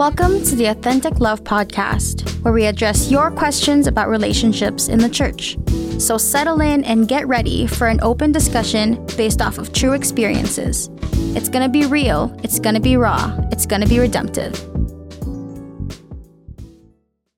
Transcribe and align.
Welcome 0.00 0.42
to 0.44 0.56
the 0.56 0.64
Authentic 0.64 1.20
Love 1.20 1.44
Podcast, 1.44 2.26
where 2.42 2.54
we 2.54 2.64
address 2.64 3.10
your 3.10 3.30
questions 3.30 3.86
about 3.86 4.08
relationships 4.08 4.88
in 4.88 4.98
the 4.98 5.10
church. 5.10 5.58
So 6.00 6.16
settle 6.16 6.62
in 6.62 6.84
and 6.84 7.06
get 7.06 7.28
ready 7.28 7.66
for 7.66 7.86
an 7.86 8.00
open 8.00 8.32
discussion 8.32 9.04
based 9.18 9.42
off 9.42 9.58
of 9.58 9.74
true 9.74 9.92
experiences. 9.92 10.88
It's 11.36 11.50
going 11.50 11.64
to 11.64 11.68
be 11.68 11.84
real, 11.84 12.34
it's 12.42 12.58
going 12.58 12.76
to 12.76 12.80
be 12.80 12.96
raw, 12.96 13.36
it's 13.52 13.66
going 13.66 13.82
to 13.82 13.88
be 13.88 13.98
redemptive. 13.98 14.56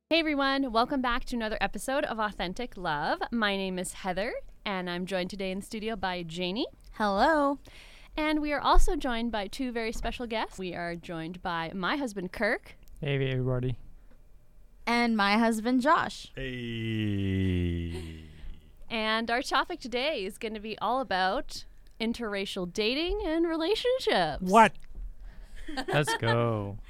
Hey 0.09 0.21
everyone, 0.21 0.71
welcome 0.71 1.03
back 1.03 1.25
to 1.25 1.37
another 1.37 1.59
episode 1.61 2.05
of 2.05 2.21
Authentic 2.21 2.77
Love. 2.77 3.19
My 3.33 3.57
name 3.57 3.77
is 3.77 3.93
Heather, 3.93 4.35
and 4.65 4.89
I'm 4.89 5.05
joined 5.05 5.31
today 5.31 5.51
in 5.51 5.59
the 5.59 5.67
studio 5.67 5.97
by 5.97 6.23
Janie. 6.23 6.69
Hello. 6.93 7.59
And 8.17 8.41
we 8.43 8.53
are 8.53 8.61
also 8.61 8.97
joined 8.97 9.33
by 9.33 9.47
two 9.47 9.73
very 9.73 9.93
special 9.93 10.27
guests. 10.27 10.59
We 10.59 10.75
are 10.75 10.95
joined 10.97 11.43
by 11.43 11.71
my 11.75 11.97
husband, 11.97 12.33
Kirk. 12.33 12.77
Hey 13.01 13.15
everybody. 13.31 13.77
And 14.87 15.17
my 15.17 15.39
husband, 15.39 15.81
Josh. 15.81 16.31
Hey. 16.35 17.95
And 18.91 19.31
our 19.31 19.43
topic 19.43 19.81
today 19.81 20.25
is 20.25 20.37
going 20.39 20.55
to 20.55 20.61
be 20.61 20.77
all 20.79 21.01
about 21.01 21.65
interracial 22.01 22.71
dating 22.71 23.21
and 23.25 23.47
relationships. 23.47 24.41
What? 24.43 24.73
Let's 25.89 26.15
go. 26.17 26.79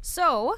So, 0.00 0.54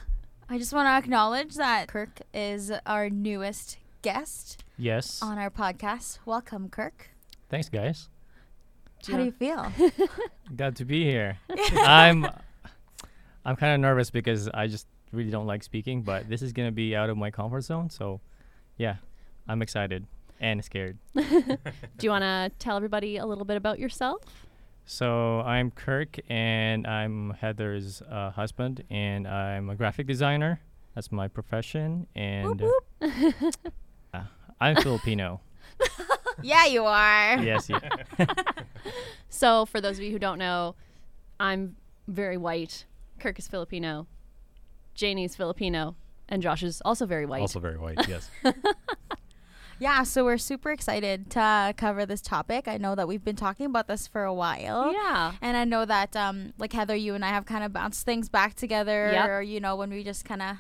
I 0.49 0.59
just 0.59 0.73
want 0.73 0.87
to 0.87 0.91
acknowledge 0.93 1.55
that 1.57 1.89
Kirk 1.89 2.21
is 2.33 2.71
our 2.87 3.09
newest 3.11 3.79
guest 4.03 4.63
Yes. 4.77 5.21
on 5.23 5.39
our 5.39 5.51
podcast. 5.51 6.19
Welcome, 6.25 6.69
Kirk. 6.69 7.09
Thanks 7.49 7.69
guys. 7.69 8.09
How 9.09 9.17
do 9.19 9.25
you 9.25 9.33
feel? 9.33 9.73
Glad 10.57 10.77
to 10.77 10.85
be 10.85 11.05
here. 11.05 11.39
I'm 11.77 12.27
I'm 13.45 13.57
kind 13.57 13.75
of 13.75 13.81
nervous 13.81 14.11
because 14.11 14.49
I 14.49 14.67
just 14.67 14.87
really 15.13 15.31
don't 15.31 15.47
like 15.47 15.63
speaking, 15.63 16.03
but 16.03 16.29
this 16.29 16.43
is 16.43 16.53
going 16.53 16.69
to 16.69 16.73
be 16.73 16.95
out 16.95 17.11
of 17.11 17.17
my 17.17 17.31
comfort 17.31 17.63
zone, 17.63 17.91
so 17.91 18.21
yeah. 18.77 18.97
I'm 19.49 19.63
excited 19.63 20.07
and 20.41 20.65
scared. 20.65 20.97
Do 21.15 21.23
you 22.03 22.11
want 22.11 22.23
to 22.23 22.53
tell 22.61 22.77
everybody 22.77 23.17
a 23.17 23.27
little 23.27 23.45
bit 23.45 23.57
about 23.57 23.81
yourself? 23.81 24.23
So, 24.87 25.41
I'm 25.41 25.73
Kirk 25.73 26.19
and 26.29 26.87
I'm 26.87 27.31
Heather's 27.41 28.01
uh, 28.03 28.31
husband 28.31 28.85
and 28.89 29.27
I'm 29.27 29.69
a 29.71 29.75
graphic 29.75 30.07
designer. 30.07 30.61
That's 30.95 31.11
my 31.11 31.27
profession 31.27 32.07
and 32.15 32.63
uh, 33.03 34.21
I'm 34.61 34.77
Filipino. 34.77 35.41
yeah, 36.43 36.67
you 36.67 36.85
are. 36.85 37.39
yes, 37.43 37.69
yeah. 37.69 38.27
So, 39.33 39.65
for 39.65 39.81
those 39.81 39.97
of 39.99 40.05
you 40.05 40.11
who 40.11 40.19
don't 40.19 40.39
know, 40.39 40.75
I'm 41.39 41.77
very 42.09 42.37
white. 42.37 42.85
Kirk 43.21 43.39
is 43.39 43.47
Filipino. 43.47 44.07
Janie's 44.95 45.37
Filipino. 45.37 45.95
And 46.29 46.43
Josh 46.43 46.63
is 46.65 46.83
also 46.85 47.07
very 47.07 47.27
white. 47.27 47.41
Also 47.41 47.61
very 47.61 47.79
white, 47.79 48.09
yes. 48.09 48.29
Yeah, 49.79 50.03
so 50.03 50.27
we're 50.27 50.37
super 50.37 50.71
excited 50.73 51.31
to 51.31 51.73
cover 51.75 52.05
this 52.05 52.21
topic. 52.21 52.69
I 52.69 52.77
know 52.77 52.95
that 52.95 53.09
we've 53.09 53.25
been 53.25 53.37
talking 53.37 53.65
about 53.65 53.89
this 53.89 54.07
for 54.07 54.25
a 54.25 54.35
while. 54.35 54.93
yeah. 54.93 55.33
And 55.41 55.57
I 55.57 55.65
know 55.65 55.87
that, 55.87 56.15
um, 56.15 56.53
like 56.59 56.75
Heather, 56.75 56.95
you 56.95 57.15
and 57.15 57.25
I 57.25 57.29
have 57.29 57.47
kind 57.47 57.65
of 57.65 57.73
bounced 57.73 58.05
things 58.05 58.29
back 58.29 58.53
together, 58.55 59.11
Yep. 59.11 59.29
or 59.31 59.41
you 59.43 59.59
know, 59.59 59.77
when 59.77 59.89
we 59.89 60.05
just 60.05 60.27
kind 60.27 60.43
of, 60.43 60.57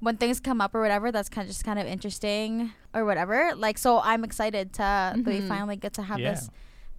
when 0.00 0.18
things 0.18 0.40
come 0.40 0.60
up 0.60 0.74
or 0.74 0.82
whatever, 0.82 1.10
that's 1.10 1.30
kind 1.30 1.46
of 1.46 1.48
just 1.50 1.64
kind 1.64 1.78
of 1.78 1.86
interesting 1.86 2.72
or 2.92 3.06
whatever. 3.06 3.54
Like, 3.56 3.78
so 3.78 4.00
I'm 4.00 4.24
excited 4.24 4.74
to 4.74 4.78
that 4.80 5.16
we 5.24 5.40
Mhm. 5.40 5.48
finally 5.48 5.76
get 5.76 5.94
to 5.94 6.02
have 6.02 6.18
Yeah. 6.18 6.32
this 6.32 6.50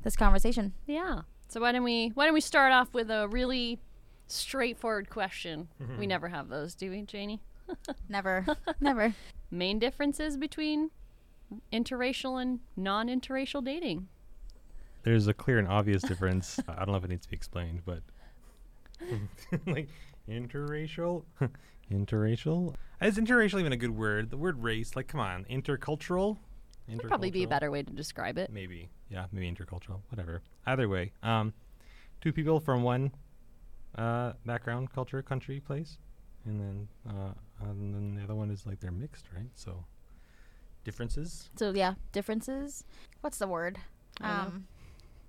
this 0.04 0.16
conversation. 0.16 0.74
Yeah. 0.86 1.22
So 1.48 1.62
why 1.62 1.72
don't 1.72 1.84
we 1.84 2.12
why 2.16 2.26
don't 2.26 2.34
we 2.34 2.42
start 2.42 2.72
off 2.72 2.94
with 2.94 3.10
a 3.12 3.28
really 3.28 3.80
straightforward 4.28 5.10
question? 5.10 5.68
Mm-hmm. 5.82 6.00
We 6.00 6.08
never 6.08 6.30
have 6.30 6.50
those, 6.50 6.76
do 6.76 6.90
we, 6.90 7.02
Janie? 7.02 7.42
Never, 8.10 8.46
never. 8.82 9.14
Main 9.50 9.80
differences 9.80 10.36
between 10.36 10.92
interracial 11.72 12.42
and 12.42 12.60
non-interracial 12.76 13.64
dating. 13.64 14.10
There's 15.04 15.28
a 15.28 15.34
clear 15.34 15.58
and 15.58 15.70
obvious 15.70 16.02
difference. 16.02 16.60
I 16.68 16.80
don't 16.80 16.90
know 16.90 16.96
if 16.96 17.06
it 17.06 17.10
needs 17.10 17.26
to 17.26 17.30
be 17.30 17.36
explained, 17.36 17.84
but 17.86 18.02
like 19.66 19.88
interracial, 20.30 21.24
interracial. 21.90 22.76
Is 23.02 23.18
interracial 23.18 23.60
even 23.60 23.72
a 23.72 23.78
good 23.78 23.96
word? 23.96 24.30
The 24.30 24.38
word 24.38 24.62
race, 24.62 24.96
like, 24.96 25.08
come 25.08 25.22
on, 25.22 25.46
intercultural. 25.50 26.38
Would 26.92 27.08
probably 27.08 27.32
be 27.32 27.44
a 27.44 27.48
better 27.48 27.72
way 27.72 27.84
to 27.84 27.92
describe 27.92 28.38
it. 28.38 28.52
Maybe, 28.52 28.90
yeah, 29.10 29.26
maybe 29.32 29.50
intercultural, 29.52 30.02
whatever. 30.10 30.42
Either 30.66 30.88
way, 30.90 31.12
um, 31.24 31.54
two 32.22 32.32
people 32.34 32.60
from 32.60 32.84
one 32.84 33.12
uh, 33.96 34.34
background, 34.46 34.92
culture, 34.94 35.22
country, 35.22 35.60
place, 35.60 35.98
and 36.46 36.60
then 36.60 36.88
uh, 37.08 37.34
and 37.62 37.94
then 37.94 38.16
the 38.16 38.24
other 38.24 38.36
one 38.36 38.50
is 38.50 38.66
like 38.66 38.80
they're 38.80 38.92
mixed, 38.92 39.26
right? 39.36 39.50
So 39.56 39.86
differences. 40.84 41.50
So 41.56 41.72
yeah, 41.74 41.96
differences. 42.12 42.84
What's 43.22 43.38
the 43.38 43.48
word? 43.48 43.78
I 44.20 44.28
don't 44.28 44.38
know. 44.38 44.44
Um, 44.44 44.68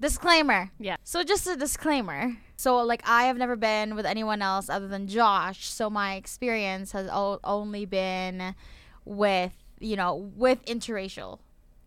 disclaimer. 0.00 0.70
Yeah. 0.78 0.96
So 1.04 1.22
just 1.22 1.46
a 1.46 1.56
disclaimer. 1.56 2.36
So 2.56 2.76
like 2.78 3.02
I 3.06 3.24
have 3.24 3.36
never 3.36 3.56
been 3.56 3.94
with 3.94 4.06
anyone 4.06 4.42
else 4.42 4.68
other 4.68 4.88
than 4.88 5.06
Josh. 5.06 5.68
So 5.68 5.90
my 5.90 6.14
experience 6.14 6.92
has 6.92 7.08
o- 7.10 7.40
only 7.44 7.84
been 7.84 8.54
with 9.04 9.52
you 9.80 9.96
know 9.96 10.14
with 10.36 10.64
interracial. 10.66 11.40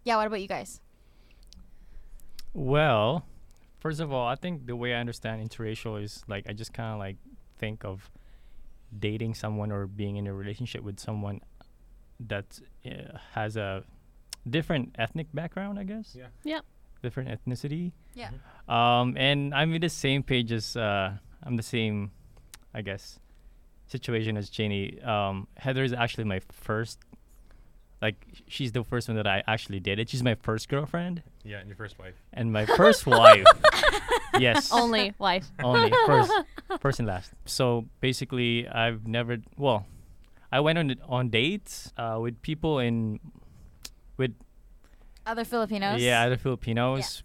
Yeah. 0.05 0.15
What 0.15 0.27
about 0.27 0.41
you 0.41 0.47
guys? 0.47 0.79
Well, 2.53 3.25
first 3.79 3.99
of 3.99 4.13
all, 4.13 4.27
I 4.27 4.35
think 4.35 4.65
the 4.65 4.75
way 4.75 4.93
I 4.93 4.99
understand 4.99 5.47
interracial 5.47 6.01
is 6.01 6.23
like 6.27 6.45
I 6.47 6.53
just 6.53 6.73
kind 6.73 6.93
of 6.93 6.99
like 6.99 7.17
think 7.59 7.83
of 7.83 8.09
dating 8.97 9.33
someone 9.33 9.71
or 9.71 9.87
being 9.87 10.15
in 10.15 10.27
a 10.27 10.33
relationship 10.33 10.83
with 10.83 10.99
someone 10.99 11.41
that 12.19 12.61
uh, 12.85 13.17
has 13.33 13.57
a 13.57 13.83
different 14.49 14.95
ethnic 14.97 15.27
background, 15.33 15.77
I 15.79 15.83
guess. 15.83 16.15
Yeah. 16.17 16.27
Yep. 16.43 16.63
Different 17.01 17.29
ethnicity. 17.29 17.91
Yeah. 18.13 18.29
Um, 18.69 19.15
and 19.17 19.53
I'm 19.53 19.73
in 19.73 19.81
the 19.81 19.89
same 19.89 20.23
page 20.23 20.51
as 20.51 20.77
uh, 20.77 21.11
I'm 21.43 21.55
the 21.57 21.63
same, 21.63 22.11
I 22.73 22.81
guess, 22.81 23.19
situation 23.87 24.37
as 24.37 24.49
Janie. 24.49 25.01
Um, 25.01 25.47
Heather 25.57 25.83
is 25.83 25.93
actually 25.93 26.23
my 26.23 26.39
first. 26.51 26.99
Like 28.05 28.19
she's 28.55 28.71
the 28.77 28.83
first 28.91 29.07
one 29.09 29.17
that 29.21 29.27
I 29.35 29.37
actually 29.53 29.79
dated. 29.89 30.03
She's 30.11 30.23
my 30.31 30.35
first 30.47 30.69
girlfriend 30.73 31.15
Yeah, 31.43 31.59
and 31.61 31.67
your 31.71 31.77
first 31.83 31.95
wife. 32.03 32.13
and 32.37 32.45
my 32.59 32.65
first 32.79 33.01
wife. 33.07 33.45
Yes. 34.47 34.67
Only 34.81 35.13
wife. 35.17 35.47
Only 35.63 35.89
first, 36.05 36.31
first 36.83 36.99
and 36.99 37.07
last. 37.07 37.31
So 37.45 37.85
basically, 38.01 38.67
I've 38.67 39.07
never. 39.07 39.37
Well, 39.57 39.79
I 40.51 40.59
went 40.59 40.77
on 40.77 40.87
on 41.07 41.29
dates 41.29 41.93
uh, 41.95 42.17
with 42.19 42.35
people 42.49 42.73
in, 42.87 43.19
with 44.19 44.33
Other 45.25 45.45
Filipinos. 45.45 46.01
yeah 46.03 46.25
other 46.27 46.35
Filipinos, 46.37 47.23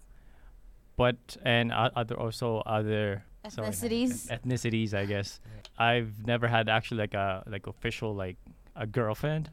but 0.95 1.17
and 1.43 1.71
o- 1.73 1.91
other 1.99 2.15
also 2.17 2.63
other 2.65 3.23
sorry, 3.49 3.67
Ethnicities. 3.75 4.31
ethnicities, 4.31 4.93
I 4.93 5.03
guess. 5.05 5.41
I've 5.77 6.25
never 6.25 6.47
had 6.47 6.69
actually 6.69 6.99
like 7.03 7.13
a 7.13 7.43
like 7.45 7.67
official 7.67 8.15
like 8.15 8.37
a 8.75 8.87
girlfriend. 8.87 9.49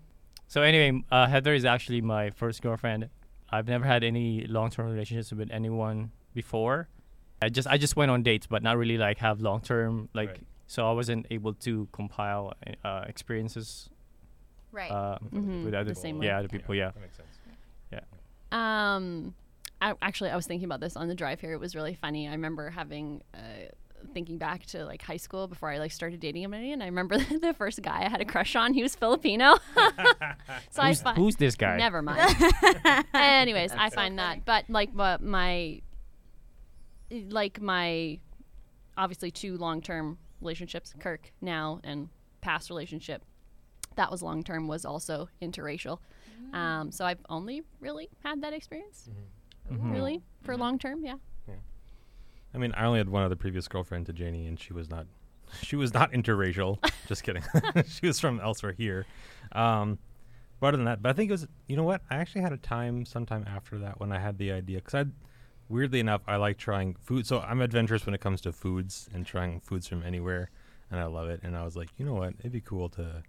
So 0.49 0.63
anyway, 0.63 1.03
uh, 1.13 1.27
Heather 1.27 1.55
is 1.55 1.65
actually 1.65 2.01
my 2.01 2.31
first 2.31 2.63
girlfriend. 2.63 3.09
I've 3.51 3.69
never 3.69 3.85
had 3.85 4.03
any 4.03 4.47
long 4.47 4.71
term 4.71 4.87
relationships 4.91 5.33
with 5.33 5.51
anyone 5.51 6.11
before. 6.35 6.89
I 7.41 7.49
just 7.51 7.69
I 7.69 7.79
just 7.79 7.97
went 7.97 8.11
on 8.11 8.23
dates, 8.23 8.47
but 8.47 8.63
not 8.63 8.77
really 8.77 8.99
like 8.99 9.19
have 9.19 9.41
long 9.41 9.61
term 9.61 10.09
like. 10.15 10.29
Right. 10.31 10.41
So 10.67 10.87
I 10.87 10.93
wasn't 10.93 11.27
able 11.31 11.55
to 11.65 11.89
compile 11.93 12.53
uh, 12.85 13.05
experiences 13.07 13.89
Right. 14.71 14.91
uh, 14.91 15.19
Mhm, 15.33 15.65
with 15.65 15.73
other 15.73 15.91
the 15.91 15.95
same 15.95 16.23
yeah 16.23 16.33
way. 16.35 16.39
other 16.41 16.49
people. 16.49 16.75
Yeah. 16.75 16.91
That 16.91 17.01
makes 17.01 17.17
sense. 17.17 17.39
Yeah. 17.91 18.01
Um, 18.53 19.35
I, 19.81 19.95
actually, 20.03 20.29
I 20.31 20.37
was 20.37 20.47
thinking 20.47 20.67
about 20.67 20.81
this 20.81 20.95
on 20.95 21.09
the 21.09 21.15
drive 21.15 21.41
here. 21.41 21.53
It 21.55 21.61
was 21.61 21.75
really 21.75 21.95
funny. 21.95 22.29
I 22.29 22.33
remember 22.33 22.69
having, 22.69 23.23
uh, 23.33 23.39
thinking 24.15 24.39
back 24.39 24.65
to 24.67 24.85
like 24.85 25.03
high 25.03 25.17
school 25.17 25.47
before 25.49 25.71
I 25.71 25.79
like 25.79 25.93
started 25.93 26.21
dating 26.21 26.45
anybody, 26.45 26.73
and 26.73 26.83
I 26.83 26.87
remember 26.87 27.19
the 27.41 27.55
first 27.57 27.83
guy 27.83 28.05
I 28.05 28.09
had 28.09 28.21
a 28.21 28.25
crush 28.25 28.57
on. 28.57 28.75
He 28.75 28.83
was 28.83 28.95
Filipino. 28.95 29.57
so 30.71 30.83
I 30.83 30.89
Who's, 30.89 31.03
find 31.03 31.17
who's 31.17 31.37
this 31.37 31.55
guy? 31.57 31.77
never 31.77 32.03
mind. 32.03 32.21
Anyways, 33.15 33.73
I 33.73 33.91
find 33.91 34.19
that, 34.19 34.45
but 34.45 34.65
like 34.69 34.95
my, 34.95 35.19
my, 35.21 35.81
like 37.11 37.61
my, 37.61 38.19
obviously 38.97 39.31
two 39.31 39.57
long 39.57 39.81
term 39.81 40.19
relationships, 40.41 40.95
Kirk 40.99 41.33
now 41.41 41.81
and 41.85 42.09
past 42.41 42.71
relationship, 42.71 43.23
that 43.97 44.11
was 44.11 44.23
long 44.23 44.43
term 44.43 44.69
was 44.69 44.85
also 44.85 45.29
interracial. 45.43 45.99
Um, 46.53 46.93
so 46.93 47.05
I've 47.05 47.19
only 47.29 47.63
really 47.81 48.09
had 48.25 48.43
that 48.43 48.53
experience, 48.53 49.09
Mhm. 49.73 49.93
really 49.93 50.23
for 50.43 50.57
long 50.57 50.79
term. 50.79 51.05
Yeah. 51.05 51.17
I 52.55 52.59
mean, 52.59 52.73
I 52.77 52.85
only 52.85 52.99
had 52.99 53.09
one 53.09 53.23
other 53.23 53.37
previous 53.37 53.69
girlfriend 53.69 54.07
to 54.07 54.13
Janie, 54.13 54.47
and 54.47 54.59
she 54.59 54.73
was 54.73 54.91
not, 54.91 55.07
she 55.63 55.77
was 55.77 55.95
not 55.95 56.13
interracial. 56.13 56.79
Just 57.09 57.23
kidding. 57.23 57.43
she 57.89 58.07
was 58.07 58.19
from 58.21 58.41
elsewhere 58.41 58.73
here. 58.73 59.07
Um, 59.53 59.99
but 60.61 60.69
other 60.69 60.79
than 60.79 60.87
that, 60.87 61.03
but 61.03 61.11
I 61.11 61.13
think 61.13 61.31
it 61.31 61.33
was, 61.33 61.47
you 61.69 61.77
know 61.77 61.85
what? 61.85 62.03
I 62.11 62.17
actually 62.17 62.43
had 62.43 62.53
a 62.53 62.57
time 62.57 63.05
sometime 63.05 63.45
after 63.47 63.79
that 63.79 64.01
when 64.01 64.13
I 64.13 64.19
had 64.19 64.39
the 64.39 64.51
idea, 64.51 64.79
because 64.79 64.95
I, 64.95 65.05
weirdly 65.69 66.01
enough, 66.01 66.23
I 66.27 66.37
like 66.37 66.59
trying 66.59 66.97
food. 67.01 67.27
So 67.27 67.41
I'm 67.41 67.61
adventurous 67.61 68.07
when 68.07 68.15
it 68.15 68.21
comes 68.21 68.41
to 68.43 68.53
foods 68.53 69.09
and 69.15 69.25
trying 69.25 69.61
foods 69.61 69.87
from 69.87 70.03
anywhere. 70.03 70.51
and 70.91 70.99
I 70.99 71.05
love 71.05 71.29
it. 71.29 71.41
And 71.43 71.57
I 71.57 71.65
was 71.65 71.77
like, 71.77 71.91
you 71.97 72.05
know 72.05 72.15
what, 72.15 72.35
it'd 72.41 72.53
be 72.53 72.61
cool 72.61 72.89
to 72.91 73.23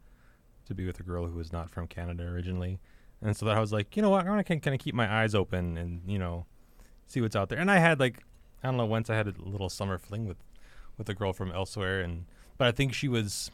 to 0.65 0.75
be 0.75 0.85
with 0.85 0.99
a 0.99 1.03
girl 1.03 1.25
who 1.25 1.35
was 1.35 1.51
not 1.51 1.69
from 1.69 1.87
Canada 1.87 2.23
originally. 2.23 2.79
And 3.21 3.35
so 3.35 3.47
that 3.47 3.57
I 3.57 3.59
was 3.59 3.73
like, 3.73 3.97
you 3.97 4.03
know 4.03 4.11
what, 4.11 4.25
I 4.25 4.29
want 4.29 4.45
to 4.45 4.59
kind 4.59 4.73
of 4.73 4.79
keep 4.79 4.93
my 4.93 5.11
eyes 5.11 5.33
open 5.35 5.77
and 5.77 6.01
you 6.05 6.19
know 6.19 6.45
see 7.07 7.21
what's 7.21 7.35
out 7.35 7.49
there. 7.49 7.59
And 7.59 7.69
I 7.69 7.79
had 7.79 7.99
like 7.99 8.23
I 8.63 8.67
don't 8.67 8.77
know 8.77 8.85
once 8.85 9.09
I 9.09 9.15
had 9.15 9.27
a 9.27 9.33
little 9.37 9.69
summer 9.69 9.97
fling 9.97 10.27
with 10.27 10.37
with 10.97 11.07
a 11.09 11.13
girl 11.13 11.31
from 11.33 11.51
elsewhere, 11.51 12.01
and 12.01 12.25
but 12.57 12.67
I 12.67 12.71
think 12.71 12.93
she 12.93 13.07
was. 13.07 13.51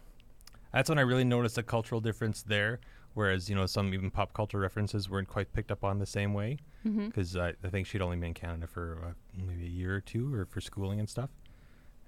That's 0.73 0.89
when 0.89 0.97
I 0.97 1.03
really 1.03 1.23
noticed 1.23 1.57
a 1.57 1.63
cultural 1.63 2.01
difference 2.01 2.41
there. 2.43 2.79
Whereas 3.13 3.49
you 3.49 3.55
know 3.55 3.65
some 3.65 3.93
even 3.93 4.11
pop 4.11 4.33
culture 4.33 4.59
references 4.59 5.09
weren't 5.09 5.29
quite 5.29 5.53
picked 5.53 5.71
up 5.71 5.83
on 5.83 5.99
the 5.99 6.05
same 6.05 6.33
way 6.33 6.57
Mm-hmm. 6.85 7.07
because 7.07 7.35
I, 7.35 7.53
I 7.63 7.69
think 7.69 7.87
she'd 7.87 8.01
only 8.03 8.17
been 8.17 8.27
in 8.27 8.33
Canada 8.35 8.67
for 8.67 8.99
uh, 9.03 9.11
maybe 9.35 9.65
a 9.65 9.69
year 9.69 9.95
or 9.95 10.01
two 10.01 10.31
or 10.35 10.45
for 10.45 10.61
schooling 10.61 10.99
and 10.99 11.09
stuff. 11.09 11.31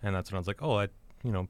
And 0.04 0.14
that's 0.16 0.32
when 0.32 0.38
I 0.38 0.40
was 0.40 0.46
like, 0.48 0.62
oh, 0.62 0.78
I, 0.78 0.88
you 1.24 1.32
know, 1.32 1.48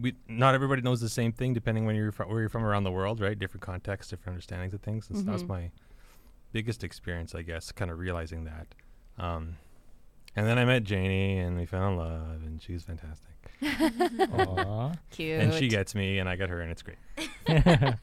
we 0.00 0.14
not 0.28 0.54
everybody 0.54 0.82
knows 0.82 1.00
the 1.00 1.08
same 1.08 1.30
thing 1.30 1.52
depending 1.54 1.84
when 1.86 1.94
you're 1.94 2.10
from, 2.10 2.28
where 2.30 2.40
you're 2.40 2.48
from 2.48 2.64
around 2.64 2.82
the 2.82 2.90
world, 2.90 3.20
right? 3.20 3.38
Different 3.38 3.62
contexts, 3.62 4.10
different 4.10 4.34
understandings 4.34 4.74
of 4.74 4.80
things. 4.80 5.08
And 5.10 5.18
so 5.18 5.24
that 5.26 5.32
was 5.32 5.44
Mhm. 5.44 5.48
my 5.48 5.70
biggest 6.52 6.82
experience, 6.82 7.34
I 7.36 7.42
guess, 7.42 7.70
kind 7.70 7.90
of 7.90 7.98
realizing 8.00 8.44
that. 8.44 8.66
Um, 9.18 9.56
and 10.36 10.46
then 10.46 10.58
I 10.58 10.64
met 10.64 10.84
Janie 10.84 11.38
and 11.38 11.56
we 11.58 11.66
fell 11.66 11.88
in 11.88 11.96
love, 11.96 12.42
and 12.44 12.60
she 12.62 12.72
was 12.72 12.82
fantastic. 12.82 13.30
Aw. 13.62 14.92
Cute. 15.10 15.40
And 15.40 15.54
she 15.54 15.68
gets 15.68 15.94
me, 15.94 16.18
and 16.18 16.28
I 16.28 16.36
get 16.36 16.48
her, 16.50 16.60
and 16.60 16.70
it's 16.70 16.82
great. 16.82 16.98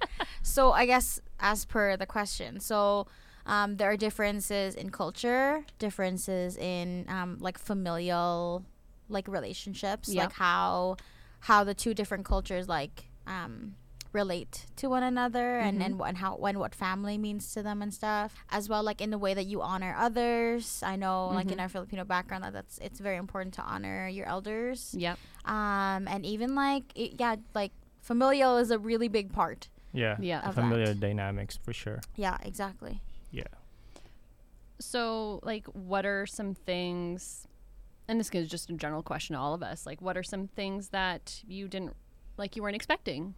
So 0.43 0.71
I 0.71 0.87
guess 0.87 1.21
as 1.39 1.65
per 1.65 1.95
the 1.97 2.07
question, 2.07 2.59
so 2.59 3.05
um, 3.45 3.77
there 3.77 3.91
are 3.91 3.95
differences 3.97 4.73
in 4.73 4.89
culture, 4.89 5.63
differences 5.77 6.57
in 6.57 7.05
um, 7.09 7.37
like 7.39 7.59
familial 7.59 8.65
like 9.07 9.27
relationships, 9.27 10.09
Yeah. 10.09 10.23
like 10.23 10.33
how 10.33 10.97
how 11.41 11.63
the 11.63 11.73
two 11.75 11.93
different 11.93 12.25
cultures 12.25 12.67
like 12.67 13.05
um, 13.27 13.75
relate 14.13 14.65
to 14.75 14.87
one 14.87 15.03
another 15.03 15.57
and 15.59 15.79
Mhm. 15.79 15.85
and, 15.85 15.99
wh- 16.01 16.07
and 16.07 16.17
how 16.17 16.35
when 16.35 16.59
what 16.59 16.75
family 16.75 17.17
means 17.17 17.53
to 17.53 17.63
them 17.63 17.81
and 17.81 17.93
stuff 17.93 18.43
as 18.49 18.67
well 18.67 18.83
like 18.83 18.99
in 19.01 19.09
the 19.09 19.17
way 19.17 19.33
that 19.33 19.45
you 19.45 19.61
honor 19.61 19.95
others 19.97 20.83
i 20.83 20.95
know 20.97 21.27
like 21.29 21.49
in 21.51 21.57
Mhm. 21.57 21.61
our 21.61 21.69
filipino 21.69 22.03
background 22.03 22.43
that 22.43 22.53
that's 22.53 22.77
it's 22.79 22.99
very 22.99 23.15
important 23.17 23.53
to 23.55 23.61
honor 23.61 24.07
your 24.09 24.25
elders 24.27 24.93
Yep. 24.97 25.17
um 25.45 26.07
and 26.07 26.25
even 26.25 26.55
like 26.55 26.83
it, 26.95 27.19
yeah 27.19 27.37
like 27.55 27.71
familial 28.01 28.57
is 28.57 28.69
a 28.71 28.77
really 28.79 29.07
big 29.07 29.31
part 29.31 29.69
yeah. 29.93 30.15
Yeah. 30.21 30.47
Of 30.47 30.55
Familiar 30.55 30.93
dynamics 30.93 31.57
for 31.61 31.73
sure. 31.73 31.99
yeah 32.15 32.37
exactly 32.43 33.01
Yeah. 33.31 33.43
So, 34.79 35.39
like, 35.43 35.67
what 35.67 36.05
are 36.05 36.25
some 36.25 36.55
things, 36.55 37.47
and 38.07 38.19
this 38.19 38.29
is 38.31 38.47
just 38.49 38.69
a 38.69 38.73
general 38.73 39.03
question 39.03 39.35
to 39.35 39.39
all 39.39 39.53
of 39.53 39.61
us, 39.61 39.85
like, 39.85 40.01
what 40.01 40.17
are 40.17 40.23
some 40.23 40.47
things 40.47 40.89
that 40.89 41.43
you 41.47 41.67
didn't, 41.67 41.95
like, 42.37 42.55
you 42.55 42.63
weren't 42.63 42.75
expecting 42.75 43.35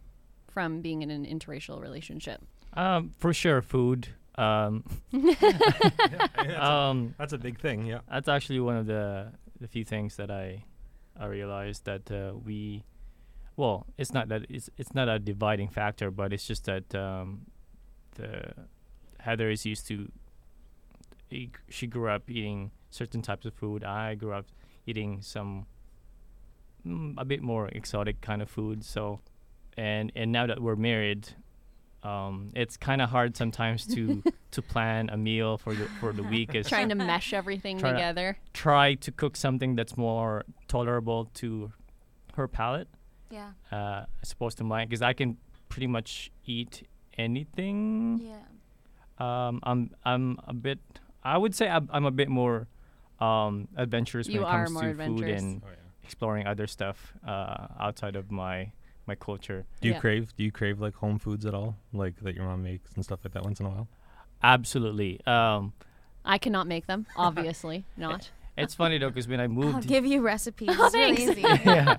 from 0.54 0.80
being 0.80 1.02
in 1.02 1.10
an 1.10 1.26
interracial 1.26 1.80
relationship? 1.82 2.40
Um, 2.74 3.10
for 3.18 3.32
sure, 3.34 3.60
food. 3.60 4.08
Um, 4.36 4.84
um, 6.58 7.14
That's 7.18 7.32
a 7.32 7.38
big 7.38 7.60
thing, 7.60 7.86
yeah. 7.86 8.00
that's 8.10 8.28
actually 8.28 8.60
one 8.60 8.76
of 8.76 8.86
the 8.86 9.32
the 9.60 9.68
few 9.68 9.84
things 9.84 10.16
that 10.16 10.30
I 10.30 10.64
I 11.18 11.26
realized 11.26 11.84
that 11.84 12.10
uh, 12.10 12.32
we 12.44 12.82
well 13.56 13.86
it's 13.96 14.12
not 14.12 14.28
that 14.28 14.42
it's 14.48 14.68
it's 14.76 14.92
not 14.94 15.08
a 15.08 15.18
dividing 15.20 15.68
factor 15.68 16.10
but 16.10 16.32
it's 16.32 16.46
just 16.46 16.64
that 16.64 16.92
um, 16.94 17.46
the 18.16 18.52
Heather 19.20 19.48
is 19.50 19.64
used 19.64 19.86
to 19.88 20.10
e- 21.30 21.50
she 21.68 21.86
grew 21.86 22.08
up 22.10 22.28
eating 22.28 22.72
certain 22.90 23.22
types 23.22 23.46
of 23.46 23.54
food 23.54 23.84
I 23.84 24.16
grew 24.16 24.32
up 24.32 24.46
eating 24.86 25.22
some 25.22 25.66
mm, 26.84 27.14
a 27.16 27.24
bit 27.24 27.40
more 27.42 27.68
exotic 27.68 28.20
kind 28.20 28.42
of 28.42 28.50
food 28.50 28.84
so 28.84 29.20
and 29.76 30.12
and 30.14 30.30
now 30.32 30.46
that 30.46 30.60
we're 30.60 30.76
married 30.76 31.28
um, 32.02 32.50
it's 32.54 32.76
kind 32.76 33.00
of 33.00 33.08
hard 33.08 33.34
sometimes 33.36 33.86
to 33.86 34.22
to 34.50 34.60
plan 34.62 35.08
a 35.10 35.16
meal 35.16 35.56
for 35.56 35.74
the 35.74 35.86
for 36.00 36.12
the 36.12 36.22
week 36.22 36.54
is 36.54 36.68
Trying 36.68 36.90
to 36.90 36.94
mesh 36.94 37.32
everything 37.32 37.78
Try 37.78 37.90
to- 37.90 37.96
together. 37.96 38.38
try 38.52 38.94
to 38.94 39.10
cook 39.12 39.36
something 39.36 39.74
that's 39.74 39.96
more 39.96 40.44
tolerable 40.68 41.30
to 41.34 41.72
her 42.36 42.46
palate 42.48 42.88
yeah 43.30 43.50
uh, 43.72 44.04
as 44.22 44.32
opposed 44.32 44.58
to 44.58 44.64
mine 44.64 44.86
because 44.88 45.02
I 45.02 45.12
can 45.14 45.38
pretty 45.68 45.86
much 45.86 46.30
eat 46.44 46.86
anything. 47.16 48.20
yeah 48.22 48.42
Um, 49.18 49.60
I'm 49.62 49.90
I'm 50.04 50.38
a 50.46 50.54
bit 50.54 50.78
I 51.22 51.38
would 51.38 51.54
say 51.54 51.68
I'm, 51.68 51.88
I'm 51.92 52.04
a 52.04 52.10
bit 52.10 52.28
more 52.28 52.66
um, 53.20 53.68
adventurous 53.76 54.26
You 54.28 54.40
when 54.42 54.48
it 54.48 54.52
comes 54.52 54.80
to 54.80 54.94
food 54.94 55.28
and 55.28 55.62
Oh, 55.64 55.68
yeah. 55.70 55.76
exploring 56.04 56.46
other 56.46 56.66
stuff 56.66 57.14
uh, 57.26 57.68
outside 57.80 58.14
of 58.16 58.30
my 58.30 58.72
my 59.06 59.14
culture. 59.14 59.66
Do 59.80 59.88
you 59.88 59.94
Yeah. 59.94 60.00
crave? 60.00 60.34
Do 60.36 60.44
you 60.44 60.52
crave 60.52 60.80
like 60.80 60.94
home 60.94 61.18
foods 61.18 61.44
at 61.46 61.54
all, 61.54 61.76
like 61.92 62.16
that 62.22 62.34
your 62.34 62.44
mom 62.44 62.62
makes 62.62 62.92
and 62.94 63.04
stuff 63.04 63.20
like 63.24 63.34
that 63.34 63.44
once 63.44 63.60
in 63.60 63.66
a 63.66 63.70
while? 63.70 63.88
Absolutely. 64.42 65.20
Um, 65.26 65.72
I 66.24 66.38
cannot 66.38 66.66
make 66.66 66.86
them, 66.86 67.06
obviously 67.16 67.84
not. 67.96 68.30
it's 68.56 68.74
funny 68.74 68.98
though 68.98 69.08
because 69.08 69.28
when 69.28 69.40
I 69.40 69.46
moved, 69.46 69.74
i'll 69.76 69.82
give 69.82 70.06
you 70.06 70.22
recipes 70.22 70.68
Oh, 70.72 70.84
it's 70.86 70.94
really 70.94 71.22
easy 71.22 71.40
yeah. 71.64 71.96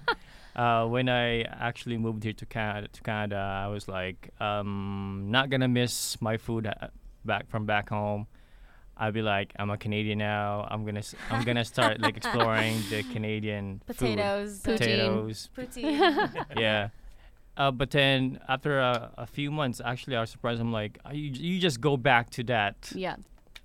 Uh, 0.56 0.86
when 0.88 1.10
I 1.10 1.42
actually 1.42 1.98
moved 1.98 2.24
here 2.24 2.32
to 2.32 2.46
Canada, 2.46 2.88
to 2.88 3.02
Canada, 3.02 3.36
I 3.36 3.68
was 3.68 3.90
like, 3.90 4.30
um, 4.40 5.26
not 5.28 5.50
gonna 5.50 5.68
miss 5.68 6.22
my 6.22 6.38
food 6.38 6.66
uh, 6.66 6.88
back 7.26 7.50
from 7.50 7.66
back 7.66 7.90
home. 7.90 8.28
I'd 8.98 9.14
be 9.14 9.22
like, 9.22 9.52
I'm 9.60 9.70
a 9.70 9.78
Canadian 9.78 10.20
now. 10.20 10.68
I'm 10.72 10.86
gonna, 10.86 11.00
s- 11.00 11.16
I'm 11.30 11.44
gonna 11.44 11.66
start 11.66 12.00
like 12.00 12.16
exploring 12.18 12.78
the 12.90 13.04
Canadian 13.14 13.82
potatoes 13.86 14.62
food. 14.62 14.78
Potatoes. 14.80 15.50
poutine 15.56 16.46
yeah. 16.58 16.90
Uh, 17.58 17.72
but 17.72 17.92
then 17.92 18.40
after 18.48 18.80
a, 18.80 19.12
a 19.18 19.26
few 19.26 19.50
months, 19.52 19.82
actually, 19.84 20.16
I 20.16 20.22
was 20.22 20.30
surprised. 20.30 20.60
I'm 20.62 20.72
like, 20.74 20.98
"Oh, 21.06 21.12
you, 21.12 21.32
you 21.32 21.60
just 21.60 21.80
go 21.82 21.96
back 21.98 22.30
to 22.32 22.44
that 22.46 22.92
Yeah. 22.96 23.16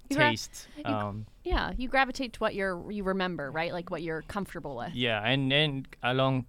You 0.09 0.17
gra- 0.17 0.31
taste. 0.31 0.69
you- 0.77 0.85
Um, 0.85 1.27
Yeah, 1.45 1.73
you 1.77 1.89
gravitate 1.89 2.33
to 2.35 2.39
what 2.41 2.55
you're 2.55 2.91
you 2.91 3.03
remember, 3.05 3.51
right? 3.51 3.73
Like 3.73 3.91
what 3.91 4.03
you're 4.03 4.23
comfortable 4.23 4.77
with. 4.77 4.95
Yeah, 4.95 5.21
and 5.25 5.51
then 5.51 5.87
along 6.03 6.47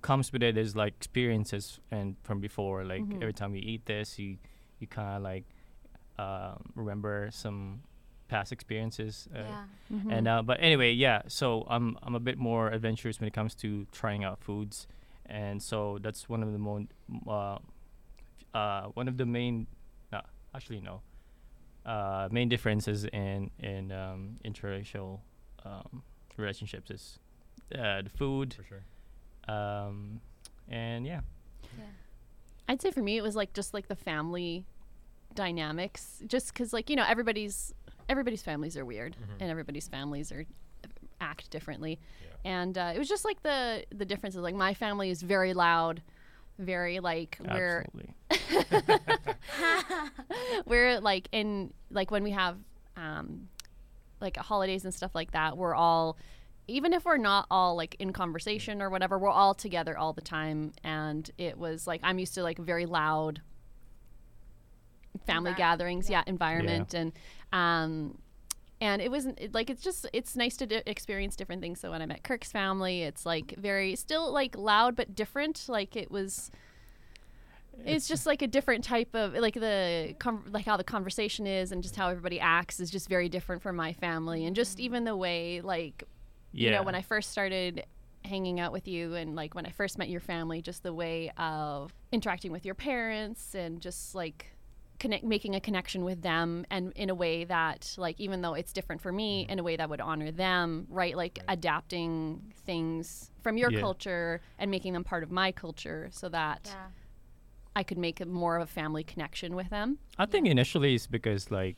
comes 0.00 0.32
with 0.32 0.42
it 0.42 0.56
is 0.58 0.74
like 0.74 0.94
experiences 0.96 1.78
and 1.92 2.16
from 2.22 2.40
before. 2.40 2.82
Like 2.84 3.02
Mhm. 3.02 3.16
every 3.22 3.32
time 3.32 3.54
you 3.54 3.62
eat 3.64 3.86
this, 3.86 4.18
you 4.18 4.38
you 4.80 4.86
kind 4.88 5.16
of 5.16 5.22
like 5.22 5.44
um, 6.18 6.72
remember 6.74 7.28
some 7.32 7.82
past 8.34 8.52
experiences. 8.52 9.28
Uh, 9.34 9.38
yeah 9.38 9.64
Mhm. 9.92 10.12
And 10.16 10.24
uh, 10.28 10.42
but 10.50 10.56
anyway, 10.68 10.90
yeah. 11.06 11.18
So 11.28 11.46
I'm 11.74 11.86
I'm 12.04 12.14
a 12.14 12.20
bit 12.28 12.38
more 12.38 12.64
adventurous 12.76 13.20
when 13.20 13.28
it 13.28 13.34
comes 13.34 13.54
to 13.56 13.68
trying 14.00 14.24
out 14.28 14.38
foods, 14.40 14.86
and 15.26 15.60
so 15.62 15.98
that's 16.04 16.28
one 16.34 16.42
of 16.46 16.50
the 16.52 16.58
mo- 16.58 16.88
uh, 17.28 17.58
uh, 18.60 18.84
one 18.98 19.08
of 19.08 19.16
the 19.16 19.26
main, 19.26 19.66
no, 20.12 20.20
actually 20.54 20.80
no, 20.80 21.02
uh, 21.84 22.28
main 22.30 22.48
differences 22.48 23.04
in 23.12 23.50
in 23.58 23.92
um, 23.92 24.20
interracial 24.44 25.20
um, 25.64 26.02
relationships 26.38 26.90
is 26.90 27.18
uh, 27.74 28.00
the 28.02 28.10
food, 28.20 28.54
For 28.54 28.64
sure. 28.64 28.84
um, 29.56 30.20
and 30.68 31.06
yeah. 31.06 31.20
I'd 32.68 32.80
say 32.80 32.90
for 32.92 33.02
me 33.02 33.14
it 33.18 33.22
was 33.22 33.36
like 33.36 33.52
just 33.52 33.74
like 33.74 33.88
the 33.88 33.96
family 34.10 34.64
dynamics 35.34 36.22
just 36.26 36.54
cuz 36.54 36.72
like 36.72 36.90
you 36.90 36.96
know 36.96 37.04
everybody's 37.08 37.74
everybody's 38.08 38.42
families 38.42 38.76
are 38.76 38.84
weird 38.84 39.16
and 39.40 39.50
everybody's 39.50 39.88
families 39.88 40.32
are 40.32 40.44
act 41.20 41.50
differently. 41.50 41.98
And 42.44 42.76
uh, 42.76 42.92
it 42.94 42.98
was 42.98 43.08
just 43.08 43.24
like 43.24 43.42
the 43.42 43.84
the 43.90 44.04
differences 44.04 44.40
like 44.42 44.54
my 44.54 44.74
family 44.74 45.10
is 45.10 45.22
very 45.22 45.54
loud, 45.54 46.02
very 46.58 47.00
like 47.00 47.38
we're 47.40 47.86
we're 50.66 51.00
like 51.00 51.28
in 51.32 51.72
like 51.90 52.10
when 52.10 52.22
we 52.24 52.32
have 52.32 52.56
um 52.96 53.48
like 54.20 54.36
holidays 54.36 54.84
and 54.84 54.94
stuff 54.94 55.14
like 55.14 55.32
that 55.32 55.56
we're 55.56 55.74
all 55.74 56.16
even 56.68 56.92
if 56.92 57.04
we're 57.04 57.16
not 57.16 57.46
all 57.50 57.74
like 57.74 57.96
in 57.98 58.12
conversation 58.12 58.80
or 58.80 58.88
whatever 58.88 59.18
we're 59.18 59.28
all 59.28 59.54
together 59.54 59.98
all 59.98 60.12
the 60.12 60.20
time. 60.20 60.72
And 60.84 61.28
it 61.38 61.58
was 61.58 61.86
like 61.86 62.00
i'm 62.02 62.18
used 62.18 62.34
to 62.34 62.42
like 62.42 62.58
very 62.58 62.86
loud 62.86 63.40
family 65.26 65.52
Envi- 65.52 65.56
gatherings 65.56 66.10
yeah, 66.10 66.22
environment 66.26 66.94
and 66.94 67.12
um 67.52 68.18
and 68.80 69.00
it 69.00 69.10
wasn't 69.10 69.38
it, 69.40 69.54
like 69.54 69.70
it's 69.70 69.82
just 69.82 70.06
it's 70.12 70.34
nice 70.36 70.56
to 70.56 70.66
di- 70.66 70.82
experience 70.86 71.36
different 71.36 71.62
things. 71.62 71.80
So 71.80 71.90
when 71.90 72.02
i 72.02 72.06
met 72.06 72.22
kirk's 72.24 72.50
family 72.50 73.02
it's 73.02 73.24
like 73.26 73.54
very 73.58 73.94
still 73.96 74.32
like 74.32 74.56
loud 74.56 74.96
but 74.96 75.14
different. 75.14 75.66
Like 75.68 75.96
it 75.96 76.10
was 76.10 76.50
it's 77.86 78.06
just 78.06 78.26
like 78.26 78.42
a 78.42 78.46
different 78.46 78.84
type 78.84 79.14
of 79.14 79.34
like 79.34 79.54
the 79.54 80.14
like 80.50 80.66
how 80.66 80.76
the 80.76 80.84
conversation 80.84 81.46
is 81.46 81.72
and 81.72 81.82
just 81.82 81.96
how 81.96 82.08
everybody 82.08 82.38
acts 82.38 82.80
is 82.80 82.90
just 82.90 83.08
very 83.08 83.28
different 83.28 83.62
from 83.62 83.76
my 83.76 83.92
family. 83.92 84.44
And 84.44 84.54
just 84.54 84.78
even 84.78 85.04
the 85.04 85.16
way 85.16 85.60
like 85.62 86.04
Yeah. 86.52 86.70
you 86.70 86.76
know 86.76 86.82
when 86.82 86.94
i 86.94 87.02
first 87.02 87.30
started 87.30 87.84
hanging 88.24 88.60
out 88.60 88.72
with 88.72 88.86
you 88.86 89.14
and 89.14 89.34
like 89.34 89.54
when 89.54 89.66
i 89.66 89.70
first 89.70 89.98
met 89.98 90.08
your 90.08 90.20
family 90.20 90.62
just 90.62 90.82
the 90.84 90.92
way 90.94 91.30
of 91.38 91.92
interacting 92.12 92.52
with 92.52 92.64
your 92.64 92.74
parents 92.76 93.54
and 93.54 93.80
just 93.80 94.14
like 94.14 94.46
connect, 95.02 95.24
making 95.24 95.54
a 95.54 95.60
connection 95.60 96.04
with 96.04 96.20
them, 96.22 96.64
and 96.70 96.92
in 96.94 97.10
a 97.10 97.14
way 97.14 97.44
that, 97.44 97.80
like, 97.98 98.16
even 98.20 98.40
though 98.42 98.54
it's 98.60 98.72
different 98.72 99.00
for 99.02 99.12
me, 99.12 99.42
Mm-hmm. 99.42 99.52
in 99.52 99.58
a 99.58 99.62
way 99.68 99.76
that 99.76 99.88
would 99.90 100.00
honor 100.00 100.30
them, 100.30 100.86
right? 100.88 101.16
Like 101.22 101.40
adapting 101.48 102.52
things 102.66 103.30
from 103.42 103.56
your 103.56 103.70
Yeah. 103.70 103.80
culture 103.80 104.40
and 104.58 104.70
making 104.70 104.92
them 104.94 105.04
part 105.04 105.22
of 105.24 105.30
my 105.30 105.50
culture, 105.52 106.08
so 106.12 106.28
that 106.30 106.64
I 107.74 107.82
could 107.82 107.98
make 107.98 108.20
a 108.20 108.26
more 108.26 108.56
of 108.56 108.62
a 108.62 108.72
family 108.80 109.04
connection 109.12 109.54
with 109.56 109.70
them. 109.70 109.98
I 110.18 110.26
think 110.26 110.46
initially 110.46 110.94
it's 110.94 111.06
because 111.06 111.50
like 111.50 111.76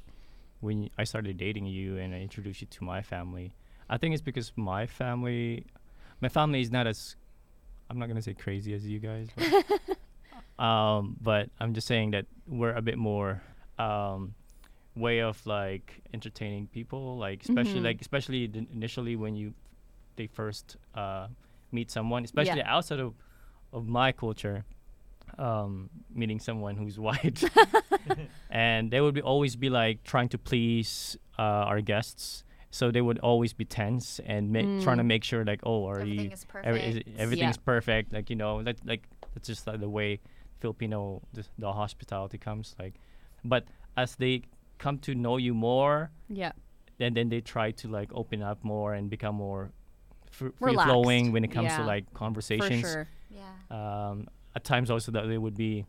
when 0.60 0.90
I 0.98 1.04
started 1.04 1.36
dating 1.36 1.66
you 1.66 1.96
and 1.98 2.14
I 2.14 2.18
introduced 2.20 2.60
you 2.62 2.66
to 2.76 2.84
my 2.84 3.00
family, 3.02 3.54
I 3.88 3.96
think 3.98 4.12
it's 4.14 4.22
because 4.30 4.52
my 4.56 4.86
family, 4.86 5.64
my 6.20 6.28
family 6.28 6.60
is 6.60 6.70
not 6.70 6.86
as, 6.86 7.16
I'm 7.88 7.98
not 7.98 8.08
gonna 8.08 8.22
say 8.22 8.34
crazy 8.34 8.74
as 8.74 8.86
you 8.86 8.98
guys, 8.98 9.28
but, 9.36 9.46
um, 10.58 11.16
but 11.20 11.50
I'm 11.60 11.74
just 11.74 11.86
saying 11.86 12.12
that 12.12 12.26
we're 12.46 12.74
a 12.74 12.82
bit 12.82 12.98
more 12.98 13.42
um, 13.78 14.34
way 14.94 15.20
of 15.20 15.44
like 15.46 16.02
entertaining 16.12 16.66
people, 16.68 17.16
like 17.18 17.42
especially 17.42 17.80
Mhm. 17.80 17.84
like 17.84 18.00
especially 18.00 18.46
the, 18.46 18.66
initially 18.72 19.16
when 19.16 19.34
you 19.34 19.54
they 20.16 20.26
first 20.28 20.76
uh, 20.94 21.26
meet 21.72 21.90
someone, 21.90 22.24
especially 22.24 22.58
Yeah. 22.58 22.74
outside 22.76 23.00
of 23.00 23.14
of 23.72 23.88
my 23.88 24.12
culture, 24.12 24.64
um, 25.38 25.90
meeting 26.14 26.38
someone 26.38 26.76
who's 26.76 26.98
white 27.08 27.42
and 28.50 28.90
they 28.90 29.00
would 29.00 29.14
be 29.14 29.22
always 29.22 29.56
be 29.56 29.70
like 29.70 30.04
trying 30.04 30.28
to 30.28 30.38
please 30.38 31.16
uh, 31.38 31.42
our 31.70 31.80
guests 31.80 32.44
so 32.70 32.90
they 32.90 33.00
would 33.00 33.18
always 33.20 33.52
be 33.52 33.64
tense 33.64 34.20
and 34.26 34.52
ma- 34.52 34.60
trying 34.82 34.98
to 34.98 35.02
Mm. 35.04 35.06
make 35.06 35.24
sure 35.24 35.44
like 35.44 35.60
oh 35.64 35.86
are 35.86 36.00
Everything 36.00 36.24
you 36.26 36.30
is 36.30 36.46
every- 36.64 36.80
is 36.80 36.94
perfect. 36.94 37.18
everything's 37.18 37.56
Yeah. 37.56 37.64
perfect 37.72 38.12
like 38.12 38.30
you 38.30 38.36
know 38.36 38.62
that 38.62 38.76
like 38.86 39.08
that's 39.34 39.48
just 39.48 39.66
like 39.66 39.80
the 39.80 39.88
way 39.88 40.20
filipino 40.64 41.00
the, 41.36 41.42
the 41.62 41.70
hospitality 41.82 42.38
comes 42.48 42.66
like 42.82 42.94
but 43.52 43.62
as 43.96 44.16
they 44.22 44.34
come 44.84 44.96
to 45.06 45.12
know 45.24 45.36
you 45.46 45.54
more 45.54 45.96
Yeah. 46.42 46.52
and 47.04 47.12
then 47.16 47.28
they 47.32 47.40
try 47.54 47.68
to 47.80 47.86
like 47.98 48.10
open 48.20 48.40
up 48.50 48.58
more 48.64 48.90
and 48.96 49.04
become 49.16 49.34
more 49.46 49.62
fr- 50.36 50.54
free 50.58 50.74
flowing 50.86 51.24
when 51.34 51.42
it 51.44 51.52
comes 51.56 51.72
to 51.78 51.82
Yeah. 51.82 51.92
like 51.94 52.04
For 52.10 52.18
conversations 52.24 52.86
sure. 52.92 53.06
Yeah. 53.40 53.54
um, 53.78 54.16
at 54.56 54.62
times 54.72 54.88
also 54.94 55.12
that 55.16 55.24
they 55.30 55.38
would 55.44 55.56
be 55.68 55.84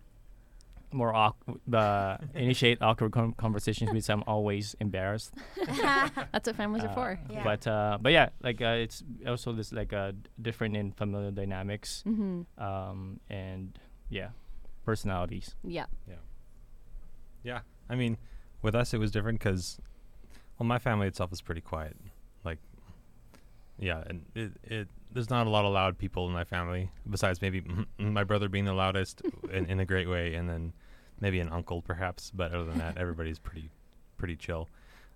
more 0.91 1.13
awkward, 1.23 1.59
uh, 1.73 2.17
initiate 2.45 2.77
awkward 2.81 3.11
com- 3.11 3.33
conversations 3.45 3.89
which 3.95 4.07
I'm 4.13 4.23
always 4.33 4.75
embarrassed. 4.79 5.31
That's 6.31 6.47
what 6.47 6.55
families 6.55 6.83
are 6.87 6.93
Uh, 6.93 6.99
for. 6.99 7.09
Yeah. 7.29 7.43
But 7.49 7.61
uh, 7.67 7.97
but 8.03 8.11
yeah, 8.17 8.27
like 8.47 8.59
uh, 8.69 8.83
it's 8.85 9.03
also 9.31 9.51
this 9.59 9.69
like 9.73 9.91
uh, 9.93 10.11
different 10.41 10.73
in 10.77 10.91
familial 11.01 11.31
dynamics 11.41 11.89
Mm-hmm. 12.07 12.37
um, 12.67 13.19
and 13.29 13.77
yeah, 14.09 14.29
personalities. 14.85 15.55
Yeah. 15.63 15.85
Yeah, 16.07 16.15
Yeah. 17.43 17.59
I 17.89 17.95
mean, 17.95 18.17
with 18.61 18.75
us 18.75 18.93
it 18.93 18.99
was 18.99 19.11
different 19.11 19.39
because, 19.39 19.79
well, 20.57 20.67
my 20.67 20.79
family 20.79 21.07
itself 21.07 21.31
is 21.33 21.41
pretty 21.41 21.61
quiet. 21.61 21.95
Like, 22.43 22.59
yeah, 23.77 24.03
and 24.07 24.25
it, 24.33 24.51
it 24.63 24.87
there's 25.11 25.29
not 25.29 25.47
a 25.47 25.49
lot 25.49 25.65
of 25.65 25.71
loud 25.73 25.97
people 25.97 26.27
in 26.27 26.33
my 26.33 26.43
family 26.43 26.91
besides 27.09 27.41
maybe 27.41 27.63
my 27.99 28.23
brother 28.23 28.49
being 28.49 28.65
the 28.65 28.73
loudest 28.73 29.21
in, 29.51 29.65
in 29.65 29.79
a 29.79 29.85
great 29.85 30.09
way, 30.09 30.35
and 30.35 30.49
then 30.49 30.73
maybe 31.19 31.39
an 31.39 31.49
uncle 31.49 31.81
perhaps. 31.81 32.31
But 32.33 32.53
other 32.53 32.65
than 32.65 32.77
that, 32.79 32.97
everybody's 32.97 33.39
pretty 33.39 33.69
pretty 34.17 34.35
chill. 34.35 34.69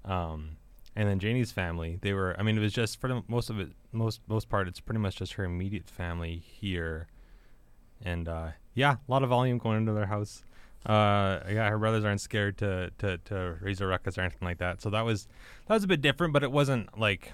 Um, 0.05 0.57
and 0.95 1.07
then 1.07 1.19
Janie's 1.19 1.51
family, 1.51 1.99
they 2.01 2.13
were. 2.13 2.35
I 2.37 2.43
mean, 2.43 2.57
it 2.57 2.61
was 2.61 2.73
just 2.73 2.99
for 2.99 3.07
the 3.07 3.23
most 3.27 3.49
of 3.49 3.59
it, 3.59 3.69
most 3.91 4.21
most 4.27 4.49
part, 4.49 4.67
it's 4.67 4.79
pretty 4.79 4.99
much 4.99 5.17
just 5.17 5.33
her 5.33 5.43
immediate 5.43 5.89
family 5.89 6.43
here, 6.45 7.07
and 8.03 8.27
uh, 8.27 8.49
yeah, 8.73 8.93
a 8.93 9.11
lot 9.11 9.23
of 9.23 9.29
volume 9.29 9.57
going 9.57 9.77
into 9.77 9.93
their 9.93 10.05
house. 10.05 10.43
Uh, 10.85 11.41
yeah, 11.49 11.69
her 11.69 11.77
brothers 11.77 12.05
aren't 12.05 12.21
scared 12.21 12.57
to, 12.57 12.89
to, 12.99 13.17
to 13.17 13.57
raise 13.61 13.81
a 13.81 13.87
ruckus 13.87 14.17
or 14.17 14.21
anything 14.21 14.45
like 14.47 14.59
that. 14.59 14.81
So 14.81 14.89
that 14.91 15.01
was 15.01 15.27
that 15.67 15.73
was 15.73 15.83
a 15.83 15.87
bit 15.87 16.01
different, 16.01 16.33
but 16.33 16.43
it 16.43 16.51
wasn't 16.51 16.97
like 16.97 17.33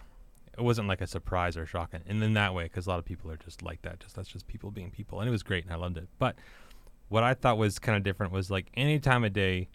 it 0.57 0.61
wasn't 0.61 0.87
like 0.87 1.01
a 1.01 1.07
surprise 1.07 1.57
or 1.57 1.65
shocking. 1.65 2.01
And 2.07 2.23
in 2.23 2.33
that 2.33 2.53
way, 2.53 2.63
because 2.63 2.87
a 2.87 2.89
lot 2.89 2.99
of 2.99 3.05
people 3.05 3.29
are 3.29 3.37
just 3.37 3.61
like 3.61 3.81
that. 3.83 3.99
Just 3.99 4.15
that's 4.15 4.29
just 4.29 4.47
people 4.47 4.71
being 4.71 4.89
people, 4.89 5.19
and 5.19 5.27
it 5.27 5.31
was 5.31 5.43
great, 5.43 5.63
and 5.63 5.73
I 5.73 5.77
loved 5.77 5.97
it. 5.97 6.07
But 6.17 6.35
what 7.09 7.23
I 7.23 7.33
thought 7.33 7.57
was 7.57 7.77
kind 7.77 7.95
of 7.95 8.03
different 8.03 8.31
was 8.33 8.49
like 8.49 8.71
any 8.75 8.99
time 8.99 9.23
of 9.23 9.33
day, 9.33 9.69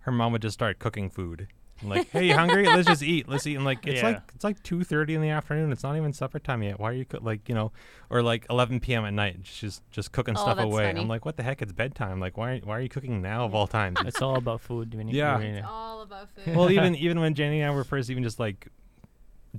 her 0.00 0.12
mom 0.12 0.32
would 0.32 0.42
just 0.42 0.54
start 0.54 0.78
cooking 0.78 1.08
food. 1.08 1.48
Like, 1.88 2.10
hey, 2.10 2.26
you 2.28 2.34
hungry? 2.34 2.66
Let's 2.66 2.86
just 2.86 3.02
eat. 3.02 3.28
Let's 3.28 3.46
eat. 3.46 3.56
And 3.56 3.64
like, 3.64 3.86
it's 3.86 4.02
Yeah. 4.02 4.08
like 4.08 4.22
it's 4.34 4.44
like 4.44 4.62
two 4.62 4.84
thirty 4.84 5.14
in 5.14 5.22
the 5.22 5.30
afternoon. 5.30 5.72
It's 5.72 5.82
not 5.82 5.96
even 5.96 6.12
supper 6.12 6.38
time 6.38 6.62
yet. 6.62 6.78
Why 6.78 6.90
are 6.90 6.94
you 6.94 7.04
cook 7.04 7.22
like 7.22 7.48
you 7.48 7.54
know, 7.54 7.72
or 8.10 8.22
like 8.22 8.46
eleven 8.50 8.80
p.m. 8.80 9.04
at 9.04 9.14
night? 9.14 9.38
She's 9.44 9.80
just 9.90 10.12
cooking 10.12 10.36
Oh, 10.36 10.42
stuff 10.42 10.58
away. 10.58 10.84
funny. 10.86 11.00
I'm 11.00 11.08
like, 11.08 11.24
what 11.24 11.36
the 11.36 11.42
heck? 11.42 11.62
It's 11.62 11.72
bedtime. 11.72 12.20
Like, 12.20 12.36
why 12.36 12.60
why 12.64 12.76
are 12.76 12.80
you 12.80 12.88
cooking 12.88 13.22
now 13.22 13.44
of 13.44 13.54
all 13.54 13.66
times? 13.66 13.98
It's 14.04 14.20
all 14.22 14.36
about 14.36 14.60
food. 14.60 14.94
When 14.94 15.08
you, 15.08 15.16
Yeah. 15.18 15.38
when 15.38 15.54
you- 15.56 15.64
all 15.66 16.02
about 16.02 16.28
food. 16.30 16.54
well, 16.54 16.70
even 16.70 16.94
even 16.96 17.20
when 17.20 17.34
Jenny 17.34 17.60
and 17.60 17.70
I 17.70 17.74
were 17.74 17.84
first, 17.84 18.10
even 18.10 18.22
just 18.22 18.38
like 18.38 18.68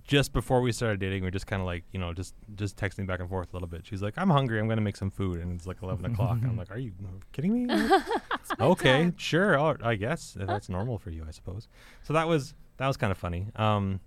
just 0.03 0.31
before 0.33 0.61
we 0.61 0.71
started 0.71 0.99
dating, 0.99 1.21
we 1.23 1.27
are 1.27 1.31
just 1.31 1.47
kind 1.47 1.61
of 1.61 1.65
like 1.65 1.83
you 1.91 1.99
know 1.99 2.13
just 2.13 2.33
just 2.55 2.77
texting 2.77 3.05
back 3.05 3.19
and 3.19 3.29
forth 3.29 3.49
a 3.51 3.55
little 3.55 3.67
bit. 3.67 3.85
She's 3.85 4.01
like, 4.01 4.13
"I'm 4.17 4.29
hungry. 4.29 4.59
I'm 4.59 4.67
gonna 4.67 4.81
make 4.81 4.95
some 4.95 5.11
food," 5.11 5.39
and 5.39 5.51
it's 5.51 5.67
like 5.67 5.81
11 5.81 6.05
o'clock. 6.05 6.37
I'm 6.43 6.57
like, 6.57 6.71
"Are 6.75 6.77
you 6.77 6.93
kidding 7.33 7.67
me?" 7.67 7.75
okay, 8.59 9.11
sure. 9.17 9.59
Oh, 9.59 9.75
I 9.83 9.95
guess 9.95 10.35
that's 10.39 10.69
normal 10.69 10.97
for 10.97 11.09
you, 11.09 11.25
I 11.27 11.31
suppose. 11.31 11.67
So 12.03 12.13
that 12.13 12.27
was 12.27 12.53
that 12.77 12.87
was 12.87 12.97
kind 12.97 13.11
of 13.11 13.17
funny. 13.17 13.47
Um, 13.55 13.99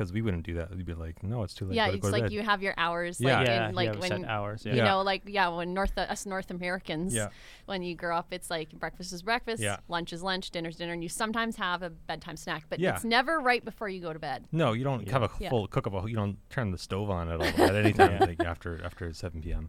because 0.00 0.14
we 0.14 0.22
wouldn't 0.22 0.44
do 0.46 0.54
that. 0.54 0.74
We'd 0.74 0.86
be 0.86 0.94
like, 0.94 1.22
"No, 1.22 1.42
it's 1.42 1.52
too 1.52 1.66
late. 1.66 1.74
yeah, 1.76 1.84
gotta 1.86 1.98
it's 1.98 2.06
go 2.06 2.10
like 2.10 2.22
bed." 2.24 2.32
you 2.32 2.40
have 2.42 2.62
your 2.62 2.72
hours, 2.78 3.20
Yeah. 3.20 3.38
like 3.38 3.46
yeah, 3.46 3.68
in, 3.68 3.74
like 3.74 3.84
you 3.84 3.92
have 3.92 4.00
when 4.00 4.22
set 4.22 4.30
hours. 4.30 4.62
Yeah. 4.64 4.72
you 4.72 4.78
Yeah. 4.78 4.84
know, 4.84 5.02
like 5.02 5.22
yeah, 5.26 5.48
when 5.48 5.74
North 5.74 5.98
us 5.98 6.24
North 6.24 6.50
Americans, 6.50 7.12
Yeah. 7.14 7.28
when 7.66 7.82
you 7.82 7.94
grow 7.94 8.16
up, 8.16 8.28
it's 8.30 8.48
like 8.48 8.70
breakfast 8.72 9.12
is 9.12 9.20
breakfast, 9.22 9.62
Yeah. 9.62 9.76
lunch 9.88 10.14
is 10.14 10.22
lunch, 10.22 10.50
dinner's 10.52 10.76
dinner, 10.76 10.94
and 10.94 11.02
you 11.02 11.10
sometimes 11.10 11.56
have 11.56 11.82
a 11.82 11.90
bedtime 11.90 12.36
snack, 12.38 12.64
but 12.70 12.80
Yeah. 12.80 12.94
it's 12.94 13.04
never 13.04 13.40
right 13.40 13.62
before 13.62 13.90
you 13.90 14.00
go 14.00 14.14
to 14.14 14.18
bed. 14.18 14.46
No, 14.52 14.72
you 14.72 14.84
don't 14.84 15.06
Yeah. 15.06 15.12
have 15.12 15.22
a 15.24 15.30
Yeah. 15.38 15.50
full 15.50 15.68
cook 15.68 15.86
up. 15.86 15.92
A, 15.92 16.08
you 16.08 16.16
don't 16.16 16.38
turn 16.48 16.70
the 16.70 16.78
stove 16.78 17.10
on 17.10 17.28
at 17.28 17.36
all 17.40 17.62
at 17.68 17.74
any 17.74 17.92
time 17.92 18.12
Yeah. 18.20 18.24
like 18.24 18.40
after 18.42 18.82
after 18.82 19.12
7 19.12 19.42
p.m. 19.42 19.68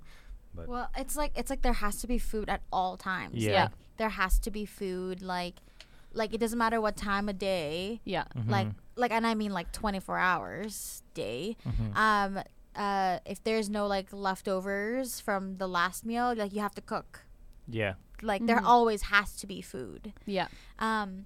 But 0.56 0.70
Well, 0.70 0.90
it's 0.98 1.18
like 1.18 1.34
it's 1.36 1.50
like 1.50 1.62
there 1.62 1.74
has 1.74 2.00
to 2.02 2.08
be 2.08 2.18
food 2.18 2.48
at 2.50 2.62
all 2.72 2.96
times. 2.96 3.36
Yeah. 3.36 3.52
Yeah. 3.52 3.68
There 3.98 4.10
has 4.10 4.40
to 4.40 4.50
be 4.52 4.66
food 4.66 5.22
like 5.22 5.56
like 6.14 6.34
it 6.34 6.40
doesn't 6.40 6.58
matter 6.60 6.82
what 6.82 6.98
time 6.98 7.30
of 7.30 7.38
day. 7.38 8.02
Yeah, 8.04 8.26
Like 8.48 8.68
Mhm. 8.68 8.76
Like 9.02 9.12
and 9.12 9.26
I 9.28 9.34
mean 9.36 9.52
like 9.52 9.72
24 9.74 10.18
hours 10.18 11.04
day. 11.14 11.58
Mhm. 11.68 11.96
Um 11.98 12.32
uh 12.76 13.20
if 13.26 13.44
there's 13.44 13.70
no 13.70 13.84
like 13.88 14.08
leftovers 14.14 15.20
from 15.20 15.58
the 15.58 15.68
last 15.68 16.06
meal, 16.06 16.34
like 16.36 16.54
you 16.54 16.62
have 16.62 16.76
to 16.76 16.82
cook. 16.94 17.26
yeah. 17.68 17.94
Like 18.22 18.46
there 18.46 18.62
Mhm. 18.62 18.70
always 18.74 19.02
has 19.14 19.36
to 19.42 19.48
be 19.48 19.62
food. 19.62 20.14
yeah, 20.28 20.48
Um, 20.78 21.26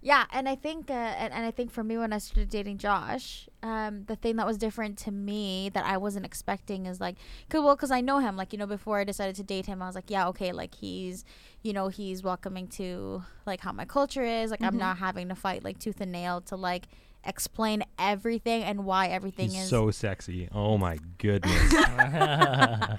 yeah, 0.00 0.24
and 0.32 0.48
I 0.48 0.54
think, 0.54 0.90
uh, 0.90 0.94
and, 0.94 1.32
and 1.32 1.44
I 1.44 1.50
think 1.50 1.70
for 1.70 1.82
me 1.82 1.98
when 1.98 2.12
I 2.12 2.18
started 2.18 2.48
dating 2.50 2.78
Josh, 2.78 3.48
um, 3.62 4.04
the 4.06 4.14
thing 4.16 4.36
that 4.36 4.46
was 4.46 4.56
different 4.58 4.96
to 4.98 5.10
me 5.10 5.70
that 5.74 5.84
I 5.84 5.96
wasn't 5.96 6.24
expecting 6.24 6.86
is 6.86 7.00
like, 7.00 7.16
cause, 7.48 7.62
well, 7.64 7.76
cause 7.76 7.90
I 7.90 8.00
know 8.00 8.18
him, 8.18 8.36
like 8.36 8.52
you 8.52 8.58
know, 8.58 8.66
before 8.66 8.98
I 9.00 9.04
decided 9.04 9.34
to 9.36 9.42
date 9.42 9.66
him, 9.66 9.82
I 9.82 9.86
was 9.86 9.94
like, 9.94 10.08
yeah, 10.10 10.28
okay, 10.28 10.52
like 10.52 10.74
he's, 10.76 11.24
you 11.62 11.72
know, 11.72 11.88
he's 11.88 12.22
welcoming 12.22 12.68
to 12.68 13.22
like 13.46 13.60
how 13.60 13.72
my 13.72 13.84
culture 13.84 14.22
is, 14.22 14.50
like 14.50 14.62
I'm 14.62 14.74
Mhm. 14.74 14.78
not 14.78 14.98
having 14.98 15.28
to 15.30 15.34
fight 15.34 15.64
like 15.64 15.78
tooth 15.78 16.00
and 16.00 16.12
nail 16.12 16.40
to 16.42 16.56
like 16.56 16.86
explain 17.24 17.82
everything 17.98 18.62
and 18.62 18.84
why 18.84 19.08
everything 19.08 19.50
he's 19.50 19.62
is 19.64 19.68
so 19.68 19.90
sexy. 19.90 20.48
Oh 20.52 20.78
my 20.78 20.98
goodness. 21.18 21.74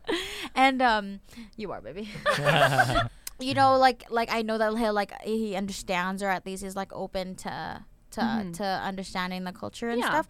and 0.56 0.82
um 0.82 1.20
you 1.56 1.70
are 1.70 1.80
baby 1.80 2.08
you 3.40 3.54
know 3.54 3.78
like 3.78 4.04
like 4.10 4.30
i 4.32 4.42
know 4.42 4.58
that 4.58 4.76
he'll 4.76 4.92
like 4.92 5.12
he 5.22 5.56
understands 5.56 6.22
or 6.22 6.28
at 6.28 6.44
least 6.46 6.62
he's 6.62 6.76
like 6.76 6.92
open 6.92 7.34
to 7.34 7.84
to 8.10 8.20
Mhm. 8.20 8.52
to 8.56 8.64
understanding 8.64 9.44
the 9.44 9.52
culture 9.52 9.88
and 9.88 10.00
Yeah. 10.00 10.06
stuff 10.08 10.28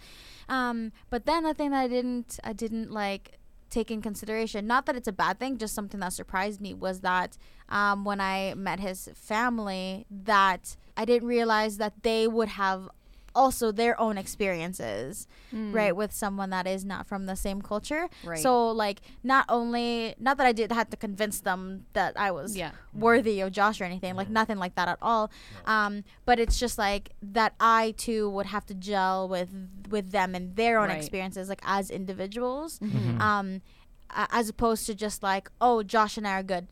um 0.49 0.93
but 1.09 1.27
then 1.27 1.45
the 1.45 1.55
thing 1.55 1.71
that 1.71 1.81
i 1.81 1.89
didn't 1.89 2.39
i 2.45 2.53
didn't 2.53 2.91
like 2.91 3.39
take 3.71 3.91
in 3.91 4.03
consideration 4.03 4.67
not 4.67 4.87
that 4.87 4.97
it's 4.97 5.09
a 5.09 5.13
bad 5.13 5.39
thing 5.39 5.57
just 5.57 5.75
something 5.75 6.01
that 6.01 6.13
surprised 6.13 6.61
me 6.61 6.75
was 6.75 7.01
that 7.01 7.37
um 7.69 8.05
when 8.05 8.21
i 8.21 8.53
met 8.55 8.81
his 8.81 9.09
family 9.15 10.05
that 10.11 10.77
i 10.97 11.05
didn't 11.05 11.27
realize 11.29 11.77
that 11.79 11.95
they 12.03 12.27
would 12.29 12.49
have 12.49 12.89
also 13.35 13.71
their 13.73 13.99
own 14.01 14.19
experiences 14.19 15.27
Mm. 15.53 15.75
right 15.75 15.95
with 15.97 16.13
someone 16.13 16.51
that 16.51 16.67
is 16.67 16.85
not 16.85 17.07
from 17.07 17.27
the 17.27 17.35
same 17.35 17.61
culture 17.61 18.09
right. 18.25 18.39
so 18.39 18.71
like 18.71 19.01
not 19.25 19.45
only 19.49 20.15
not 20.19 20.37
that 20.39 20.47
I 20.47 20.53
did 20.53 20.71
had 20.73 20.91
to 20.93 20.97
convince 20.97 21.41
them 21.41 21.87
that 21.93 22.19
I 22.19 22.31
was 22.31 22.57
yeah, 22.57 22.71
worthy 22.95 23.41
of 23.41 23.51
Josh 23.53 23.81
or 23.81 23.85
anything, 23.85 24.15
like 24.15 24.29
nothing 24.31 24.59
like 24.59 24.75
that 24.77 24.87
at 24.89 24.99
all. 25.03 25.31
Um, 25.67 26.05
but 26.25 26.39
it's 26.39 26.59
just 26.59 26.79
like 26.79 27.11
that 27.21 27.55
I 27.61 27.95
too 27.97 28.31
would 28.31 28.47
have 28.47 28.65
to 28.67 28.75
gel 28.75 29.29
with 29.29 29.51
with 29.91 30.13
them 30.13 30.35
and 30.37 30.55
their 30.57 30.79
own 30.79 30.89
Right. 30.89 30.99
experiences 30.99 31.49
like 31.49 31.61
as 31.65 31.91
individuals. 31.91 32.79
Mhm. 32.79 32.91
Mhm. 32.91 33.21
Um 33.21 33.63
as 34.13 34.49
opposed 34.49 34.87
to 34.87 34.95
just 34.95 35.23
like, 35.23 35.51
oh, 35.61 35.83
Josh 35.85 36.17
and 36.17 36.27
I 36.27 36.33
are 36.39 36.43
good. 36.43 36.67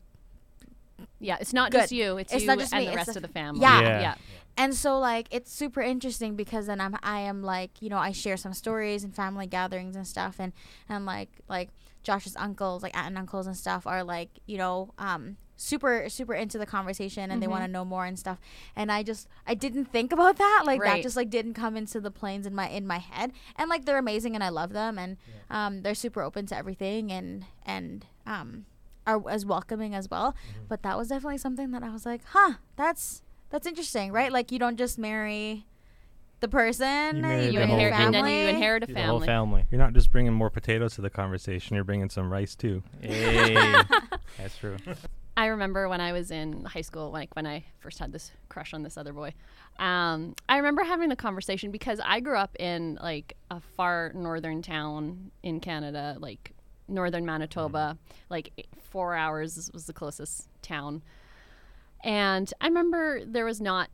yeah. 1.19 1.37
It's 1.39 1.53
not 1.53 1.71
Good. 1.71 1.81
just 1.81 1.91
you; 1.91 2.17
it's, 2.17 2.33
It's 2.33 2.41
you 2.43 2.47
not 2.47 2.59
just 2.59 2.73
and 2.73 2.81
me, 2.81 2.85
the 2.87 2.91
it's 2.91 2.97
rest 2.97 3.13
the- 3.13 3.17
of 3.19 3.21
the 3.23 3.27
family. 3.29 3.61
Yeah. 3.61 3.81
Yeah. 3.81 4.01
yeah, 4.01 4.15
And 4.59 4.75
so 4.75 4.99
like 4.99 5.27
it's 5.31 5.51
super 5.53 5.81
interesting 5.81 6.35
because 6.35 6.67
then 6.67 6.81
I'm 6.81 6.95
I 7.01 7.19
am 7.21 7.41
like, 7.41 7.71
you 7.81 7.89
know, 7.89 7.97
I 7.97 8.11
share 8.11 8.37
some 8.37 8.53
stories 8.53 9.03
and 9.05 9.15
family 9.15 9.47
gatherings 9.47 9.95
and 9.95 10.05
stuff. 10.05 10.35
And 10.39 10.51
and 10.89 11.05
like 11.05 11.29
like 11.47 11.69
Josh's 12.03 12.35
uncles, 12.35 12.83
like 12.83 12.95
aunt 12.97 13.07
and 13.07 13.17
uncles 13.17 13.47
and 13.47 13.55
stuff 13.55 13.87
are 13.87 14.03
like, 14.03 14.29
you 14.45 14.57
know, 14.57 14.93
um 14.97 15.37
super 15.55 16.09
super 16.09 16.33
into 16.33 16.57
the 16.57 16.65
conversation 16.65 17.31
and 17.31 17.41
they 17.41 17.47
Mhm. 17.47 17.51
want 17.55 17.63
to 17.65 17.71
know 17.71 17.85
more 17.85 18.05
and 18.05 18.17
stuff. 18.19 18.37
And 18.75 18.91
i 18.91 19.03
just 19.03 19.27
i 19.47 19.53
didn't 19.53 19.85
think 19.91 20.11
about 20.11 20.37
that. 20.37 20.63
Like 20.65 20.79
that 20.81 21.01
just 21.03 21.15
like 21.15 21.29
didn't 21.29 21.53
come 21.53 21.77
into 21.77 21.99
the 22.01 22.11
planes 22.11 22.45
in 22.45 22.53
my 22.53 22.67
in 22.69 22.85
my 22.85 22.99
head. 22.99 23.31
And 23.57 23.69
like 23.69 23.85
they're 23.85 23.97
amazing 23.97 24.35
and 24.35 24.43
i 24.43 24.49
love 24.49 24.71
them 24.73 24.99
and 24.99 25.17
um 25.49 25.81
they're 25.83 25.95
super 25.95 26.21
open 26.21 26.45
to 26.47 26.55
everything 26.57 27.11
and 27.11 27.45
and 27.65 28.05
um 28.25 28.65
are 29.07 29.21
as 29.29 29.45
welcoming 29.45 29.95
as 29.95 30.09
well. 30.09 30.35
But 30.67 30.83
that 30.83 30.97
was 30.97 31.07
definitely 31.09 31.37
something 31.39 31.71
that 31.71 31.83
i 31.83 31.89
was 31.89 32.05
like 32.05 32.21
huh 32.35 32.53
that's 32.75 33.21
that's 33.49 33.67
interesting 33.67 34.11
right 34.11 34.31
like 34.31 34.51
you 34.51 34.59
don't 34.59 34.77
just 34.77 34.97
marry 34.97 35.65
the 36.41 36.47
person 36.47 37.17
You 37.17 37.21
marry 37.21 37.45
You 37.47 37.51
the 37.53 37.61
inherit, 37.63 37.93
and 37.95 38.13
then 38.13 38.25
you 38.25 38.47
inherit 38.47 38.83
a 38.83 38.85
The 38.87 38.93
whole 39.03 39.19
family. 39.19 39.27
family. 39.27 39.65
You're 39.71 39.79
not 39.81 39.91
just 39.93 40.09
bringing 40.11 40.31
more 40.33 40.49
potatoes 40.49 40.95
to 40.95 41.01
the 41.01 41.09
conversation. 41.09 41.75
You're 41.75 41.83
bringing 41.83 42.09
some 42.09 42.31
rice 42.31 42.55
too. 42.55 42.81
Hey, 43.01 43.55
that's 44.37 44.57
true. 44.57 44.77
I 45.35 45.47
remember 45.47 45.89
when 45.89 45.99
I 45.99 46.13
was 46.13 46.31
in 46.31 46.63
high 46.63 46.79
school, 46.79 47.11
like 47.11 47.35
when 47.35 47.45
I 47.45 47.65
first 47.79 47.99
had 47.99 48.13
this 48.13 48.31
crush 48.47 48.73
on 48.73 48.83
this 48.83 48.95
other 48.95 49.11
boy. 49.11 49.33
Um, 49.79 50.33
I 50.47 50.55
remember 50.57 50.83
having 50.83 51.09
the 51.09 51.17
conversation 51.17 51.71
because 51.71 51.99
I 52.05 52.21
grew 52.21 52.37
up 52.37 52.55
in 52.57 52.97
like 53.01 53.35
a 53.51 53.59
far 53.59 54.13
northern 54.15 54.61
town 54.61 55.31
in 55.43 55.59
Canada, 55.59 56.15
like 56.19 56.53
northern 56.87 57.25
Manitoba. 57.25 57.97
Like 58.29 58.65
four 58.81 59.13
hours 59.15 59.69
was 59.73 59.87
the 59.87 59.93
closest 59.93 60.47
town, 60.61 61.01
and 62.03 62.51
I 62.61 62.67
remember 62.67 63.23
there 63.25 63.45
was 63.45 63.59
not 63.61 63.89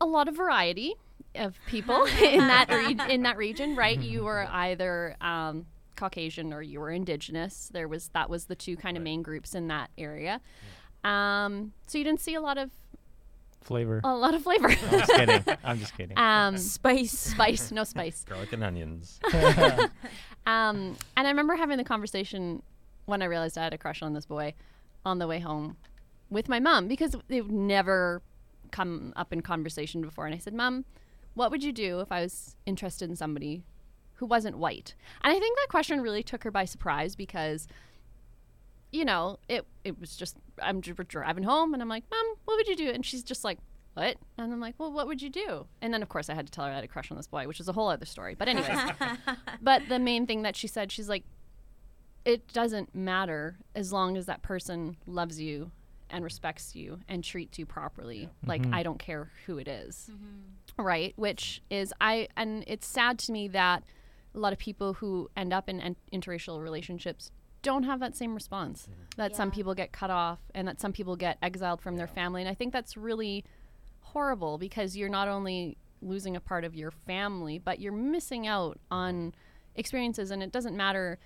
a 0.00 0.06
lot 0.06 0.28
of 0.28 0.36
variety 0.36 0.94
of 1.34 1.56
people 1.66 2.04
in 2.22 2.46
that 2.48 2.68
re- 2.70 3.12
in 3.14 3.22
that 3.22 3.36
region. 3.36 3.76
Right, 3.76 3.98
you 3.98 4.24
were 4.24 4.46
either 4.50 5.16
um, 5.20 5.66
Caucasian 5.96 6.52
or 6.52 6.62
you 6.62 6.80
were 6.80 6.90
Indigenous. 6.90 7.70
There 7.72 7.88
was 7.88 8.08
that 8.14 8.28
was 8.30 8.46
the 8.46 8.54
two 8.56 8.76
kind 8.76 8.96
of 8.96 9.02
main 9.02 9.22
groups 9.22 9.54
in 9.54 9.68
that 9.68 9.90
area. 9.96 10.40
Um, 11.04 11.72
so 11.86 11.98
you 11.98 12.04
didn't 12.04 12.20
see 12.20 12.34
a 12.34 12.40
lot 12.40 12.58
of 12.58 12.70
Flavor. 13.60 14.00
a 14.02 14.14
lot 14.16 14.34
of 14.34 14.42
flavor. 14.42 14.68
I'm 14.70 14.76
just 14.90 15.12
kidding. 15.12 15.44
I'm 15.64 15.78
just 15.78 15.96
kidding. 15.96 16.18
um, 16.18 16.58
spice 16.58 17.12
spice, 17.12 17.70
no 17.70 17.84
spice. 17.84 18.24
Garlic 18.28 18.52
and 18.52 18.64
onions. 18.64 19.20
Um, 20.44 20.96
and 21.16 21.26
I 21.26 21.30
remember 21.30 21.54
having 21.54 21.78
the 21.78 21.84
conversation 21.84 22.62
when 23.06 23.22
I 23.22 23.26
realized 23.26 23.56
I 23.56 23.62
had 23.62 23.72
a 23.74 23.78
crush 23.78 24.02
on 24.02 24.12
this 24.14 24.26
boy 24.26 24.54
on 25.04 25.18
the 25.20 25.26
way 25.28 25.38
home 25.38 25.76
with 26.32 26.48
my 26.48 26.58
mom 26.58 26.88
because 26.88 27.14
they've 27.28 27.50
never 27.50 28.22
come 28.70 29.12
up 29.14 29.32
in 29.32 29.42
conversation 29.42 30.00
before. 30.00 30.26
And 30.26 30.34
I 30.34 30.38
said, 30.38 30.54
Mom, 30.54 30.84
what 31.34 31.50
would 31.50 31.62
you 31.62 31.72
do 31.72 32.00
if 32.00 32.10
I 32.10 32.22
was 32.22 32.56
interested 32.66 33.08
in 33.08 33.16
somebody 33.16 33.62
who 34.14 34.26
wasn't 34.26 34.58
white? 34.58 34.94
And 35.22 35.34
I 35.34 35.38
think 35.38 35.56
that 35.58 35.68
question 35.68 36.00
really 36.00 36.22
took 36.22 36.42
her 36.44 36.50
by 36.50 36.64
surprise 36.64 37.14
because, 37.14 37.68
you 38.90 39.04
know, 39.04 39.38
it, 39.48 39.66
it 39.84 40.00
was 40.00 40.16
just, 40.16 40.36
I'm 40.60 40.80
driving 40.80 41.44
home 41.44 41.74
and 41.74 41.82
I'm 41.82 41.88
like, 41.88 42.04
Mom, 42.10 42.34
what 42.44 42.56
would 42.56 42.66
you 42.68 42.76
do? 42.76 42.90
And 42.90 43.04
she's 43.04 43.22
just 43.22 43.44
like, 43.44 43.58
what? 43.94 44.16
And 44.38 44.52
I'm 44.52 44.60
like, 44.60 44.74
well, 44.78 44.90
what 44.90 45.06
would 45.06 45.20
you 45.20 45.28
do? 45.28 45.66
And 45.82 45.92
then, 45.92 46.02
of 46.02 46.08
course, 46.08 46.30
I 46.30 46.34
had 46.34 46.46
to 46.46 46.52
tell 46.52 46.64
her 46.64 46.70
I 46.70 46.76
had 46.76 46.84
a 46.84 46.88
crush 46.88 47.10
on 47.10 47.18
this 47.18 47.26
boy, 47.26 47.46
which 47.46 47.60
is 47.60 47.68
a 47.68 47.72
whole 47.72 47.88
other 47.88 48.06
story. 48.06 48.34
But, 48.34 48.48
anyways, 48.48 48.78
but 49.60 49.82
the 49.90 49.98
main 49.98 50.26
thing 50.26 50.42
that 50.42 50.56
she 50.56 50.66
said, 50.66 50.90
she's 50.90 51.10
like, 51.10 51.24
it 52.24 52.50
doesn't 52.52 52.94
matter 52.94 53.58
as 53.74 53.92
long 53.92 54.16
as 54.16 54.26
that 54.26 54.40
person 54.40 54.96
loves 55.06 55.40
you 55.40 55.72
and 56.12 56.22
respects 56.22 56.76
you 56.76 57.00
and 57.08 57.24
treats 57.24 57.58
you 57.58 57.66
properly. 57.66 58.28
Like, 58.46 58.62
Mhm. 58.62 58.74
I 58.74 58.82
don't 58.82 58.98
care 58.98 59.30
who 59.46 59.58
it 59.58 59.66
is. 59.66 60.10
Right? 60.78 61.12
Which 61.16 61.62
is, 61.70 61.92
I, 62.00 62.28
and 62.36 62.64
it's 62.66 62.86
sad 62.86 63.18
to 63.20 63.32
me 63.32 63.48
that 63.48 63.82
a 64.34 64.38
lot 64.38 64.52
of 64.52 64.58
people 64.58 64.94
who 64.94 65.30
end 65.36 65.52
up 65.52 65.68
in 65.68 65.80
en- 65.80 65.96
interracial 66.12 66.62
relationships 66.62 67.30
don't 67.62 67.82
have 67.84 68.00
that 68.00 68.16
same 68.16 68.34
response. 68.34 68.88
That 69.16 69.36
some 69.36 69.50
people 69.50 69.74
get 69.74 69.92
cut 69.92 70.10
off 70.10 70.40
and 70.54 70.66
that 70.68 70.80
some 70.80 70.92
people 70.92 71.16
get 71.16 71.38
exiled 71.42 71.80
from 71.80 71.96
their 71.96 72.06
family. 72.08 72.42
And 72.42 72.48
I 72.48 72.54
think 72.54 72.72
that's 72.72 72.96
really 72.96 73.44
horrible 74.00 74.58
because 74.58 74.96
you're 74.96 75.08
not 75.08 75.28
only 75.28 75.76
losing 76.00 76.34
a 76.34 76.40
part 76.40 76.64
of 76.64 76.74
your 76.74 76.90
family, 76.90 77.58
but 77.58 77.78
you're 77.78 77.92
missing 77.92 78.46
out 78.46 78.80
on 78.90 79.32
experiences. 79.76 80.30
And 80.30 80.42
it 80.42 80.50
doesn't 80.52 80.76
matter 80.76 81.18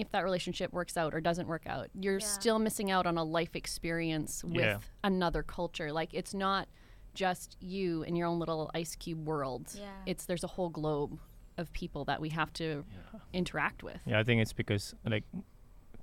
if 0.00 0.10
that 0.12 0.24
relationship 0.24 0.72
works 0.72 0.96
out 0.96 1.14
or 1.14 1.20
doesn't 1.20 1.46
work 1.48 1.66
out. 1.66 1.88
You're 1.94 2.18
Yeah. 2.18 2.26
still 2.26 2.58
missing 2.58 2.90
out 2.90 3.06
on 3.06 3.16
a 3.18 3.24
life 3.24 3.54
experience 3.56 4.42
with 4.44 4.54
Yeah. 4.64 4.78
another 5.04 5.42
culture. 5.42 5.92
Like 5.92 6.14
it's 6.14 6.34
not 6.34 6.68
just 7.14 7.56
you 7.60 8.02
in 8.02 8.14
your 8.16 8.26
own 8.28 8.38
little 8.38 8.70
ice 8.74 8.94
cube 8.96 9.26
world. 9.26 9.68
Yeah. 9.76 9.90
It's 10.06 10.26
there's 10.26 10.44
a 10.44 10.48
whole 10.48 10.68
globe 10.70 11.18
of 11.58 11.72
people 11.72 12.04
that 12.06 12.20
we 12.20 12.28
have 12.30 12.52
to 12.54 12.84
interact 13.32 13.82
with. 13.82 13.98
Yeah, 14.06 14.18
I 14.20 14.24
think 14.24 14.40
it's 14.40 14.52
because 14.52 14.94
like 15.04 15.24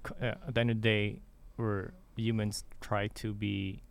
c- 0.08 0.14
uh, 0.22 0.36
at 0.48 0.54
the 0.54 0.62
end 0.62 0.72
of 0.72 0.78
the 0.78 0.82
day, 0.82 1.22
we're 1.58 1.92
humans 2.16 2.64
try 2.82 3.08
to 3.08 3.34
be 3.34 3.82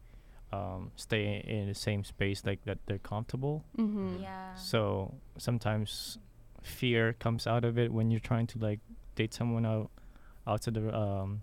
um, 0.52 0.92
stay 0.96 1.42
in 1.46 1.66
the 1.68 1.74
same 1.74 2.04
space 2.04 2.44
like 2.44 2.64
that 2.64 2.78
they're 2.86 2.98
comfortable. 3.00 3.64
Mm-hmm. 3.76 4.18
yeah 4.22 4.54
So 4.54 5.14
sometimes 5.38 6.18
fear 6.62 7.12
comes 7.14 7.46
out 7.46 7.64
of 7.64 7.78
it 7.78 7.92
when 7.92 8.10
you're 8.10 8.20
trying 8.20 8.46
to 8.48 8.58
like 8.58 8.80
date 9.16 9.34
someone 9.34 9.66
out 9.66 9.90
outside 10.46 10.76
of 10.76 10.94
um, 10.94 11.42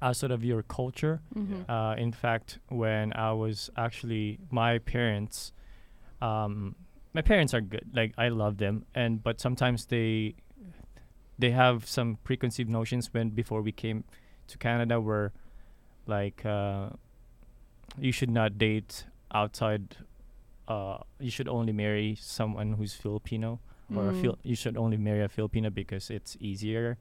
outside 0.00 0.30
of 0.30 0.44
your 0.44 0.62
culture. 0.62 1.20
Mm-hmm. 1.34 1.70
Uh, 1.70 1.94
in 1.96 2.12
fact, 2.12 2.58
when 2.68 3.12
I 3.12 3.32
was 3.32 3.70
actually 3.76 4.38
my 4.50 4.78
parents, 4.78 5.52
um, 6.22 6.74
my 7.12 7.22
parents 7.22 7.52
are 7.52 7.60
good. 7.60 7.90
Like 7.92 8.14
I 8.16 8.28
love 8.28 8.56
them, 8.56 8.86
and 8.94 9.22
but 9.22 9.40
sometimes 9.40 9.86
they 9.86 10.36
they 11.38 11.50
have 11.50 11.86
some 11.86 12.18
preconceived 12.24 12.70
notions 12.70 13.12
when 13.12 13.30
before 13.30 13.62
we 13.62 13.72
came 13.72 14.04
to 14.48 14.58
Canada, 14.58 15.00
where 15.00 15.32
like 16.06 16.44
uh, 16.46 16.90
you 17.98 18.12
should 18.12 18.30
not 18.30 18.58
date 18.58 19.04
outside. 19.32 19.96
Uh, 20.68 20.98
you 21.18 21.30
should 21.30 21.48
only 21.48 21.72
marry 21.72 22.16
someone 22.20 22.74
who's 22.74 22.94
Filipino, 22.94 23.58
or 23.96 24.08
a 24.08 24.12
Mm. 24.12 24.20
Fil- 24.20 24.38
you 24.42 24.54
should 24.54 24.76
only 24.76 24.96
marry 24.96 25.22
a 25.22 25.28
Filipino 25.28 25.70
because 25.70 26.10
it's 26.10 26.36
easier 26.40 26.96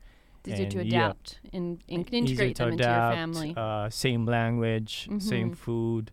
Easier 0.47 0.69
to 0.69 0.79
and 0.79 0.87
yeah. 0.91 0.99
adapt 1.09 1.39
and, 1.53 1.83
and 1.89 2.07
integrate 2.13 2.57
them 2.57 2.71
into 2.71 2.83
your 2.83 3.11
family. 3.13 3.53
Uh, 3.57 3.89
same 3.89 4.25
language, 4.25 5.07
same 5.19 5.51
Mhm. 5.51 5.57
food, 5.57 6.11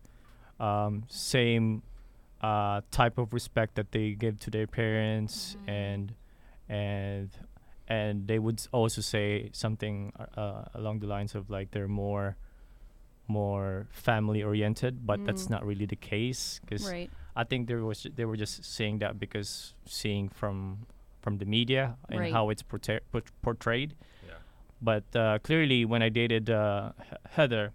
um, 0.59 1.03
same 1.07 1.81
uh, 2.41 2.81
type 2.91 3.17
of 3.17 3.33
respect 3.33 3.73
that 3.75 3.91
they 3.91 4.11
give 4.13 4.37
to 4.39 4.51
their 4.51 4.67
parents, 4.67 5.55
Mhm. 5.55 5.69
and 5.69 6.13
and 6.69 7.29
and 7.89 8.27
they 8.27 8.37
would 8.37 8.59
also 8.73 9.01
say 9.01 9.49
something 9.53 10.11
uh, 10.35 10.65
along 10.75 10.99
the 10.99 11.07
lines 11.07 11.33
of 11.35 11.49
like 11.49 11.71
they're 11.71 11.87
more 11.87 12.35
more 13.27 13.87
family 13.91 14.43
oriented, 14.43 15.05
but 15.05 15.23
that's 15.25 15.47
Mm. 15.47 15.51
not 15.51 15.65
really 15.65 15.85
the 15.85 15.95
case 15.95 16.59
because 16.61 16.85
right. 16.89 17.09
I 17.37 17.43
think 17.43 17.67
there 17.67 17.83
was 17.85 18.07
they 18.15 18.25
were 18.25 18.35
just 18.35 18.65
saying 18.65 18.99
that 18.99 19.19
because 19.19 19.73
seeing 19.85 20.27
from 20.29 20.87
from 21.21 21.37
the 21.37 21.45
media 21.45 21.95
and 22.09 22.19
Right. 22.19 22.33
how 22.33 22.49
it's 22.49 22.63
portray- 22.63 23.01
portrayed. 23.43 23.93
Yeah. 24.27 24.33
But 24.81 25.03
uh, 25.15 25.39
clearly, 25.43 25.85
when 25.85 26.01
I 26.01 26.09
dated 26.09 26.49
uh, 26.49 26.91
He- 27.09 27.15
Heather, 27.35 27.73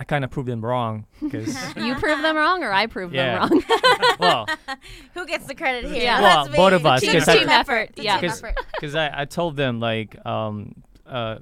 I 0.00 0.04
kind 0.04 0.24
of 0.24 0.30
proved 0.30 0.48
them 0.48 0.64
wrong 0.64 1.04
because 1.20 1.54
You 1.76 1.94
prove 1.96 2.20
them 2.22 2.36
wrong, 2.36 2.64
or 2.64 2.72
I 2.72 2.86
prove 2.86 3.12
Yeah. 3.14 3.46
them 3.46 3.50
wrong. 3.50 3.64
well, 4.18 4.46
who 5.14 5.26
gets 5.26 5.46
the 5.46 5.54
credit 5.54 5.84
here 5.90 6.02
Yeah. 6.02 6.20
Well, 6.20 6.44
Let's 6.46 6.56
both 6.56 6.70
be- 6.72 6.76
of 6.76 6.86
us, 6.86 7.00
team, 7.02 7.12
'cause 7.12 7.26
team 7.26 7.48
I- 7.48 7.60
effort 7.60 7.90
Yeah. 7.96 8.18
team 8.20 8.30
'Cause- 8.30 8.42
effort 8.42 8.56
because 8.74 8.94
I, 8.94 9.22
I 9.22 9.24
told 9.26 9.56
them 9.56 9.78
like 9.78 10.16
um 10.26 10.82
uh 11.06 11.38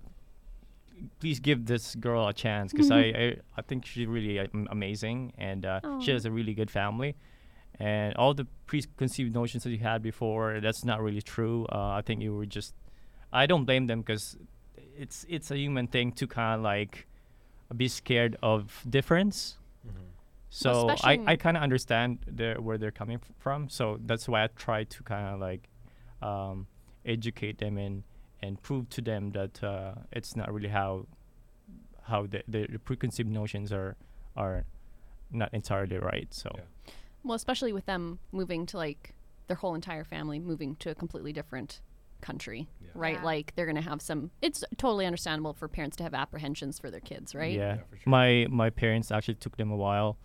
please 1.20 1.40
give 1.40 1.66
this 1.66 1.94
girl 1.94 2.28
a 2.28 2.32
chance 2.32 2.72
because 2.72 2.90
I, 2.90 3.00
I 3.22 3.36
I 3.58 3.62
think 3.62 3.86
she's 3.86 4.06
really 4.06 4.38
uh, 4.38 4.46
amazing 4.70 5.32
and 5.38 5.64
uh, 5.64 5.80
she 6.00 6.10
has 6.12 6.24
a 6.26 6.30
really 6.30 6.54
good 6.54 6.70
family. 6.70 7.16
And 7.78 8.14
all 8.16 8.32
the 8.32 8.46
preconceived 8.66 9.34
notions 9.34 9.64
that 9.64 9.70
you 9.70 9.78
had 9.78 10.02
before 10.02 10.60
that's 10.60 10.84
not 10.84 11.02
really 11.02 11.20
true. 11.22 11.66
Uh, 11.70 11.90
I 11.98 12.02
think 12.02 12.22
you 12.22 12.34
were 12.34 12.46
just 12.46 12.74
I 13.32 13.46
don't 13.46 13.64
blame 13.66 13.86
them 13.86 14.00
because 14.00 14.36
it's 14.96 15.26
it's 15.28 15.50
a 15.50 15.58
human 15.58 15.86
thing 15.86 16.12
to 16.12 16.26
kind 16.26 16.56
of 16.58 16.62
like 16.62 17.06
be 17.76 17.88
scared 17.88 18.36
of 18.42 18.82
difference. 18.88 19.58
So 20.48 20.86
I, 21.04 21.14
I 21.32 21.36
kind 21.36 21.56
of 21.56 21.62
understand 21.62 22.18
their, 22.26 22.60
where 22.60 22.78
they're 22.78 22.92
coming 22.92 23.16
f- 23.16 23.30
from. 23.38 23.68
So 23.68 23.98
that's 24.06 24.26
why 24.28 24.44
I 24.44 24.46
try 24.56 24.84
to 24.84 25.02
kind 25.02 25.34
of 25.34 25.40
like 25.40 25.68
um, 26.22 26.66
educate 27.04 27.58
them 27.58 27.76
and 27.76 28.04
and 28.42 28.60
prove 28.62 28.88
to 28.90 29.00
them 29.02 29.30
that 29.30 29.62
uh, 29.64 29.94
it's 30.12 30.36
not 30.36 30.52
really 30.52 30.68
how 30.68 31.06
how 32.02 32.26
the, 32.26 32.42
the, 32.46 32.66
the 32.70 32.78
preconceived 32.78 33.28
notions 33.30 33.72
are 33.72 33.96
are 34.36 34.64
not 35.30 35.52
entirely 35.52 35.98
right. 35.98 36.28
So 36.32 36.50
Yeah. 36.54 36.62
well, 37.24 37.34
especially 37.34 37.72
with 37.72 37.86
them 37.86 38.18
moving 38.32 38.66
to 38.66 38.76
like 38.76 39.14
their 39.48 39.56
whole 39.56 39.74
entire 39.74 40.04
family 40.04 40.38
moving 40.38 40.76
to 40.76 40.90
a 40.90 40.94
completely 40.94 41.32
different 41.32 41.80
country, 42.20 42.68
Yeah. 42.80 42.88
right? 42.94 43.14
Yeah. 43.16 43.24
Like 43.24 43.54
they're 43.54 43.66
going 43.66 43.76
to 43.76 43.88
have 43.90 44.00
some. 44.02 44.30
It's 44.42 44.64
totally 44.76 45.06
understandable 45.06 45.52
for 45.54 45.68
parents 45.68 45.96
to 45.98 46.02
have 46.02 46.14
apprehensions 46.14 46.78
for 46.78 46.90
their 46.90 47.00
kids, 47.00 47.34
right? 47.34 47.52
yeah, 47.52 47.76
Yeah, 47.76 47.82
for 47.90 47.96
sure. 47.96 48.10
my 48.10 48.46
my 48.50 48.70
parents 48.70 49.10
actually 49.10 49.34
took 49.36 49.56
them 49.56 49.70
a 49.70 49.76
while 49.76 50.16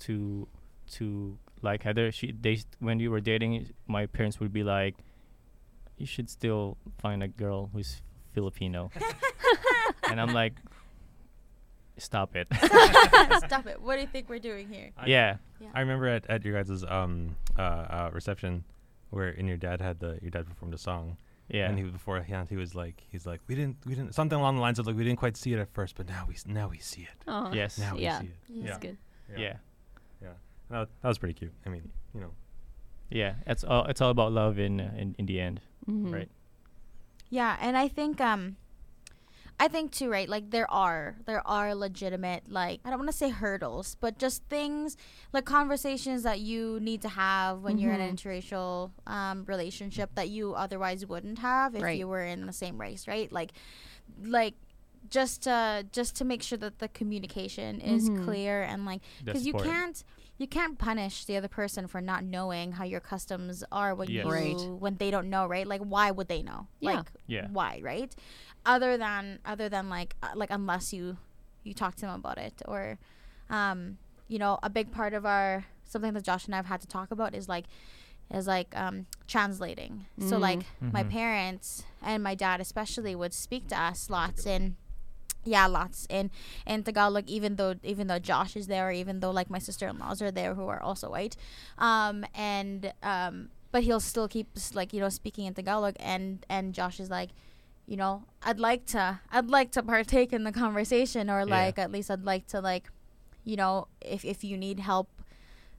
to 0.00 0.48
to 0.92 1.38
like 1.62 1.82
Heather. 1.82 2.10
She 2.12 2.32
they 2.32 2.60
when 2.80 2.98
we 2.98 3.08
were 3.08 3.20
dating, 3.20 3.70
my 3.86 4.06
parents 4.06 4.40
would 4.40 4.52
be 4.52 4.62
like, 4.64 4.94
"You 5.98 6.06
should 6.06 6.30
still 6.30 6.76
find 6.98 7.22
a 7.22 7.28
girl 7.28 7.70
who's 7.72 8.00
Filipino," 8.34 8.90
and 10.10 10.20
I'm 10.20 10.32
like, 10.32 10.54
stop 11.98 12.36
it. 12.36 12.48
Stop 13.46 13.66
it. 13.66 13.80
What 13.82 13.96
do 13.96 14.00
you 14.02 14.06
think 14.06 14.28
we're 14.28 14.38
doing 14.38 14.68
here? 14.68 14.90
yeah. 15.06 15.36
I 15.74 15.80
remember 15.80 16.06
at, 16.08 16.26
at 16.30 16.44
your 16.44 16.54
guys' 16.62 16.84
um 16.84 17.36
uh, 17.58 17.62
uh 17.62 18.10
reception 18.12 18.64
where 19.10 19.28
and 19.28 19.48
your 19.48 19.56
dad 19.56 19.80
had 19.80 19.98
the 20.00 20.18
your 20.22 20.30
dad 20.30 20.46
performed 20.46 20.74
a 20.74 20.78
song 20.78 21.16
Yeah. 21.48 21.68
and 21.68 21.78
he 21.78 21.84
beforehand 21.84 22.48
he 22.50 22.56
was 22.56 22.74
like 22.74 23.02
he's 23.10 23.26
like 23.26 23.40
we 23.48 23.54
didn't 23.54 23.76
we 23.86 23.94
didn't 23.94 24.14
something 24.14 24.38
along 24.38 24.56
the 24.56 24.60
lines 24.62 24.78
of 24.78 24.86
like 24.86 24.96
we 24.96 25.02
didn't 25.04 25.18
quite 25.18 25.36
see 25.36 25.52
it 25.54 25.58
at 25.58 25.72
first 25.72 25.96
but 25.96 26.06
now 26.06 26.26
we 26.28 26.36
now 26.46 26.68
we 26.68 26.78
see 26.78 27.02
it 27.02 27.16
Aw. 27.26 27.52
yes. 27.52 27.78
now 27.78 27.96
Yeah. 27.96 28.20
we 28.20 28.26
see 28.26 28.32
it 28.32 28.64
That's 28.66 28.68
yeah 28.70 28.78
good. 28.78 28.96
Yeah. 29.32 29.56
yeah 30.22 30.28
that, 30.70 30.78
was- 30.80 30.88
that 31.02 31.08
was 31.08 31.18
pretty 31.18 31.34
cute 31.34 31.52
I 31.66 31.70
mean 31.70 31.90
you 32.14 32.20
know 32.20 32.30
Yeah. 33.10 33.34
It's 33.46 33.64
all 33.64 33.84
it's 33.86 34.00
all 34.02 34.10
about 34.10 34.32
love 34.32 34.58
in 34.58 34.78
uh, 34.80 34.92
in, 34.96 35.14
in 35.18 35.24
the 35.26 35.40
end, 35.40 35.60
Mhm. 35.88 36.12
right? 36.12 36.28
Yeah, 37.30 37.56
and 37.60 37.76
I 37.76 37.88
think 37.88 38.20
um 38.20 38.56
I 39.60 39.66
think 39.66 39.90
too, 39.90 40.08
right? 40.08 40.28
Like 40.28 40.50
there 40.50 40.70
are 40.70 41.16
there 41.26 41.44
are 41.46 41.74
legitimate 41.74 42.44
like 42.48 42.80
I 42.84 42.90
don't 42.90 42.98
want 43.00 43.10
to 43.10 43.16
say 43.16 43.30
hurdles, 43.30 43.96
but 44.00 44.16
just 44.18 44.44
things 44.44 44.96
like 45.32 45.44
conversations 45.44 46.22
that 46.22 46.38
you 46.40 46.78
need 46.80 47.02
to 47.02 47.08
have 47.08 47.62
when 47.62 47.76
you're 47.78 47.92
in 47.92 48.00
an 48.00 48.14
Mhm. 48.14 48.20
interracial 48.20 48.92
um, 49.06 49.44
relationship 49.46 50.14
that 50.14 50.28
you 50.28 50.54
otherwise 50.54 51.04
wouldn't 51.06 51.40
have 51.40 51.74
if 51.74 51.82
Right. 51.82 51.98
you 51.98 52.06
were 52.06 52.24
in 52.24 52.46
the 52.46 52.52
same 52.52 52.80
race, 52.80 53.08
right? 53.08 53.30
Like 53.32 53.52
like 54.22 54.54
just 55.10 55.42
to 55.42 55.84
just 55.90 56.14
to 56.16 56.24
make 56.24 56.42
sure 56.42 56.58
that 56.58 56.78
the 56.78 56.88
communication 56.88 57.80
is 57.80 58.10
Mhm. 58.10 58.24
clear 58.24 58.62
and 58.62 58.84
like 58.86 59.00
because 59.24 59.44
you 59.46 59.54
can't 59.54 60.04
you 60.38 60.46
can't 60.46 60.78
punish 60.78 61.24
the 61.24 61.36
other 61.36 61.48
person 61.48 61.86
for 61.88 62.00
not 62.00 62.22
knowing 62.24 62.72
how 62.72 62.84
your 62.84 63.00
customs 63.00 63.64
are 63.72 63.94
when 63.94 64.08
Yes. 64.08 64.24
you 64.24 64.30
Right. 64.30 64.60
when 64.80 64.96
they 64.96 65.10
don't 65.10 65.28
know 65.28 65.46
right 65.46 65.66
like 65.66 65.80
why 65.80 66.10
would 66.10 66.28
they 66.28 66.42
know 66.42 66.68
Yeah. 66.80 66.90
like 66.96 67.06
Yeah. 67.26 67.46
why 67.50 67.80
right 67.82 68.14
other 68.64 68.96
than 68.96 69.40
other 69.44 69.68
than 69.68 69.88
like 69.88 70.14
uh, 70.22 70.28
like 70.34 70.50
unless 70.50 70.92
you 70.92 71.16
you 71.64 71.74
talk 71.74 71.94
to 71.96 72.02
them 72.02 72.14
about 72.14 72.38
it 72.38 72.62
or 72.66 72.98
um 73.50 73.98
you 74.28 74.38
know 74.38 74.58
a 74.62 74.70
big 74.70 74.90
part 74.92 75.12
of 75.14 75.26
our 75.26 75.66
something 75.84 76.12
that 76.14 76.22
josh 76.24 76.46
and 76.46 76.54
i've 76.54 76.66
had 76.66 76.80
to 76.80 76.86
talk 76.86 77.10
about 77.10 77.34
is 77.34 77.48
like 77.48 77.64
is 78.32 78.46
like 78.46 78.76
um 78.76 79.06
translating 79.26 80.06
so 80.20 80.36
Mm. 80.36 80.40
like 80.40 80.60
my 80.80 81.02
Mhm. 81.02 81.10
parents 81.10 81.84
and 82.02 82.22
my 82.22 82.34
dad 82.34 82.60
especially 82.60 83.14
would 83.14 83.32
speak 83.34 83.68
to 83.68 83.80
us 83.80 84.08
lots 84.10 84.46
in 84.46 84.76
yeah 85.48 85.66
lots 85.66 86.06
in 86.10 86.30
in 86.66 86.82
tagalog 86.82 87.24
even 87.28 87.56
though 87.56 87.74
even 87.82 88.06
though 88.06 88.18
josh 88.30 88.52
is 88.60 88.66
there 88.66 88.90
even 88.92 89.20
though 89.20 89.30
like 89.30 89.48
my 89.56 89.58
sister-in-laws 89.68 90.20
are 90.22 90.30
there 90.30 90.54
who 90.54 90.66
are 90.68 90.82
also 90.82 91.06
white 91.10 91.36
um 91.78 92.24
and 92.34 92.92
um 93.02 93.48
but 93.72 93.82
he'll 93.82 94.00
still 94.12 94.28
keep 94.28 94.48
like 94.74 94.92
you 94.94 95.00
know 95.00 95.08
speaking 95.08 95.46
in 95.46 95.54
tagalog 95.54 95.94
and 96.00 96.44
and 96.48 96.74
josh 96.74 97.00
is 97.00 97.10
like 97.10 97.30
you 97.86 97.96
know 97.96 98.24
i'd 98.42 98.60
like 98.60 98.84
to 98.86 99.20
i'd 99.32 99.50
like 99.58 99.70
to 99.72 99.82
partake 99.82 100.32
in 100.32 100.44
the 100.44 100.52
conversation 100.52 101.30
or 101.30 101.40
Yeah. 101.40 101.56
like 101.58 101.78
at 101.78 101.90
least 101.90 102.10
i'd 102.10 102.24
like 102.24 102.46
to 102.48 102.60
like 102.60 102.84
you 103.44 103.56
know 103.56 103.88
if 104.00 104.24
if 104.24 104.44
you 104.44 104.56
need 104.56 104.80
help 104.80 105.08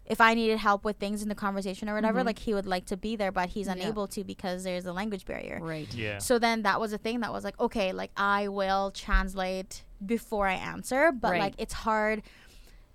if 0.09 0.19
i 0.19 0.33
needed 0.33 0.57
help 0.57 0.83
with 0.83 0.97
things 0.97 1.21
in 1.21 1.29
the 1.29 1.35
conversation 1.35 1.87
or 1.87 1.93
whatever 1.93 2.21
Mhm. 2.21 2.25
like 2.25 2.39
he 2.39 2.53
would 2.53 2.65
like 2.65 2.85
to 2.87 2.97
be 2.97 3.15
there 3.15 3.31
but 3.31 3.49
he's 3.49 3.67
Yeah. 3.67 3.73
unable 3.73 4.07
to 4.07 4.23
because 4.23 4.63
there's 4.63 4.85
a 4.85 4.93
language 4.93 5.23
barrier 5.25 5.59
Right. 5.61 5.91
Yeah. 5.93 6.17
so 6.17 6.39
then 6.39 6.63
that 6.63 6.79
was 6.79 6.91
a 6.93 6.97
thing 6.97 7.19
that 7.21 7.31
was 7.31 7.43
like, 7.43 7.57
okay, 7.59 7.91
like 7.93 8.11
I 8.17 8.47
will 8.47 8.89
translate 8.91 9.83
before 10.05 10.47
I 10.47 10.53
answer, 10.55 11.11
but 11.11 11.31
Right. 11.31 11.39
like 11.41 11.55
it's 11.57 11.73
hard. 11.73 12.23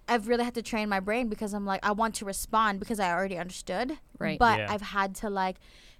I've 0.08 0.28
really 0.28 0.44
had 0.44 0.54
to 0.54 0.62
train 0.62 0.88
my 0.88 1.00
brain 1.00 1.28
because 1.28 1.54
I'm 1.54 1.64
like 1.64 1.80
I 1.86 1.92
want 1.92 2.14
to 2.16 2.24
respond 2.24 2.78
because 2.80 2.98
I 3.00 3.10
already 3.12 3.38
understood. 3.38 3.98
Right. 4.18 4.38
But 4.38 4.58
Yeah. 4.58 4.72
I've 4.72 4.82
had 4.98 5.14
to 5.16 5.30
like 5.30 5.56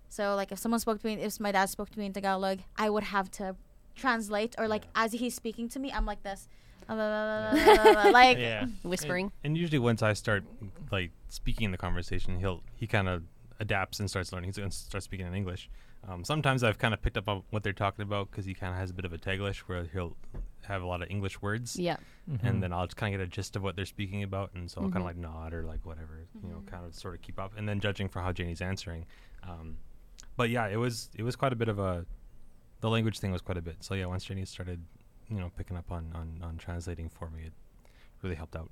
so 0.08 0.34
like 0.34 0.50
if 0.52 0.58
someone 0.58 0.80
spoke 0.80 1.00
to 1.00 1.06
me 1.06 1.14
if 1.14 1.38
my 1.40 1.52
dad 1.52 1.66
spoke 1.70 1.90
to 1.90 1.98
me 1.98 2.06
in 2.06 2.12
Tagalog, 2.12 2.58
I 2.76 2.90
would 2.90 3.04
have 3.04 3.30
to 3.38 3.56
translate 3.94 4.54
or 4.58 4.66
like 4.68 4.84
as 4.94 5.12
he's 5.12 5.34
speaking 5.34 5.68
to 5.70 5.78
me, 5.78 5.92
I'm 5.92 6.06
like 6.06 6.22
this. 6.22 6.48
like 8.12 8.38
yeah. 8.38 8.66
Whispering. 8.82 9.32
and 9.42 9.56
usually 9.56 9.78
once 9.78 10.02
I 10.02 10.12
start 10.12 10.44
like 10.90 11.10
speaking 11.28 11.66
in 11.66 11.70
the 11.70 11.78
conversation 11.78 12.38
he'll 12.38 12.62
he 12.76 12.86
kind 12.86 13.08
of 13.08 13.22
adapts 13.60 14.00
and 14.00 14.08
starts 14.10 14.32
learning 14.32 14.48
he's 14.48 14.56
going 14.56 14.70
to 14.70 14.76
start 14.76 15.02
speaking 15.04 15.26
in 15.26 15.34
English 15.34 15.70
um, 16.06 16.22
sometimes 16.24 16.62
I've 16.62 16.76
kind 16.78 16.92
of 16.92 17.00
picked 17.00 17.16
up 17.16 17.28
on 17.28 17.42
what 17.50 17.62
they're 17.62 17.72
talking 17.72 18.02
about 18.02 18.30
because 18.30 18.44
he 18.44 18.52
kind 18.52 18.72
of 18.74 18.78
has 18.78 18.90
a 18.90 18.92
bit 18.94 19.04
of 19.06 19.12
a 19.14 19.18
Taglish 19.18 19.58
where 19.60 19.84
he'll 19.84 20.16
have 20.64 20.82
a 20.82 20.86
lot 20.86 21.00
of 21.02 21.08
English 21.10 21.40
words 21.40 21.76
Yeah. 21.78 21.96
Mhm. 22.30 22.38
and 22.42 22.62
then 22.62 22.72
I'll 22.72 22.86
just 22.86 22.96
kind 22.96 23.14
of 23.14 23.18
get 23.20 23.24
a 23.26 23.30
gist 23.30 23.56
of 23.56 23.62
what 23.62 23.74
they're 23.76 23.84
speaking 23.86 24.22
about, 24.22 24.50
and 24.54 24.70
so 24.70 24.80
I'll 24.82 24.88
kind 24.90 24.96
Mhm. 24.96 24.98
of 24.98 25.04
like 25.04 25.16
nod 25.16 25.52
or 25.54 25.62
like 25.62 25.84
whatever, 25.84 26.26
you 26.42 26.48
know, 26.48 26.56
Mhm. 26.58 26.66
kind 26.66 26.84
of 26.86 26.94
sort 26.94 27.14
of 27.14 27.22
keep 27.22 27.38
up, 27.38 27.52
and 27.56 27.66
then 27.68 27.80
judging 27.80 28.08
for 28.08 28.20
how 28.20 28.32
Janie's 28.32 28.60
answering. 28.62 29.04
Um, 29.42 29.76
but 30.36 30.48
yeah, 30.50 30.66
it 30.68 30.76
was 30.76 31.10
it 31.14 31.22
was 31.22 31.36
quite 31.36 31.52
a 31.52 31.56
bit 31.56 31.68
of 31.68 31.78
a 31.78 32.04
the 32.80 32.88
language 32.90 33.18
thing 33.18 33.30
was 33.32 33.40
quite 33.42 33.56
a 33.58 33.62
bit. 33.62 33.76
So 33.80 33.94
yeah, 33.94 34.04
once 34.06 34.24
Janie 34.24 34.44
started, 34.44 34.84
you 35.30 35.38
know, 35.38 35.50
picking 35.56 35.76
up 35.76 35.90
on 35.90 36.10
on, 36.14 36.40
on 36.42 36.56
translating 36.56 37.08
for 37.08 37.30
me, 37.30 37.44
it 37.46 37.52
really 38.22 38.36
helped 38.36 38.56
out. 38.56 38.70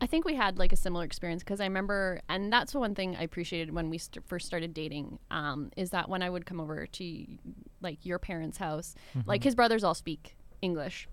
I 0.00 0.06
think 0.06 0.24
we 0.24 0.36
had 0.36 0.58
like 0.58 0.72
a 0.72 0.76
similar 0.76 1.04
experience 1.04 1.42
because 1.42 1.60
I 1.60 1.64
remember, 1.64 2.20
and 2.28 2.52
that's 2.52 2.72
the 2.72 2.78
one 2.78 2.94
thing 2.94 3.16
I 3.16 3.22
appreciated 3.22 3.74
when 3.74 3.90
we 3.90 3.98
st- 3.98 4.24
first 4.28 4.46
started 4.46 4.72
dating. 4.72 5.18
Um, 5.30 5.70
is 5.76 5.90
that 5.90 6.08
when 6.08 6.22
I 6.22 6.30
would 6.30 6.46
come 6.46 6.60
over 6.60 6.86
to 6.86 7.26
like 7.80 8.06
your 8.06 8.18
parents' 8.18 8.58
house, 8.58 8.94
like 9.26 9.42
his 9.42 9.54
brothers 9.56 9.82
all 9.82 9.94
speak 9.94 10.36
English, 10.62 11.08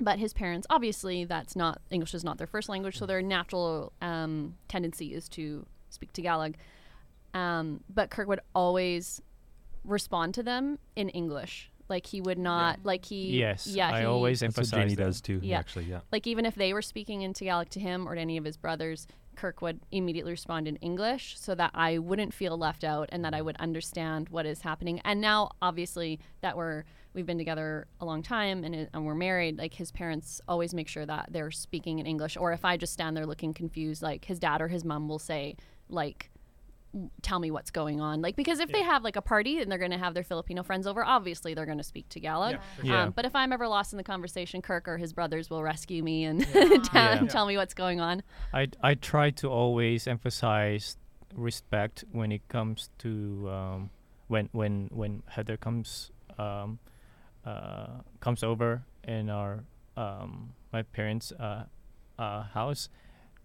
but 0.00 0.18
his 0.18 0.32
parents 0.32 0.66
obviously 0.68 1.24
that's 1.24 1.54
not 1.54 1.80
English 1.90 2.14
is 2.14 2.24
not 2.24 2.38
their 2.38 2.46
first 2.46 2.68
language, 2.68 2.98
so 2.98 3.06
their 3.06 3.22
natural 3.22 3.92
um, 4.02 4.54
tendency 4.66 5.14
is 5.14 5.28
to 5.30 5.64
speak 5.90 6.12
Tagalog. 6.12 6.54
Um, 7.34 7.84
but 7.88 8.10
Kirk 8.10 8.26
would 8.26 8.40
always 8.52 9.22
respond 9.84 10.34
to 10.34 10.42
them 10.42 10.78
in 10.96 11.08
English. 11.10 11.70
Like 11.88 12.06
he 12.06 12.20
would 12.20 12.38
not 12.38 12.80
like 12.84 13.04
he 13.04 13.38
Yes. 13.38 13.66
yeah 13.66 13.90
I 13.90 14.00
he, 14.00 14.06
always 14.06 14.40
That's 14.40 14.54
what 14.56 14.60
emphasize 14.60 14.78
Janie 14.80 14.94
that. 14.94 15.04
does 15.04 15.20
too. 15.20 15.40
Yeah. 15.42 15.58
actually, 15.58 15.84
yeah. 15.86 16.00
like 16.12 16.26
even 16.26 16.44
if 16.46 16.54
they 16.54 16.72
were 16.74 16.82
speaking 16.82 17.22
in 17.22 17.32
Tagalog 17.32 17.70
to 17.70 17.80
him 17.80 18.06
or 18.08 18.14
to 18.14 18.20
any 18.20 18.36
of 18.36 18.44
his 18.44 18.56
brothers, 18.56 19.06
Kirk 19.36 19.62
would 19.62 19.80
immediately 19.92 20.32
respond 20.32 20.66
in 20.68 20.76
English 20.76 21.38
so 21.38 21.54
that 21.54 21.70
I 21.72 21.98
wouldn't 21.98 22.34
feel 22.34 22.58
left 22.58 22.82
out 22.84 23.08
and 23.12 23.24
that 23.24 23.34
I 23.34 23.40
would 23.40 23.56
understand 23.58 24.28
what 24.30 24.46
is 24.46 24.60
happening. 24.62 25.00
And 25.04 25.20
now, 25.20 25.52
obviously, 25.62 26.18
that 26.40 26.56
we're 26.56 26.84
we've 27.14 27.24
been 27.26 27.38
together 27.38 27.86
a 28.00 28.04
long 28.04 28.22
time 28.22 28.64
and, 28.64 28.74
it- 28.74 28.90
and 28.92 29.06
we're 29.06 29.14
married, 29.14 29.56
like 29.58 29.74
his 29.74 29.90
parents 29.90 30.40
always 30.46 30.74
make 30.74 30.88
sure 30.88 31.06
that 31.06 31.28
they're 31.30 31.50
speaking 31.50 32.00
in 32.00 32.06
English. 32.06 32.36
Or 32.36 32.52
if 32.52 32.64
I 32.64 32.76
just 32.76 32.92
stand 32.92 33.16
there 33.16 33.26
looking 33.26 33.54
confused, 33.54 34.02
like 34.02 34.24
his 34.26 34.38
dad 34.38 34.60
or 34.60 34.68
his 34.68 34.84
mom 34.84 35.08
will 35.08 35.18
say, 35.18 35.56
like, 35.88 36.30
"W- 36.34 36.37
tell 37.22 37.38
me 37.38 37.50
what's 37.50 37.70
going 37.70 38.00
on 38.00 38.20
like 38.22 38.34
because 38.36 38.58
if 38.60 38.70
they 38.72 38.82
have 38.82 39.02
like 39.04 39.16
a 39.16 39.22
party 39.22 39.60
and 39.60 39.70
they're 39.70 39.78
going 39.78 39.90
to 39.90 39.98
have 39.98 40.14
their 40.14 40.22
filipino 40.24 40.62
friends 40.62 40.86
over 40.86 41.04
obviously 41.04 41.54
they're 41.54 41.66
going 41.66 41.78
to 41.78 41.84
speak 41.84 42.08
tagalog 42.08 42.56
Yeah. 42.82 43.04
um, 43.04 43.10
but 43.16 43.24
if 43.24 43.34
I'm 43.36 43.52
ever 43.52 43.68
lost 43.68 43.92
in 43.92 43.96
the 43.96 44.04
conversation, 44.04 44.62
Kirk 44.62 44.88
or 44.88 44.98
his 44.98 45.12
brothers 45.12 45.50
will 45.50 45.62
rescue 45.62 46.02
me 46.02 46.24
and 46.24 46.40
tell, 46.52 46.84
Yeah. 46.94 47.18
and 47.18 47.30
tell 47.30 47.46
me 47.46 47.56
what's 47.56 47.74
going 47.74 48.00
on. 48.00 48.22
I 48.52 48.68
I 48.82 48.94
try 48.94 49.30
to 49.42 49.48
always 49.48 50.06
emphasize 50.06 50.96
respect 51.34 52.04
when 52.12 52.32
it 52.32 52.42
comes 52.48 52.90
to 52.98 53.48
um, 53.50 53.90
when 54.28 54.48
when 54.52 54.88
when 54.92 55.22
Heather 55.28 55.56
comes 55.56 56.10
um, 56.38 56.78
uh, 57.44 58.00
comes 58.20 58.42
over 58.42 58.82
in 59.04 59.28
our 59.30 59.64
um, 59.96 60.52
my 60.72 60.82
parents' 60.82 61.32
uh, 61.32 61.64
uh, 62.18 62.42
house. 62.54 62.88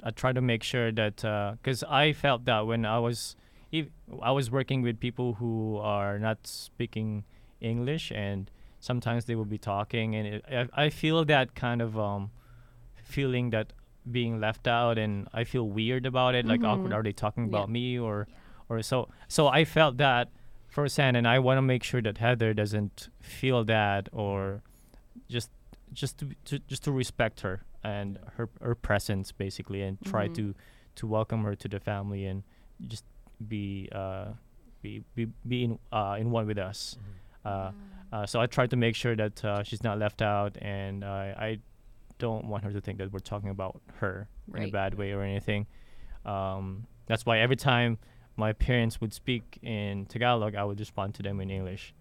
I 0.05 0.11
try 0.11 0.33
to 0.33 0.41
make 0.41 0.63
sure 0.63 0.91
that 0.91 1.15
because 1.61 1.83
I 1.83 2.13
felt 2.13 2.45
that 2.45 2.67
when 2.67 2.85
I 2.85 2.99
was 2.99 3.35
ev- 3.71 3.89
I 4.21 4.31
was 4.31 4.51
working 4.51 4.81
with 4.81 4.99
people 4.99 5.35
who 5.35 5.77
are 5.77 6.19
not 6.19 6.45
speaking 6.45 7.23
English 7.61 8.11
and 8.11 8.51
sometimes 8.79 9.25
they 9.25 9.35
will 9.35 9.45
be 9.45 9.57
talking 9.57 10.13
and 10.15 10.27
it, 10.27 10.45
I, 10.75 10.85
I 10.85 10.89
feel 10.89 11.23
that 11.25 11.55
kind 11.55 11.81
of 11.81 11.97
um, 11.97 12.31
feeling 13.03 13.49
that 13.51 13.73
being 14.11 14.39
left 14.39 14.67
out 14.67 14.97
and 14.97 15.27
I 15.33 15.45
feel 15.45 15.67
weird 15.69 16.05
about 16.05 16.35
it 16.35 16.45
like 16.45 16.63
awkward 16.63 16.91
Mhm. 16.91 16.95
are 16.95 17.03
they 17.03 17.13
talking 17.13 17.43
Yeah. 17.45 17.49
about 17.57 17.69
me 17.69 17.97
or 17.97 18.27
or 18.69 18.81
so 18.81 19.07
so 19.29 19.47
I 19.47 19.63
felt 19.65 19.95
that 19.97 20.29
firsthand 20.67 21.15
and 21.15 21.25
I 21.27 21.39
want 21.39 21.57
to 21.57 21.61
make 21.61 21.83
sure 21.83 22.01
that 22.01 22.17
Heather 22.17 22.53
doesn't 22.53 23.07
feel 23.21 23.63
that 23.65 24.09
or 24.11 24.61
just 25.29 25.49
just 25.93 26.17
to, 26.19 26.25
to 26.45 26.59
just 26.59 26.83
to 26.83 26.91
respect 26.91 27.41
her 27.41 27.61
and 27.83 28.17
her 28.37 28.49
her 28.61 28.75
presence 28.75 29.31
basically 29.31 29.81
and 29.81 29.97
try 30.01 30.27
Mhm. 30.27 30.35
to 30.35 30.55
to 30.95 31.07
welcome 31.07 31.43
her 31.43 31.55
to 31.55 31.67
the 31.67 31.79
family 31.79 32.25
and 32.25 32.43
just 32.87 33.03
be 33.47 33.89
uh 33.91 34.27
be 34.81 35.03
be, 35.15 35.25
be 35.47 35.63
in 35.65 35.79
uh 35.91 36.15
in 36.19 36.31
one 36.31 36.45
with 36.47 36.57
us. 36.57 36.97
Uh, 37.45 37.71
uh 38.11 38.25
so 38.25 38.39
I 38.39 38.45
try 38.47 38.67
to 38.67 38.75
make 38.77 38.95
sure 38.95 39.15
that 39.15 39.43
uh, 39.43 39.63
she's 39.63 39.83
not 39.83 39.97
left 39.99 40.21
out 40.21 40.57
and 40.61 41.03
I 41.03 41.25
I 41.47 41.59
don't 42.19 42.45
want 42.45 42.63
her 42.63 42.71
to 42.71 42.79
think 42.79 42.99
that 42.99 43.11
we're 43.11 43.19
talking 43.33 43.49
about 43.49 43.81
her 43.99 44.27
in 44.55 44.63
a 44.63 44.71
bad 44.71 44.93
way 44.95 45.11
or 45.11 45.21
anything. 45.23 45.67
Um 46.25 46.87
that's 47.05 47.25
why 47.25 47.39
every 47.39 47.57
time 47.57 47.97
my 48.37 48.53
parents 48.53 49.01
would 49.01 49.13
speak 49.13 49.59
in 49.61 50.05
Tagalog 50.05 50.55
I 50.55 50.63
would 50.63 50.79
respond 50.79 51.15
to 51.15 51.23
them 51.23 51.39
in 51.41 51.49
English. 51.49 51.93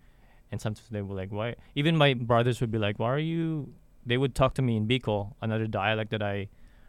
And 0.52 0.60
sometimes 0.60 0.88
they 0.90 1.02
were 1.02 1.14
like 1.16 1.32
why? 1.32 1.56
Even 1.74 1.96
my 1.96 2.14
brothers 2.14 2.60
would 2.60 2.70
be 2.70 2.78
like 2.78 2.98
why 2.98 3.10
are 3.10 3.18
you 3.18 3.72
they 4.04 4.16
would 4.16 4.34
talk 4.34 4.54
to 4.54 4.62
me 4.62 4.76
in 4.76 4.86
Bicol 4.86 5.34
another 5.40 5.66
dialect 5.66 6.10
that 6.10 6.22
I 6.22 6.48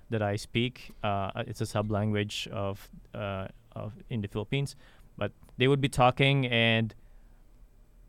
that 0.09 0.21
I 0.21 0.35
speak 0.35 0.91
uh, 1.03 1.31
it's 1.47 1.61
a 1.61 1.65
sub 1.65 1.91
language 1.91 2.47
of 2.51 2.89
uh, 3.13 3.47
of 3.75 3.93
in 4.09 4.21
the 4.21 4.27
Philippines 4.27 4.75
but 5.17 5.31
they 5.57 5.67
would 5.67 5.81
be 5.81 5.89
talking 5.89 6.45
and 6.47 6.93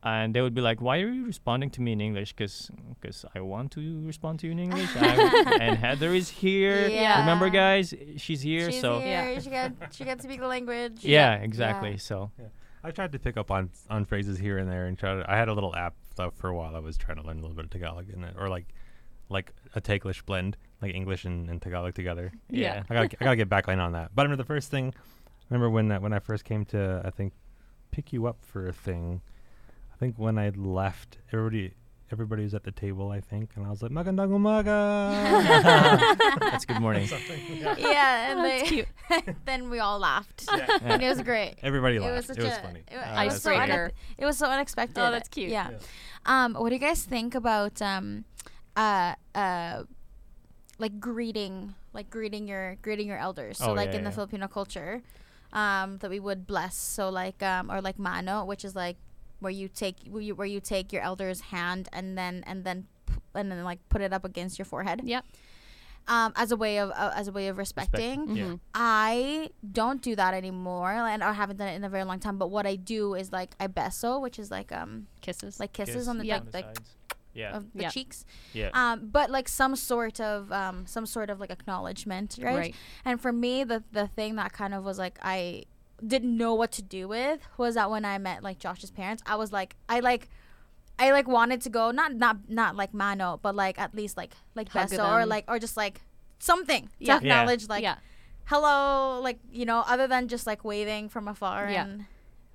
and 0.07 0.35
they 0.35 0.43
would 0.43 0.55
be 0.55 0.61
like, 0.61 0.83
"Why 0.83 1.01
are 1.01 1.09
you 1.09 1.25
responding 1.25 1.71
to 1.71 1.81
me 1.81 1.93
in 1.93 2.01
English? 2.01 2.35
Because 2.35 2.71
because 3.01 3.25
I 3.35 3.41
want 3.41 3.73
to 3.73 4.03
respond 4.05 4.39
to 4.41 4.47
you 4.47 4.53
in 4.53 4.59
English." 4.59 4.95
I'm- 4.97 5.61
and 5.61 5.79
Heather 5.79 6.13
is 6.13 6.29
here. 6.29 6.87
Yeah. 6.89 7.21
Remember, 7.21 7.49
guys, 7.49 7.95
she's 8.19 8.43
here. 8.43 8.71
She's 8.71 8.83
so 8.83 9.01
here. 9.01 9.41
She 9.41 9.49
got 9.49 9.73
she 9.93 10.05
got 10.05 10.19
to 10.19 10.23
speak 10.25 10.41
the 10.41 10.47
language. 10.47 11.03
yeah, 11.03 11.37
exactly. 11.37 11.93
Yeah. 11.93 11.97
So 11.97 12.31
I 12.83 12.91
tried 12.91 13.13
to 13.13 13.19
pick 13.19 13.39
up 13.39 13.51
on 13.51 13.71
on 13.89 14.05
phrases 14.05 14.39
here 14.39 14.59
and 14.59 14.71
there, 14.71 14.85
and 14.87 14.99
try 14.99 15.15
to. 15.15 15.25
I 15.31 15.37
had 15.39 15.49
a 15.49 15.55
little 15.55 15.75
app 15.75 15.95
though 16.17 16.31
for 16.37 16.49
a 16.49 16.55
while. 16.55 16.77
I 16.77 16.81
was 16.81 16.99
trying 16.99 17.17
to 17.17 17.23
learn 17.23 17.39
a 17.39 17.41
little 17.41 17.57
bit 17.57 17.65
of 17.65 17.71
Tagalog 17.71 18.11
in 18.11 18.25
it, 18.25 18.35
or 18.39 18.51
like 18.51 18.67
like 19.29 19.53
a 19.75 19.81
Taglish 19.81 20.25
blend, 20.25 20.57
like 20.83 20.95
English 20.95 21.25
and, 21.25 21.49
and 21.51 21.61
Tagalog 21.63 21.95
together. 21.95 22.33
yeah, 22.51 22.83
I 22.91 22.95
gotta 22.95 23.17
I 23.21 23.25
gotta 23.25 23.37
get 23.37 23.49
backline 23.49 23.79
on 23.79 23.93
that. 23.93 24.11
But 24.15 24.23
I 24.23 24.25
remember 24.25 24.43
the 24.43 24.47
first 24.47 24.71
thing. 24.71 24.93
I 24.97 25.45
remember 25.55 25.71
when 25.71 25.91
uh, 25.93 26.01
when 26.01 26.13
I 26.13 26.19
first 26.19 26.45
came 26.45 26.65
to 26.67 27.03
I 27.05 27.11
think 27.11 27.33
pick 27.91 28.13
you 28.13 28.27
up 28.27 28.39
for 28.43 28.67
a 28.69 28.73
thing. 28.73 29.21
I 29.93 29.97
think 29.97 30.19
when 30.19 30.39
I 30.39 30.51
left, 30.51 31.19
everybody 31.33 31.73
everybody 32.13 32.43
was 32.45 32.55
at 32.55 32.65
the 32.65 32.73
table. 32.73 33.11
I 33.11 33.21
think, 33.21 33.51
and 33.57 33.67
I 33.67 33.71
was 33.71 33.83
like 33.83 33.93
magandang 33.93 34.31
umaga. 34.31 35.99
that's 36.41 36.65
good 36.65 36.81
morning. 36.81 37.09
Yeah, 37.79 38.31
and 38.31 38.41
That's 38.45 38.63
they, 38.63 38.69
cute. 38.69 38.89
then 39.45 39.71
we 39.71 39.79
all 39.79 39.99
laughed, 39.99 40.45
Yeah. 40.55 40.79
and 40.83 41.03
it 41.03 41.09
was 41.09 41.23
great. 41.23 41.55
Everybody 41.63 41.97
It 41.97 42.01
was 42.01 42.11
laughed. 42.11 42.27
such 42.29 42.39
It 42.39 42.45
was 42.45 42.53
a 42.53 42.61
funny. 42.61 42.81
It, 42.91 42.97
wa- 42.97 43.03
Uh, 43.19 43.23
it 43.23 43.25
was 43.27 43.43
so 43.43 43.51
Icebreaker. 43.55 43.91
it 44.19 44.25
was 44.27 44.39
so 44.39 44.47
unexpected. 44.51 45.01
Oh, 45.03 45.11
that's 45.11 45.29
cute. 45.29 45.51
Yeah. 45.51 45.71
Yeah. 45.71 45.79
Um, 46.27 46.55
what 46.55 46.69
do 46.71 46.75
you 46.75 46.81
guys 46.81 47.03
think 47.03 47.35
about 47.35 47.81
um, 47.83 48.25
uh, 48.77 49.15
uh, 49.35 49.83
like 50.79 50.99
greeting, 51.01 51.75
like 51.93 52.11
greeting 52.11 52.49
your 52.49 52.77
greeting 52.83 53.07
your 53.07 53.19
elders? 53.19 53.59
So 53.59 53.71
Oh, 53.71 53.73
like 53.75 53.91
yeah, 53.93 53.99
in 53.99 54.05
the. 54.05 54.11
Filipino 54.13 54.49
culture, 54.49 55.03
um, 55.53 55.99
that 55.99 56.11
we 56.11 56.21
would 56.21 56.47
bless. 56.47 56.77
So 56.77 57.09
like 57.09 57.43
um, 57.43 57.71
or 57.71 57.81
like 57.81 57.99
mano, 57.99 58.45
which 58.45 58.65
is 58.65 58.75
like 58.75 58.97
where 59.41 59.53
you 59.53 59.69
take 59.69 59.97
where 60.09 60.23
you, 60.23 60.35
where 60.35 60.47
you 60.47 60.61
take 60.61 60.93
your 60.93 61.03
elder's 61.03 61.41
hand 61.53 61.89
and 61.93 62.17
then 62.17 62.43
and 62.47 62.65
then 62.65 62.87
p- 63.07 63.15
and 63.35 63.51
then 63.51 63.63
like 63.65 63.79
put 63.89 64.01
it 64.01 64.13
up 64.13 64.25
against 64.25 64.59
your 64.59 64.67
forehead. 64.67 65.01
Yep. 65.05 65.25
Um, 66.07 66.35
as 66.37 66.53
a 66.53 66.57
way 66.57 66.81
of 66.81 66.91
uh, 66.91 67.13
as 67.15 67.29
a 67.29 67.33
way 67.33 67.49
of 67.49 67.57
respecting. 67.57 68.37
Yeah. 68.37 68.45
Mhm. 68.45 68.61
I 68.75 69.51
don't 69.73 70.03
do 70.03 70.15
that 70.17 70.35
anymore, 70.35 70.91
and 70.93 71.25
I 71.25 71.33
haven't 71.33 71.57
done 71.57 71.69
it 71.69 71.77
in 71.77 71.85
a 71.85 71.89
very 71.89 72.05
long 72.05 72.19
time. 72.21 72.37
But 72.37 72.51
what 72.51 72.67
I 72.67 72.77
do 72.77 73.15
is 73.15 73.33
like 73.33 73.55
I 73.59 73.69
beso, 73.69 74.21
which 74.21 74.39
is 74.39 74.51
like 74.51 74.71
um 74.71 75.07
Kisses. 75.23 75.59
like 75.59 75.73
kisses 75.73 75.95
Kiss 75.95 76.09
on 76.09 76.19
the 76.19 76.27
Yeah. 76.27 76.41
like, 76.53 76.53
like 76.53 76.65
sides. 76.77 76.97
Yeah, 77.35 77.57
of 77.57 77.73
the 77.75 77.83
Yeah. 77.83 77.89
cheeks. 77.91 78.25
yeah. 78.53 78.71
Um, 78.73 79.09
but 79.13 79.31
like 79.31 79.49
some 79.49 79.77
sort 79.77 80.21
of 80.21 80.51
um 80.53 80.87
some 80.87 81.07
sort 81.07 81.31
of 81.31 81.41
like 81.41 81.51
acknowledgement, 81.51 82.39
right? 82.41 82.57
Right. 82.57 82.75
And 83.05 83.21
for 83.21 83.33
me, 83.33 83.65
the 83.65 83.83
the 83.93 84.07
thing 84.07 84.37
that 84.37 84.53
kind 84.53 84.73
of 84.75 84.85
was 84.85 84.99
like 84.99 85.19
I 85.23 85.65
didn't 86.05 86.37
know 86.37 86.55
what 86.55 86.73
to 86.73 86.83
do 86.83 87.07
with 87.09 87.41
was 87.57 87.75
that 87.77 87.91
when 87.91 88.05
I 88.05 88.19
met 88.19 88.43
like 88.43 88.59
Josh's 88.59 88.91
parents, 88.91 89.23
I 89.27 89.37
was 89.37 89.53
like 89.53 89.77
I 89.89 90.01
like. 90.01 90.29
I 90.97 91.11
like 91.11 91.27
wanted 91.27 91.61
to 91.63 91.71
go 91.71 91.91
not 91.91 92.15
not 92.15 92.49
not 92.49 92.77
like 92.77 92.95
mano, 92.95 93.41
but 93.43 93.57
like 93.57 93.81
at 93.81 93.97
least 93.97 94.17
like 94.17 94.33
like 94.55 94.69
Hug 94.69 94.89
beso 94.91 95.05
or 95.13 95.27
like 95.27 95.45
or 95.49 95.59
just 95.59 95.77
like 95.77 96.03
something 96.39 96.85
to 96.87 96.91
Yeah. 97.01 97.19
Yeah. 97.21 97.45
like 97.69 97.83
yeah. 97.83 97.97
hello, 98.45 99.21
like 99.21 99.41
you 99.51 99.65
know, 99.65 99.83
other 99.89 100.07
than 100.07 100.29
just 100.29 100.47
like 100.47 100.65
waving 100.65 101.09
from 101.09 101.27
afar 101.27 101.69
Yeah. 101.69 101.83
and 101.85 102.05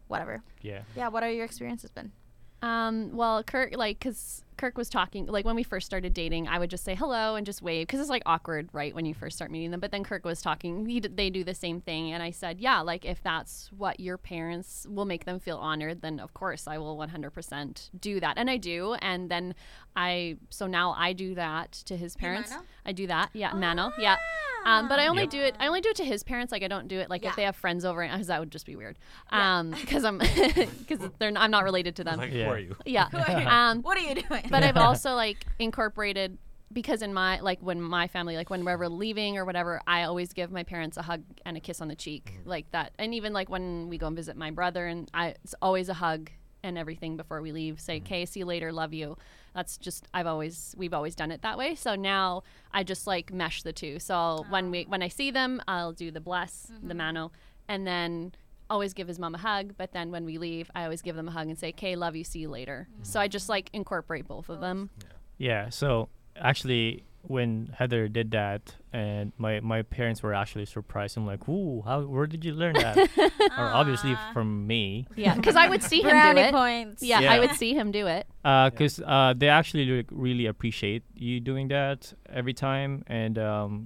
whatever. 0.08 0.42
yeah. 0.62 0.84
Yeah, 0.96 1.10
what 1.10 1.22
are 1.24 1.30
your 1.30 1.44
experiences 1.44 1.92
been? 1.92 2.14
Um, 2.62 3.12
well, 3.16 3.44
Kurt, 3.44 3.76
like, 3.76 4.00
cause 4.00 4.44
Kirk 4.60 4.78
was 4.78 4.90
talking, 4.90 5.26
like, 5.26 5.46
when 5.46 5.56
we 5.56 5.64
first 5.64 5.86
started 5.86 6.14
dating, 6.14 6.50
I 6.50 6.60
would 6.60 6.70
just 6.70 6.84
say 6.84 6.94
hello 6.94 7.36
and 7.36 7.46
just 7.46 7.62
wave, 7.62 7.88
cause 7.88 7.98
it's 8.02 8.10
like 8.10 8.24
awkward, 8.26 8.68
right, 8.74 8.94
when 8.94 9.06
you 9.06 9.14
first 9.14 9.38
start 9.38 9.52
meeting 9.52 9.72
them. 9.72 9.80
But 9.80 9.92
then 9.92 10.04
Kirk 10.04 10.26
was 10.26 10.42
talking, 10.42 10.86
he, 10.86 11.00
d- 11.00 11.08
they 11.08 11.30
do 11.30 11.46
the 11.46 11.54
same 11.56 11.80
thing, 11.80 12.12
and 12.12 12.22
I 12.22 12.32
said, 12.32 12.60
yeah, 12.60 12.82
like, 12.82 13.06
if 13.06 13.24
that's 13.24 13.70
what 13.78 14.02
your 14.02 14.18
parents 14.18 14.86
will 14.90 15.06
make 15.06 15.24
them 15.24 15.40
feel 15.40 15.58
honored, 15.58 16.02
then 16.02 16.20
of 16.20 16.34
course 16.34 16.68
I 16.68 16.78
will 16.78 16.98
100% 16.98 17.90
do 18.02 18.20
that, 18.20 18.38
and 18.38 18.50
I 18.50 18.58
do. 18.58 18.96
And 18.96 19.32
then 19.32 19.56
I, 19.96 20.36
so 20.50 20.68
now 20.68 20.94
I 20.98 21.14
do 21.14 21.36
that 21.36 21.72
to 21.86 21.96
his 21.96 22.18
parents. 22.18 22.52
Mano? 22.52 22.64
I 22.86 22.92
do 22.92 23.08
that, 23.08 23.30
yeah, 23.32 23.54
Mano, 23.54 23.94
yeah. 23.98 24.18
Um, 24.66 24.90
but 24.90 25.00
I 25.00 25.08
only 25.08 25.22
Yep. 25.24 25.30
do 25.32 25.40
it. 25.40 25.56
I 25.58 25.68
only 25.68 25.80
do 25.80 25.88
it 25.88 25.96
to 25.96 26.04
his 26.04 26.22
parents. 26.22 26.52
Like 26.52 26.64
I 26.64 26.68
don't 26.68 26.90
do 26.90 27.00
it 27.00 27.10
like 27.10 27.24
Yeah. 27.24 27.30
if 27.30 27.38
they 27.38 27.44
have 27.44 27.56
friends 27.56 27.86
over, 27.86 28.06
because 28.06 28.28
that 28.28 28.42
would 28.42 28.52
just 28.52 28.66
be 28.66 28.76
weird. 28.76 29.00
Yeah. 29.32 29.60
Um, 29.60 29.72
because 29.72 30.04
I'm 30.04 30.18
because 30.80 31.00
they're 31.18 31.30
n- 31.30 31.38
I'm 31.38 31.50
not 31.50 31.64
related 31.64 31.96
to 31.96 32.04
them. 32.04 32.18
Like, 32.18 32.34
Yeah. 32.34 32.44
who 32.44 32.52
are 32.52 32.60
you? 32.60 32.76
Yeah. 32.86 33.08
you? 33.40 33.48
um, 33.48 33.82
What 33.84 33.98
are 33.98 34.02
you 34.02 34.16
doing? 34.16 34.49
But 34.50 34.64
I've 34.64 34.78
also 34.90 35.14
like 35.16 35.46
incorporated 35.58 36.38
because 36.72 37.02
in 37.02 37.14
my 37.14 37.40
like 37.40 37.60
when 37.62 37.82
my 37.82 38.08
family 38.08 38.36
like 38.36 38.50
when 38.50 38.64
we're 38.64 38.88
leaving 38.88 39.38
or 39.38 39.46
whatever, 39.46 39.82
I 39.88 40.04
always 40.04 40.34
give 40.34 40.52
my 40.52 40.64
parents 40.64 40.98
a 40.98 41.02
hug 41.02 41.24
and 41.46 41.58
a 41.58 41.60
kiss 41.60 41.82
on 41.82 41.88
the 41.88 41.96
cheek 41.96 42.34
mm-hmm. 42.34 42.50
like 42.50 42.72
that. 42.72 42.94
And 43.00 43.14
even 43.14 43.34
like 43.34 43.50
when 43.50 43.90
we 43.90 43.98
go 43.98 44.08
and 44.08 44.16
visit 44.16 44.38
my 44.38 44.52
brother 44.52 44.88
and 44.88 45.10
I 45.14 45.30
it's 45.44 45.56
always 45.62 45.90
a 45.90 45.96
hug 45.96 46.30
and 46.62 46.78
everything 46.78 47.16
before 47.16 47.42
we 47.42 47.52
leave. 47.52 47.80
Say, 47.80 47.98
mm-hmm. 47.98 48.06
"Okay, 48.06 48.26
see 48.26 48.42
you 48.42 48.46
later, 48.46 48.72
love 48.72 48.94
you." 48.94 49.18
That's 49.56 49.78
just 49.78 50.08
I've 50.14 50.28
always 50.28 50.76
we've 50.78 50.94
always 50.94 51.16
done 51.16 51.32
it 51.32 51.42
that 51.42 51.58
way. 51.58 51.76
So 51.76 51.96
now 51.96 52.44
I 52.72 52.84
just 52.84 53.08
like 53.08 53.34
mesh 53.34 53.64
the 53.64 53.74
two. 53.74 54.00
So 54.00 54.46
when 54.50 54.72
we 54.72 54.84
when 54.84 55.02
I 55.02 55.08
see 55.08 55.32
them, 55.32 55.62
I'll 55.68 55.94
do 55.94 56.12
the 56.12 56.22
bless, 56.22 56.64
the 56.64 56.90
mm-hmm. 56.90 56.98
mano, 56.98 57.32
and 57.68 57.88
then 57.88 58.34
always 58.70 58.94
give 58.94 59.08
his 59.08 59.20
mom 59.20 59.36
a 59.36 59.40
hug. 59.40 59.74
But 59.78 59.92
then 59.94 60.12
when 60.12 60.26
we 60.26 60.38
leave, 60.38 60.70
I 60.76 60.84
always 60.84 61.02
give 61.02 61.16
them 61.16 61.28
a 61.28 61.32
hug 61.32 61.48
and 61.48 61.58
say, 61.58 61.70
"Okay, 61.70 61.96
love 61.96 62.16
you, 62.16 62.24
see 62.24 62.40
you 62.40 62.50
later." 62.50 62.88
So 63.04 63.20
I 63.20 63.28
just 63.28 63.50
like 63.50 63.70
incorporate 63.74 64.28
both 64.28 64.50
of 64.50 64.60
them. 64.62 64.90
Yeah. 65.38 65.70
So 65.70 66.10
actually, 66.36 67.04
when 67.24 67.70
Heather 67.78 68.08
did 68.08 68.32
that, 68.32 68.76
and 68.94 69.34
my 69.38 69.60
my 69.60 69.82
parents 69.82 70.24
were 70.24 70.34
actually 70.34 70.66
surprised. 70.66 71.18
I'm 71.18 71.26
like, 71.26 71.48
"Ooh, 71.50 71.82
how? 71.86 72.02
Where 72.02 72.28
did 72.28 72.46
you 72.46 72.54
learn 72.54 72.74
that?" 72.76 72.98
or 73.58 73.66
obviously 73.82 74.16
from 74.34 74.66
me, 74.68 75.06
Yeah, 75.16 75.36
because 75.36 75.56
I 75.58 75.68
would 75.72 75.84
see 75.84 76.02
him 76.02 76.16
do 76.36 76.40
it. 76.42 76.52
points. 76.52 77.04
Yeah, 77.04 77.20
Yeah. 77.20 77.34
I 77.34 77.40
would 77.40 77.52
see 77.52 77.74
him 77.74 77.92
do 77.92 78.08
it. 78.08 78.26
because 78.44 79.02
uh, 79.06 79.34
they 79.36 79.50
actually 79.50 79.86
like, 79.86 80.08
really 80.12 80.46
appreciate 80.46 81.04
you 81.14 81.40
doing 81.42 81.68
that 81.70 82.14
every 82.30 82.54
time, 82.54 83.04
and 83.08 83.36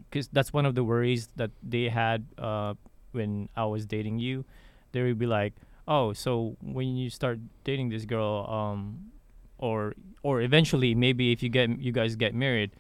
because 0.10 0.28
that's 0.30 0.54
one 0.54 0.65
of 0.67 0.76
the 0.76 0.84
worries 0.84 1.28
that 1.36 1.52
they 1.63 1.89
had 1.89 2.26
uh, 2.38 2.76
when 3.13 3.50
I 3.56 3.65
was 3.65 3.86
dating 3.88 4.19
you. 4.19 4.46
They 4.93 5.03
would 5.03 5.19
be 5.19 5.25
like, 5.27 5.53
"Oh, 5.88 6.13
so 6.13 6.56
when 6.62 6.95
you 6.95 7.10
start 7.10 7.39
dating 7.65 7.89
this 7.89 8.06
girl, 8.06 8.47
um, 8.49 9.12
or 9.58 9.93
or 10.23 10.41
eventually 10.41 10.95
maybe 10.95 11.32
if 11.32 11.43
you 11.43 11.49
get 11.49 11.69
you 11.79 11.91
guys 11.91 12.15
get 12.15 12.34
married, 12.34 12.71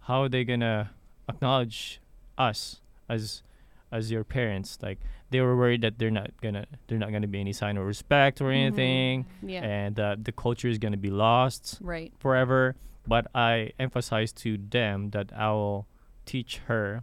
how 0.00 0.22
are 0.24 0.28
they 0.28 0.44
gonna 0.44 0.90
acknowledge 1.28 2.00
us 2.36 2.80
as 3.08 3.42
as 3.90 4.10
your 4.10 4.24
parents? 4.24 4.78
Like 4.82 4.98
they 5.30 5.40
were 5.40 5.56
worried 5.56 5.80
that 5.82 5.98
they're 5.98 6.10
not 6.10 6.30
gonna 6.42 6.66
they're 6.86 6.98
not 6.98 7.12
gonna 7.12 7.28
be 7.28 7.40
any 7.40 7.52
sign 7.52 7.76
of 7.76 7.86
respect 7.86 8.40
or 8.40 8.50
anything 8.50 9.26
Yeah, 9.42 9.62
and 9.62 9.98
uh, 9.98 10.16
the 10.20 10.32
culture 10.32 10.68
is 10.68 10.78
going 10.78 10.92
to 10.92 10.98
be 10.98 11.10
lost 11.10 11.78
right. 11.80 12.12
forever. 12.18 12.74
But 13.06 13.28
I 13.34 13.72
emphasize 13.78 14.32
to 14.44 14.58
them 14.58 15.10
that 15.10 15.32
I 15.34 15.50
will 15.50 15.86
teach 16.26 16.58
her 16.68 17.02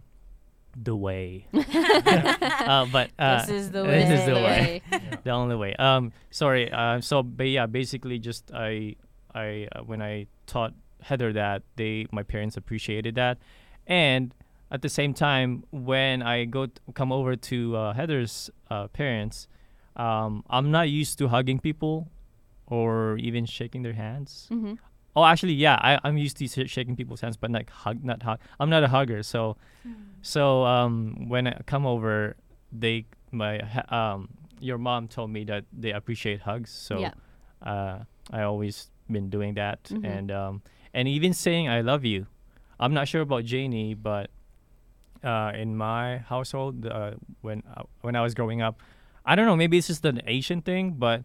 the 0.84 0.94
way. 0.96 1.46
uh, 1.54 2.86
but 2.92 3.10
uh, 3.18 3.40
This 3.46 3.48
is 3.50 3.70
the 3.70 3.82
this 3.82 4.10
is 4.20 4.26
the 4.26 4.34
way. 4.34 4.82
way, 4.90 5.00
the 5.24 5.30
only 5.30 5.56
way. 5.56 5.74
Um, 5.76 6.12
sorry. 6.30 6.70
Uh, 6.70 7.00
so, 7.00 7.22
but 7.22 7.48
yeah, 7.48 7.66
basically, 7.66 8.18
just 8.18 8.50
I, 8.54 8.96
I 9.34 9.68
uh, 9.72 9.80
when 9.82 10.00
I 10.02 10.26
taught 10.46 10.74
Heather 11.02 11.32
that 11.32 11.62
they, 11.76 12.06
my 12.12 12.22
parents 12.22 12.56
appreciated 12.56 13.14
that, 13.16 13.38
and 13.86 14.34
at 14.70 14.82
the 14.82 14.88
same 14.88 15.14
time, 15.14 15.64
when 15.70 16.22
I 16.22 16.44
go 16.44 16.66
t- 16.66 16.72
come 16.94 17.10
over 17.12 17.36
to 17.36 17.76
uh, 17.76 17.92
Heather's 17.94 18.50
uh, 18.70 18.88
parents, 18.88 19.48
um, 19.96 20.44
I'm 20.50 20.70
not 20.70 20.88
used 20.90 21.18
to 21.18 21.28
hugging 21.28 21.58
people 21.58 22.08
or 22.66 23.16
even 23.18 23.46
shaking 23.46 23.82
their 23.82 23.94
hands. 23.94 24.46
hmm 24.50 24.74
Oh, 25.16 25.24
actually, 25.24 25.54
yeah, 25.54 25.74
I, 25.80 25.98
I'm 26.04 26.16
used 26.16 26.36
to 26.38 26.46
sh- 26.46 26.70
shaking 26.70 26.94
people's 26.96 27.20
hands, 27.20 27.36
but 27.36 27.50
like 27.50 27.70
hug, 27.70 28.04
not 28.04 28.22
hug. 28.22 28.38
I'm 28.60 28.70
not 28.70 28.84
a 28.84 28.88
hugger, 28.88 29.22
so 29.22 29.56
so 30.22 30.64
um, 30.64 31.28
when 31.28 31.46
I 31.46 31.60
come 31.66 31.86
over, 31.86 32.36
they 32.72 33.06
my 33.32 33.60
um 33.88 34.28
your 34.60 34.78
mom 34.78 35.06
told 35.08 35.30
me 35.30 35.44
that 35.44 35.64
they 35.72 35.92
appreciate 35.92 36.40
hugs, 36.42 36.70
so 36.70 37.00
Yeah. 37.00 37.12
uh, 37.62 37.98
I 38.30 38.42
always 38.42 38.90
been 39.10 39.30
doing 39.30 39.54
that, 39.54 39.84
Mhm. 39.84 40.04
and 40.04 40.30
um 40.30 40.62
and 40.94 41.08
even 41.08 41.32
saying 41.32 41.68
I 41.68 41.80
love 41.80 42.04
you. 42.04 42.26
I'm 42.80 42.94
not 42.94 43.08
sure 43.08 43.22
about 43.22 43.44
Janie, 43.44 43.94
but 43.94 44.30
uh, 45.24 45.50
in 45.54 45.76
my 45.76 46.18
household, 46.18 46.86
uh, 46.86 47.12
when 47.40 47.62
uh, 47.76 47.82
when 48.02 48.14
I 48.14 48.22
was 48.22 48.34
growing 48.34 48.62
up, 48.62 48.80
I 49.26 49.34
don't 49.34 49.46
know, 49.46 49.56
maybe 49.56 49.78
it's 49.78 49.88
just 49.88 50.04
an 50.04 50.22
Asian 50.26 50.62
thing, 50.62 50.92
but 50.98 51.24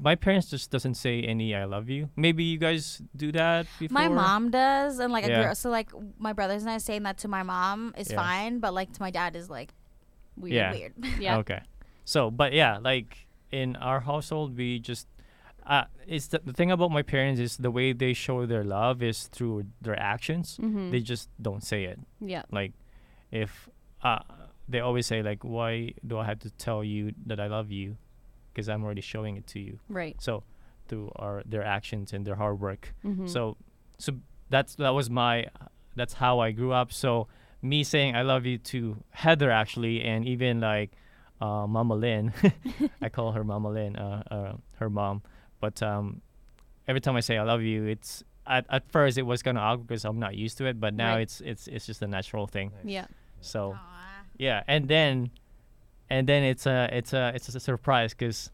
my 0.00 0.14
parents 0.14 0.48
just 0.50 0.70
doesn't 0.70 0.94
say 0.94 1.22
any 1.22 1.54
"I 1.54 1.64
love 1.64 1.88
you." 1.88 2.08
Maybe 2.16 2.44
you 2.44 2.58
guys 2.58 3.00
do 3.16 3.32
that 3.32 3.66
before. 3.78 3.94
My 3.94 4.08
mom 4.08 4.50
does, 4.50 4.98
and 4.98 5.12
like 5.12 5.24
a 5.24 5.28
Yeah. 5.28 5.42
girl. 5.44 5.54
So 5.54 5.70
like 5.70 5.90
my 6.18 6.32
brothers 6.32 6.62
and 6.62 6.70
I 6.70 6.78
saying 6.78 7.02
that 7.04 7.18
to 7.18 7.28
my 7.28 7.42
mom 7.42 7.94
is 7.96 8.10
Yeah. 8.10 8.16
fine, 8.16 8.58
but 8.60 8.74
like 8.74 8.92
to 8.92 9.00
my 9.02 9.10
dad 9.10 9.36
is 9.36 9.48
like 9.50 9.72
Weird. 10.36 10.54
Yeah. 10.54 10.72
weird. 10.72 10.92
Yeah. 11.18 11.38
Okay. 11.38 11.60
So, 12.04 12.30
but 12.30 12.52
yeah, 12.52 12.78
like 12.78 13.26
in 13.50 13.76
our 13.76 14.00
household, 14.00 14.56
we 14.56 14.78
just 14.78 15.06
uh, 15.66 15.84
it's 16.06 16.28
the, 16.28 16.40
the 16.44 16.52
thing 16.54 16.70
about 16.70 16.90
my 16.90 17.02
parents 17.02 17.38
is 17.40 17.58
the 17.58 17.70
way 17.70 17.92
they 17.92 18.14
show 18.14 18.46
their 18.46 18.64
love 18.64 19.02
is 19.02 19.28
through 19.28 19.64
their 19.82 19.98
actions. 20.00 20.56
hmm 20.56 20.90
They 20.90 21.00
just 21.00 21.28
don't 21.42 21.62
say 21.62 21.84
it. 21.84 21.98
yeah. 22.20 22.42
Like 22.50 22.72
if 23.30 23.68
uh, 24.02 24.20
they 24.68 24.80
always 24.80 25.06
say 25.06 25.22
like, 25.22 25.44
"Why 25.44 25.92
do 26.06 26.18
I 26.18 26.24
have 26.24 26.38
to 26.40 26.50
tell 26.50 26.82
you 26.84 27.12
that 27.26 27.38
I 27.40 27.48
love 27.48 27.70
you?" 27.70 27.96
Because 28.58 28.68
I'm 28.68 28.82
already 28.82 29.00
showing 29.02 29.36
it 29.36 29.46
to 29.54 29.60
you. 29.60 29.78
Right. 29.88 30.16
So 30.18 30.42
through 30.88 31.12
our 31.14 31.42
their 31.46 31.62
actions 31.62 32.12
and 32.12 32.26
their 32.26 32.34
hard 32.34 32.58
work. 32.60 32.92
Mhm. 33.04 33.28
So 33.28 33.56
so 33.98 34.10
that's 34.50 34.74
that 34.76 34.90
was 34.94 35.08
my 35.08 35.46
that's 35.94 36.14
how 36.14 36.40
I 36.40 36.50
grew 36.50 36.72
up. 36.72 36.92
So 36.92 37.28
me 37.62 37.84
saying 37.84 38.16
I 38.16 38.22
love 38.22 38.46
you 38.46 38.58
to 38.72 38.96
Heather 39.10 39.50
actually, 39.52 40.02
and 40.02 40.26
even 40.26 40.58
like 40.60 40.90
uh, 41.40 41.66
Mama 41.68 41.94
Lynn, 41.94 42.32
I 43.00 43.08
call 43.10 43.30
her 43.32 43.44
Mama 43.44 43.70
Lynn, 43.70 43.94
uh, 43.94 44.22
uh, 44.30 44.52
her 44.80 44.90
mom. 44.90 45.22
But 45.60 45.80
um, 45.84 46.20
every 46.88 47.00
time 47.00 47.14
I 47.14 47.20
say 47.20 47.38
I 47.38 47.44
love 47.44 47.62
you, 47.62 47.84
it's 47.86 48.24
at, 48.44 48.66
at 48.70 48.90
first 48.90 49.18
it 49.18 49.22
was 49.22 49.40
kind 49.42 49.56
of 49.56 49.62
awkward 49.62 49.86
because 49.86 50.04
I'm 50.04 50.18
not 50.18 50.34
used 50.34 50.58
to 50.58 50.66
it, 50.66 50.80
but 50.80 50.94
now 50.94 51.12
Right. 51.14 51.22
it's 51.22 51.40
it's 51.42 51.68
it's 51.68 51.86
just 51.86 52.02
a 52.02 52.08
natural 52.08 52.48
thing. 52.48 52.72
yeah. 52.82 53.06
So 53.40 53.74
Aw. 53.76 54.24
yeah, 54.36 54.64
and 54.66 54.88
then 54.88 55.30
and 56.10 56.28
then 56.28 56.42
it's 56.42 56.66
a 56.66 56.88
it's 56.92 57.12
a 57.12 57.32
it's 57.34 57.48
a 57.54 57.60
surprise 57.60 58.14
because 58.14 58.50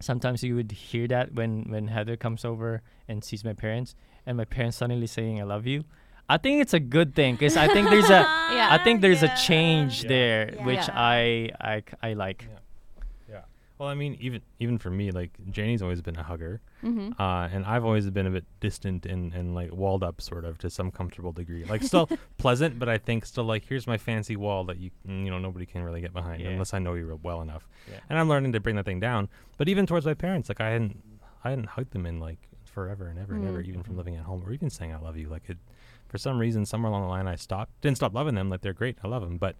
sometimes 0.00 0.42
you 0.42 0.54
would 0.56 0.72
hear 0.72 1.06
that 1.08 1.32
when 1.34 1.64
when 1.70 1.88
Heather 1.88 2.16
comes 2.16 2.44
over 2.44 2.82
and 3.08 3.22
sees 3.24 3.44
my 3.44 3.52
parents, 3.52 3.94
and 4.26 4.36
my 4.36 4.44
parents 4.44 4.76
suddenly 4.76 5.06
saying 5.06 5.40
I 5.40 5.44
love 5.44 5.66
you. 5.66 5.84
I 6.28 6.38
think 6.38 6.60
it's 6.60 6.74
a 6.74 6.80
good 6.80 7.14
thing 7.14 7.34
because 7.36 7.56
I 7.64 7.68
think 7.68 7.88
there's 7.90 8.10
a 8.10 8.22
Yeah. 8.52 8.68
I 8.70 8.78
think 8.82 9.00
there's 9.00 9.22
Yeah. 9.22 9.32
a 9.34 9.36
change 9.36 10.02
Yeah. 10.02 10.08
there 10.08 10.46
which 10.64 10.86
Yeah. 10.88 10.94
I, 10.94 11.50
I 11.60 11.80
c- 11.80 11.96
I 12.02 12.12
like. 12.14 12.48
Well, 13.78 13.88
I 13.90 13.94
mean, 13.94 14.16
even 14.20 14.40
even 14.58 14.78
for 14.78 14.90
me, 14.90 15.10
like 15.10 15.32
Janie's 15.50 15.82
always 15.82 16.00
been 16.00 16.16
a 16.16 16.22
hugger, 16.22 16.60
Mm-hmm. 16.82 17.20
uh, 17.20 17.48
and 17.48 17.64
I've 17.66 17.84
always 17.84 18.08
been 18.10 18.26
a 18.26 18.30
bit 18.30 18.44
distant 18.60 19.04
and, 19.06 19.34
and 19.34 19.54
like 19.54 19.72
walled 19.72 20.02
up, 20.02 20.20
sort 20.20 20.44
of, 20.44 20.56
to 20.58 20.70
some 20.70 20.90
comfortable 20.90 21.32
degree. 21.32 21.64
Like 21.64 21.82
still 21.82 22.08
pleasant, 22.38 22.78
but 22.78 22.88
I 22.88 22.96
think 22.98 23.26
still 23.26 23.44
like 23.44 23.64
here's 23.68 23.86
my 23.86 23.98
fancy 23.98 24.36
wall 24.36 24.64
that 24.64 24.78
you 24.78 24.90
mm, 25.06 25.24
you 25.24 25.30
know 25.30 25.38
nobody 25.38 25.66
can 25.66 25.82
really 25.82 26.00
get 26.00 26.12
behind 26.14 26.40
Yeah. 26.42 26.50
unless 26.50 26.72
I 26.72 26.78
know 26.78 26.94
you 26.94 27.18
well 27.22 27.42
enough. 27.42 27.68
Yeah. 27.90 27.98
And 28.08 28.18
I'm 28.18 28.28
learning 28.28 28.52
to 28.52 28.60
bring 28.60 28.76
that 28.76 28.84
thing 28.86 29.00
down. 29.00 29.28
But 29.58 29.68
even 29.68 29.84
towards 29.86 30.06
my 30.06 30.14
parents, 30.14 30.48
like 30.48 30.60
I 30.60 30.70
hadn't 30.70 31.02
I 31.44 31.50
hadn't 31.50 31.66
hugged 31.68 31.92
them 31.92 32.06
in 32.06 32.18
like 32.18 32.38
forever 32.64 33.08
and 33.08 33.18
ever 33.18 33.34
and 33.34 33.46
ever, 33.46 33.62
Mm. 33.62 33.68
even 33.68 33.82
from 33.82 33.96
living 33.96 34.16
at 34.16 34.24
home 34.24 34.42
or 34.46 34.52
even 34.52 34.70
saying 34.70 34.92
I 34.94 34.98
love 34.98 35.16
you. 35.16 35.28
Like 35.28 35.48
it, 35.48 35.58
for 36.08 36.18
some 36.18 36.38
reason, 36.38 36.64
somewhere 36.66 36.90
along 36.90 37.02
the 37.02 37.08
line, 37.08 37.26
I 37.26 37.34
stopped. 37.36 37.72
Didn't 37.82 37.96
stop 37.96 38.14
loving 38.14 38.34
them. 38.36 38.48
Like 38.48 38.60
they're 38.62 38.72
great. 38.72 38.96
I 39.04 39.08
love 39.08 39.22
them, 39.22 39.38
but 39.38 39.56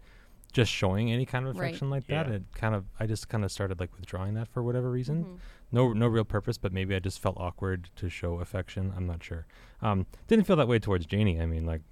just 0.56 0.72
showing 0.72 1.12
any 1.12 1.26
kind 1.26 1.46
of 1.46 1.56
Right. 1.56 1.66
affection 1.68 1.90
like 1.90 2.06
that, 2.06 2.26
Yeah. 2.28 2.34
it 2.36 2.42
kind 2.54 2.74
of 2.74 2.86
I 2.98 3.06
just 3.06 3.28
kind 3.28 3.44
of 3.44 3.52
started 3.52 3.78
like 3.78 3.94
withdrawing 3.94 4.34
that 4.34 4.48
for 4.48 4.62
whatever 4.62 4.90
reason 4.90 5.24
Mhm. 5.24 5.38
no 5.70 5.92
no 5.92 6.06
real 6.08 6.24
purpose, 6.24 6.56
but 6.58 6.72
maybe 6.72 6.94
I 6.94 6.98
just 6.98 7.20
felt 7.20 7.36
awkward 7.38 7.90
to 7.96 8.08
show 8.08 8.40
affection. 8.40 8.92
I'm 8.96 9.06
not 9.06 9.22
sure. 9.22 9.46
Um, 9.82 10.06
didn't 10.28 10.46
feel 10.46 10.56
that 10.56 10.66
way 10.68 10.78
towards 10.78 11.04
Janie. 11.06 11.40
I 11.40 11.46
mean, 11.46 11.66
like 11.66 11.82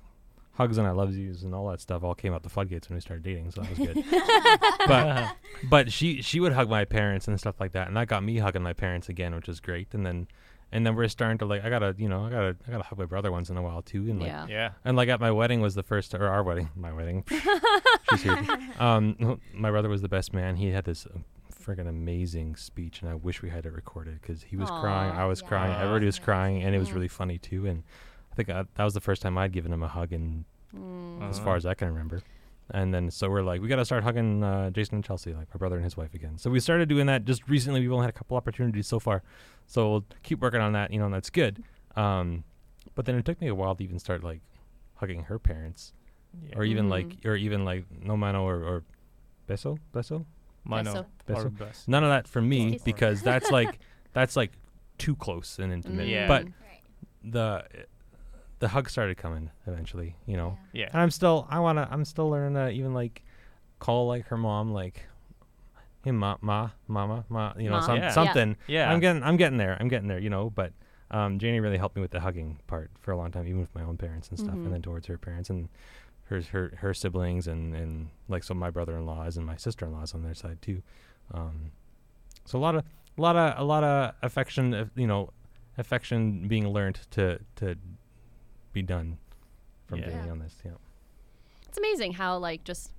hugs 0.52 0.78
and 0.78 0.86
I 0.86 0.92
love 0.92 1.12
yous 1.14 1.42
and 1.42 1.52
all 1.54 1.68
that 1.68 1.80
stuff 1.80 2.02
all 2.04 2.14
came 2.14 2.32
out 2.32 2.42
the 2.44 2.48
floodgates 2.48 2.88
when 2.88 2.94
we 2.96 3.00
started 3.00 3.22
dating, 3.24 3.50
so 3.50 3.60
that 3.60 3.70
was 3.70 3.78
good. 3.80 4.04
but 4.86 5.36
but 5.68 5.92
she 5.92 6.22
she 6.22 6.40
would 6.40 6.52
hug 6.52 6.68
my 6.70 6.84
parents 6.84 7.28
and 7.28 7.38
stuff 7.38 7.60
like 7.60 7.72
that, 7.72 7.88
and 7.88 7.96
that 7.96 8.08
got 8.08 8.22
me 8.24 8.38
hugging 8.38 8.62
my 8.62 8.72
parents 8.72 9.08
again, 9.08 9.34
which 9.34 9.48
is 9.48 9.60
great. 9.60 9.92
And 9.92 10.06
then 10.06 10.26
and 10.74 10.84
then 10.86 10.94
we're 10.94 11.08
starting 11.08 11.38
to 11.38 11.46
like 11.46 11.64
I 11.64 11.70
gotta 11.70 11.94
you 11.96 12.08
know 12.08 12.26
I 12.26 12.30
gotta 12.30 12.56
I 12.68 12.70
gotta 12.72 12.84
hug 12.84 12.98
my 12.98 13.06
brother 13.06 13.32
once 13.32 13.48
in 13.48 13.56
a 13.56 13.62
while 13.62 13.80
too, 13.80 14.02
and 14.10 14.18
like 14.20 14.28
Yeah. 14.28 14.46
yeah. 14.48 14.70
and 14.84 14.96
like 14.96 15.08
at 15.08 15.20
my 15.20 15.30
wedding 15.30 15.60
was 15.62 15.74
the 15.74 15.82
first 15.82 16.14
or 16.14 16.28
our 16.28 16.42
wedding, 16.42 16.68
my 16.76 16.92
wedding. 16.92 17.24
She's 18.10 18.22
here. 18.22 18.38
Um, 18.78 19.40
my 19.54 19.70
brother 19.70 19.88
was 19.88 20.02
the 20.02 20.08
best 20.08 20.32
man. 20.34 20.56
He 20.56 20.68
had 20.70 20.84
this 20.84 21.06
uh, 21.06 21.18
friggin' 21.64 21.88
amazing 21.88 22.56
speech, 22.56 23.00
and 23.00 23.08
I 23.10 23.14
wish 23.14 23.40
we 23.40 23.48
had 23.50 23.64
it 23.66 23.72
recorded 23.72 24.20
because 24.20 24.42
he 24.42 24.56
was 24.56 24.68
crying, 24.68 25.12
I 25.12 25.24
was 25.26 25.40
crying, 25.40 25.72
everybody 25.72 26.06
was 26.06 26.18
crying, 26.18 26.62
and 26.62 26.74
it 26.74 26.78
was 26.78 26.92
really 26.92 27.08
funny 27.08 27.38
too. 27.38 27.66
And 27.66 27.84
I 28.32 28.34
think 28.34 28.50
I, 28.50 28.64
that 28.74 28.84
was 28.84 28.94
the 28.94 29.00
first 29.00 29.22
time 29.22 29.38
I'd 29.38 29.52
given 29.52 29.72
him 29.72 29.82
a 29.82 29.88
hug, 29.88 30.12
and 30.12 30.44
Mm. 30.76 31.30
as 31.30 31.38
far 31.38 31.54
as 31.54 31.64
I 31.64 31.74
can 31.74 31.86
remember. 31.86 32.20
And 32.70 32.94
then 32.94 33.10
so 33.10 33.28
we're 33.28 33.42
like, 33.42 33.60
we 33.60 33.68
got 33.68 33.76
to 33.76 33.84
start 33.84 34.04
hugging 34.04 34.42
uh, 34.42 34.70
Jason 34.70 34.96
and 34.96 35.04
Chelsea, 35.04 35.34
like 35.34 35.48
my 35.54 35.58
brother 35.58 35.76
and 35.76 35.84
his 35.84 35.96
wife 35.96 36.14
again. 36.14 36.38
So 36.38 36.50
we 36.50 36.60
started 36.60 36.88
doing 36.88 37.06
that 37.06 37.24
just 37.26 37.46
recently. 37.48 37.80
We've 37.80 37.92
only 37.92 38.04
had 38.04 38.10
a 38.10 38.16
couple 38.18 38.36
opportunities 38.36 38.86
so 38.86 38.98
far, 38.98 39.22
so 39.66 39.90
we'll 39.90 40.04
keep 40.22 40.40
working 40.40 40.60
on 40.60 40.72
that. 40.72 40.90
You 40.90 40.98
know, 40.98 41.04
and 41.04 41.14
that's 41.14 41.28
good. 41.30 41.62
Um, 41.94 42.44
but 42.94 43.04
then 43.04 43.16
it 43.16 43.24
took 43.24 43.40
me 43.40 43.48
a 43.48 43.54
while 43.54 43.74
to 43.74 43.84
even 43.84 43.98
start 43.98 44.24
like 44.24 44.40
hugging 44.94 45.24
her 45.24 45.38
parents, 45.38 45.92
yeah. 46.42 46.56
or 46.56 46.64
even 46.64 46.86
Mm. 46.86 46.90
like, 46.90 47.16
or 47.26 47.36
even 47.36 47.64
like 47.66 47.84
no 48.02 48.16
mano 48.16 48.44
or, 48.44 48.56
or 48.62 48.84
beso, 49.48 49.78
beso. 49.92 50.24
Mano 50.66 51.04
Beso. 51.28 51.44
or 51.44 51.48
best. 51.50 51.86
None 51.88 52.02
of 52.02 52.08
that 52.08 52.26
for 52.26 52.40
me 52.40 52.78
because 52.86 53.20
that's 53.20 53.50
like 53.50 53.78
that's 54.14 54.34
like 54.36 54.52
too 54.96 55.14
close 55.16 55.58
and 55.58 55.70
intimate. 55.70 56.08
Yeah. 56.08 56.26
But 56.26 56.46
Mm. 56.46 56.52
the 57.24 57.64
the 58.60 58.68
hug 58.68 58.88
started 58.88 59.16
coming 59.16 59.50
eventually. 59.66 60.16
You 60.26 60.36
know. 60.36 60.58
Yeah. 60.72 60.88
And 60.92 61.00
I'm 61.02 61.10
still, 61.10 61.46
I 61.50 61.58
wanna, 61.60 61.88
I'm 61.90 62.04
still 62.04 62.28
learning 62.30 62.54
to 62.54 62.70
even 62.70 62.94
like 62.94 63.22
call 63.78 64.06
like 64.06 64.26
her 64.28 64.36
mom, 64.36 64.72
like, 64.72 65.04
hey 66.04 66.10
ma, 66.12 66.36
ma, 66.40 66.70
mama, 66.88 67.24
ma, 67.28 67.52
you 67.58 67.64
know, 67.70 67.76
Ma. 67.76 67.80
some, 67.86 67.96
Yeah. 67.96 68.10
something. 68.10 68.56
Yeah. 68.66 68.90
I'm 68.92 69.00
getting, 69.00 69.22
I'm 69.22 69.36
getting 69.36 69.58
there, 69.58 69.76
I'm 69.80 69.88
getting 69.88 70.08
there, 70.08 70.18
you 70.20 70.30
know. 70.30 70.50
But 70.50 70.72
um, 71.10 71.38
Janie 71.38 71.60
really 71.60 71.78
helped 71.78 71.96
me 71.96 72.02
with 72.02 72.10
the 72.10 72.20
hugging 72.20 72.58
part 72.66 72.90
for 73.00 73.12
a 73.12 73.16
long 73.16 73.30
time, 73.30 73.46
even 73.46 73.60
with 73.60 73.74
my 73.74 73.82
own 73.82 73.96
parents 73.96 74.28
and 74.30 74.38
stuff, 74.38 74.54
Mhm. 74.54 74.64
and 74.64 74.72
then 74.72 74.82
towards 74.82 75.06
her 75.06 75.18
parents 75.18 75.50
and 75.50 75.68
her 76.26 76.40
her 76.52 76.72
her 76.78 76.94
siblings 76.94 77.46
and 77.46 77.74
and 77.76 78.08
like 78.28 78.42
so 78.42 78.54
my 78.54 78.70
brother-in-laws 78.70 79.36
and 79.36 79.44
my 79.44 79.56
sister-in-laws 79.56 80.14
on 80.14 80.22
their 80.22 80.34
side 80.34 80.60
too. 80.62 80.82
Um, 81.32 81.72
so 82.46 82.58
a 82.58 82.60
lot 82.60 82.74
of 82.74 82.84
a 83.18 83.20
lot 83.20 83.36
of 83.36 83.58
a 83.60 83.64
lot 83.64 83.84
of 83.84 84.14
affection, 84.22 84.72
uh, 84.74 84.86
you 84.96 85.06
know, 85.06 85.30
affection 85.78 86.48
being 86.48 86.68
learned 86.68 87.00
to 87.12 87.38
to 87.56 87.76
be 88.74 88.82
done 88.82 89.16
from 89.86 90.00
Yeah. 90.00 90.06
Janie 90.10 90.26
Yeah. 90.26 90.32
on 90.32 90.38
this. 90.40 90.56
Yeah. 90.64 90.72
It's 91.68 91.78
amazing 91.78 92.12
how 92.14 92.36
like 92.38 92.64
just 92.64 92.92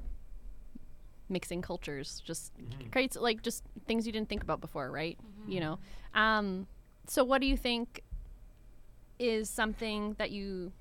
mixing 1.29 1.61
cultures 1.61 2.21
just 2.25 2.51
creates 2.91 3.15
like 3.15 3.41
just 3.41 3.63
things 3.87 4.05
you 4.05 4.11
didn't 4.13 4.29
think 4.29 4.43
about 4.43 4.61
before, 4.61 4.89
right? 4.91 5.17
You 5.47 5.59
know. 5.59 5.79
Um 6.13 6.67
so 7.07 7.23
what 7.23 7.41
do 7.41 7.47
you 7.47 7.57
think 7.57 8.01
is 9.19 9.49
something 9.49 10.13
that 10.17 10.31
you 10.31 10.71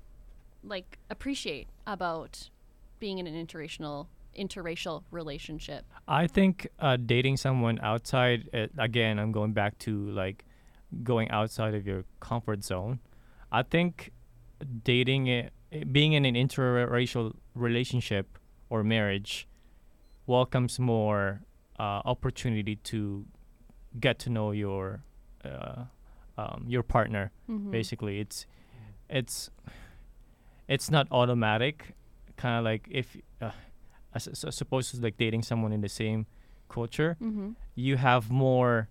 like 0.63 0.97
appreciate 1.09 1.67
about 1.85 2.49
being 2.99 3.17
in 3.19 3.27
an 3.27 3.35
interracial 3.45 4.07
interracial 4.37 5.03
relationship? 5.11 5.85
I 6.07 6.27
think 6.27 6.67
uh, 6.79 6.97
dating 6.97 7.37
someone 7.37 7.79
outside, 7.81 8.49
uh, 8.53 8.67
again, 8.77 9.17
I'm 9.17 9.31
going 9.31 9.53
back 9.53 9.77
to 9.79 10.09
like 10.11 10.43
going 11.03 11.29
outside 11.31 11.73
of 11.73 11.87
your 11.87 12.03
comfort 12.19 12.63
zone. 12.63 12.99
I 13.51 13.63
think 13.63 14.11
dating, 14.83 15.27
it, 15.27 15.53
being 15.91 16.13
in 16.13 16.25
an 16.25 16.35
interracial 16.35 17.33
relationship 17.53 18.37
or 18.69 18.83
marriage 18.83 19.47
welcomes 20.27 20.79
more 20.79 21.41
uh, 21.79 22.01
opportunity 22.05 22.75
to 22.77 23.25
get 23.99 24.17
to 24.19 24.29
know 24.29 24.51
your 24.51 25.03
uh, 25.43 25.83
um, 26.37 26.65
your 26.67 26.83
partner. 26.83 27.31
Mhm. 27.49 27.71
Basically, 27.71 28.19
it's 28.19 28.45
it's 29.09 29.49
it's 30.67 30.89
not 30.91 31.07
automatic. 31.11 31.93
Kind 32.37 32.57
of 32.59 32.63
like 32.65 32.87
if 32.91 33.15
uh, 33.41 33.51
as, 34.13 34.27
as 34.27 34.43
as 34.43 34.61
opposed 34.61 34.93
to 34.95 35.01
like 35.01 35.17
dating 35.17 35.43
someone 35.43 35.71
in 35.71 35.81
the 35.81 35.89
same 35.89 36.25
culture, 36.69 37.15
Mhm. 37.21 37.55
you 37.75 37.97
have 37.97 38.29
more 38.31 38.89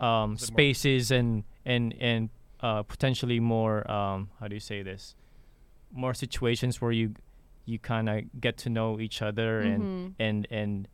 um, 0.00 0.34
Bit 0.34 0.40
more- 0.40 0.46
spaces 0.46 1.10
and 1.10 1.44
and 1.64 1.94
and 2.00 2.30
uh, 2.60 2.82
potentially 2.82 3.40
more 3.40 3.88
um, 3.90 4.30
how 4.40 4.48
do 4.48 4.54
you 4.54 4.60
say 4.60 4.82
this? 4.82 5.14
More 5.92 6.14
situations 6.14 6.80
where 6.80 6.92
you 6.92 7.14
you 7.64 7.78
kind 7.78 8.08
of 8.08 8.22
get 8.40 8.56
to 8.58 8.70
know 8.70 8.98
each 8.98 9.20
other 9.22 9.60
and 9.60 9.82
Mhm. 9.82 10.14
and 10.18 10.46
and 10.50 10.88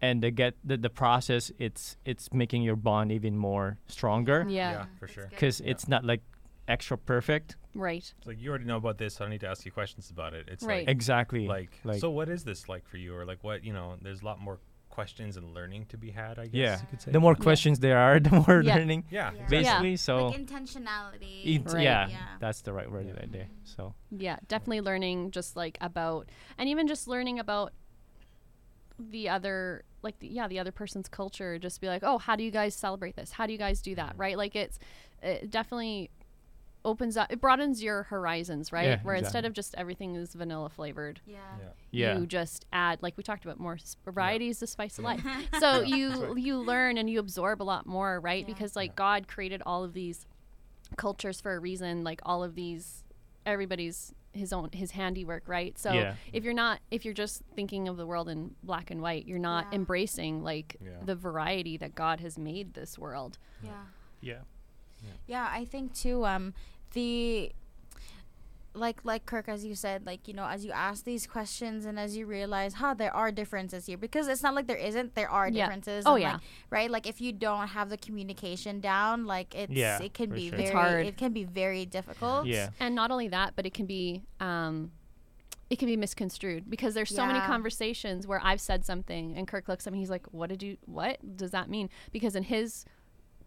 and 0.00 0.22
the 0.22 0.30
get 0.30 0.54
the, 0.62 0.76
the 0.76 0.90
process 0.90 1.50
it's 1.58 1.96
it's 2.04 2.32
making 2.32 2.62
your 2.62 2.76
bond 2.76 3.10
even 3.10 3.36
more 3.36 3.78
stronger 3.86 4.44
Yeah. 4.48 4.84
for 4.98 5.08
sure. 5.08 5.26
because 5.30 5.60
Yeah. 5.60 5.70
it's 5.70 5.88
not 5.88 6.04
like 6.04 6.22
extra 6.68 6.96
perfect 6.98 7.56
Right. 7.74 8.12
It's 8.18 8.26
like 8.26 8.40
you 8.40 8.48
already 8.50 8.64
know 8.64 8.76
about 8.78 8.98
this, 8.98 9.14
so 9.14 9.24
I 9.24 9.28
need 9.28 9.40
to 9.42 9.46
ask 9.48 9.64
you 9.64 9.70
questions 9.70 10.10
about 10.10 10.34
it. 10.34 10.48
It's 10.48 10.64
Right. 10.64 10.88
exactly 10.88 11.46
like, 11.46 11.70
like, 11.84 11.94
like 11.94 12.00
so 12.00 12.10
what 12.10 12.28
is 12.28 12.42
this 12.42 12.68
like 12.68 12.84
for 12.88 12.96
you, 12.96 13.14
or 13.14 13.24
like 13.24 13.44
what 13.44 13.62
you 13.62 13.72
know? 13.72 13.96
There's 14.02 14.20
a 14.22 14.24
lot 14.24 14.40
more 14.40 14.58
questions 14.98 15.36
and 15.38 15.46
learning 15.58 15.82
to 15.92 15.96
be 16.04 16.10
had. 16.10 16.34
I 16.44 16.46
guess 16.46 16.54
Yeah. 16.66 16.80
you 16.82 16.86
could 16.90 17.00
say. 17.02 17.10
the 17.16 17.20
more 17.26 17.36
Yeah. 17.38 17.44
questions 17.48 17.76
there 17.86 17.98
are 18.06 18.16
the 18.28 18.34
more 18.42 18.58
Yeah. 18.62 18.74
learning 18.76 19.04
yeah, 19.10 19.18
Yeah. 19.18 19.28
exactly. 19.28 19.58
basically 19.58 19.96
so 20.08 20.14
like 20.26 20.40
intentionality. 20.46 21.34
it- 21.54 21.72
Right. 21.72 21.84
yeah, 21.88 22.08
Yeah. 22.08 22.16
that's 22.44 22.60
the 22.66 22.72
right 22.78 22.90
word 22.94 23.06
Yeah. 23.06 23.20
right 23.20 23.30
there 23.36 23.48
so 23.74 23.94
Yeah, 24.26 24.36
definitely 24.54 24.80
learning 24.90 25.16
just 25.38 25.50
like 25.62 25.76
about 25.80 26.22
and 26.58 26.68
even 26.72 26.84
just 26.88 27.06
learning 27.14 27.38
about 27.38 27.72
the 28.98 29.28
other 29.36 29.84
like 30.02 30.18
the, 30.20 30.28
yeah, 30.28 30.46
the 30.48 30.58
other 30.62 30.72
person's 30.72 31.08
culture 31.08 31.58
just 31.58 31.80
be 31.80 31.88
like, 31.94 32.02
"Oh, 32.04 32.18
how 32.18 32.34
do 32.36 32.42
you 32.44 32.50
guys 32.60 32.72
celebrate 32.74 33.14
this? 33.16 33.32
How 33.38 33.46
do 33.46 33.52
you 33.52 33.58
guys 33.58 33.78
do 33.82 33.94
that?" 33.96 34.12
Right? 34.16 34.36
Like 34.36 34.54
it's 34.56 34.78
it 35.22 35.50
definitely 35.50 36.10
opens 36.84 37.16
up 37.16 37.30
it 37.32 37.40
broadens 37.40 37.82
your 37.82 38.04
horizons, 38.04 38.72
right? 38.72 38.86
Yeah, 38.86 39.00
Where 39.02 39.14
instead 39.16 39.44
of 39.44 39.52
just 39.52 39.74
everything 39.76 40.14
is 40.16 40.32
vanilla 40.34 40.68
flavored, 40.68 41.20
Yeah. 41.26 41.36
Yeah. 41.58 41.66
yeah 41.90 42.18
you 42.18 42.26
just 42.26 42.64
add 42.72 43.02
like 43.02 43.16
we 43.16 43.22
talked 43.22 43.44
about 43.44 43.58
more 43.58 43.74
s- 43.74 43.96
varieties 44.04 44.58
to 44.60 44.66
spice 44.66 44.98
of 44.98 45.04
life. 45.04 45.22
so 45.60 45.80
you 45.82 46.36
you 46.36 46.58
learn 46.58 46.96
and 46.98 47.10
you 47.10 47.18
absorb 47.18 47.60
a 47.60 47.64
lot 47.64 47.86
more, 47.86 48.20
right? 48.20 48.44
Yeah. 48.46 48.54
Because 48.54 48.76
like 48.76 48.94
God 48.96 49.28
created 49.28 49.62
all 49.66 49.82
of 49.84 49.92
these 49.92 50.26
cultures 50.96 51.40
for 51.40 51.54
a 51.54 51.58
reason, 51.58 52.04
like 52.04 52.20
all 52.24 52.42
of 52.44 52.54
these 52.54 53.04
everybody's 53.44 54.14
his 54.32 54.52
own 54.52 54.68
his 54.72 54.92
handiwork, 54.92 55.48
right? 55.48 55.76
So 55.78 55.92
Yeah. 55.92 56.14
if 56.32 56.44
you're 56.44 56.54
not 56.54 56.80
if 56.90 57.04
you're 57.04 57.14
just 57.14 57.42
thinking 57.56 57.88
of 57.88 57.96
the 57.96 58.06
world 58.06 58.28
in 58.28 58.54
black 58.62 58.90
and 58.90 59.00
white, 59.00 59.26
you're 59.26 59.38
not 59.38 59.66
Yeah. 59.70 59.76
embracing 59.76 60.42
like 60.42 60.76
Yeah. 60.80 60.90
the 61.04 61.14
variety 61.16 61.76
that 61.78 61.94
God 61.94 62.20
has 62.20 62.38
made 62.38 62.74
this 62.74 62.98
world. 62.98 63.38
Yeah. 63.62 63.70
yeah 64.20 64.40
Yeah, 65.26 65.48
I 65.50 65.64
think 65.64 65.94
too. 65.94 66.24
Um, 66.26 66.54
the 66.92 67.52
like 68.74 69.00
like 69.02 69.26
Kirk, 69.26 69.48
as 69.48 69.64
you 69.64 69.74
said, 69.74 70.06
like 70.06 70.28
you 70.28 70.34
know, 70.34 70.46
as 70.46 70.64
you 70.64 70.70
ask 70.70 71.04
these 71.04 71.26
questions 71.26 71.84
and 71.84 71.98
as 71.98 72.16
you 72.16 72.26
realize, 72.26 72.74
huh, 72.74 72.94
there 72.94 73.14
are 73.14 73.32
differences 73.32 73.86
here 73.86 73.96
because 73.98 74.28
it's 74.28 74.42
not 74.42 74.54
like 74.54 74.66
there 74.68 74.76
isn't. 74.76 75.14
There 75.16 75.28
are 75.28 75.48
Yeah. 75.48 75.64
differences. 75.66 76.04
Oh, 76.06 76.14
yeah. 76.16 76.34
like, 76.34 76.40
right. 76.70 76.90
Like 76.90 77.06
if 77.06 77.20
you 77.20 77.32
don't 77.32 77.68
have 77.68 77.88
the 77.90 77.96
communication 77.96 78.80
down, 78.80 79.26
like 79.26 79.54
it's 79.54 79.72
Yeah, 79.72 80.00
it 80.00 80.14
can 80.14 80.30
be 80.30 80.48
sure. 80.50 80.58
very 80.58 80.70
hard. 80.70 81.06
it 81.06 81.16
can 81.16 81.32
be 81.32 81.44
very 81.44 81.86
difficult. 81.86 82.46
Yeah. 82.46 82.70
and 82.78 82.94
not 82.94 83.10
only 83.10 83.28
that 83.28 83.54
but 83.56 83.66
it 83.66 83.74
can 83.74 83.86
be 83.86 84.22
um 84.40 84.92
it 85.70 85.78
can 85.78 85.86
be 85.86 85.96
misconstrued 85.98 86.70
because 86.70 86.94
there's 86.94 87.14
so 87.14 87.26
many 87.26 87.40
conversations 87.40 88.26
where 88.26 88.40
I've 88.42 88.60
said 88.60 88.84
something 88.86 89.36
and 89.36 89.46
Kirk 89.46 89.68
looks 89.68 89.86
at 89.86 89.92
me 89.92 89.98
he's 89.98 90.08
like 90.10 90.26
what 90.32 90.48
did 90.48 90.62
you 90.62 90.76
what 90.86 91.36
does 91.36 91.50
that 91.50 91.68
mean 91.68 91.90
because 92.12 92.34
in 92.36 92.44
his 92.44 92.84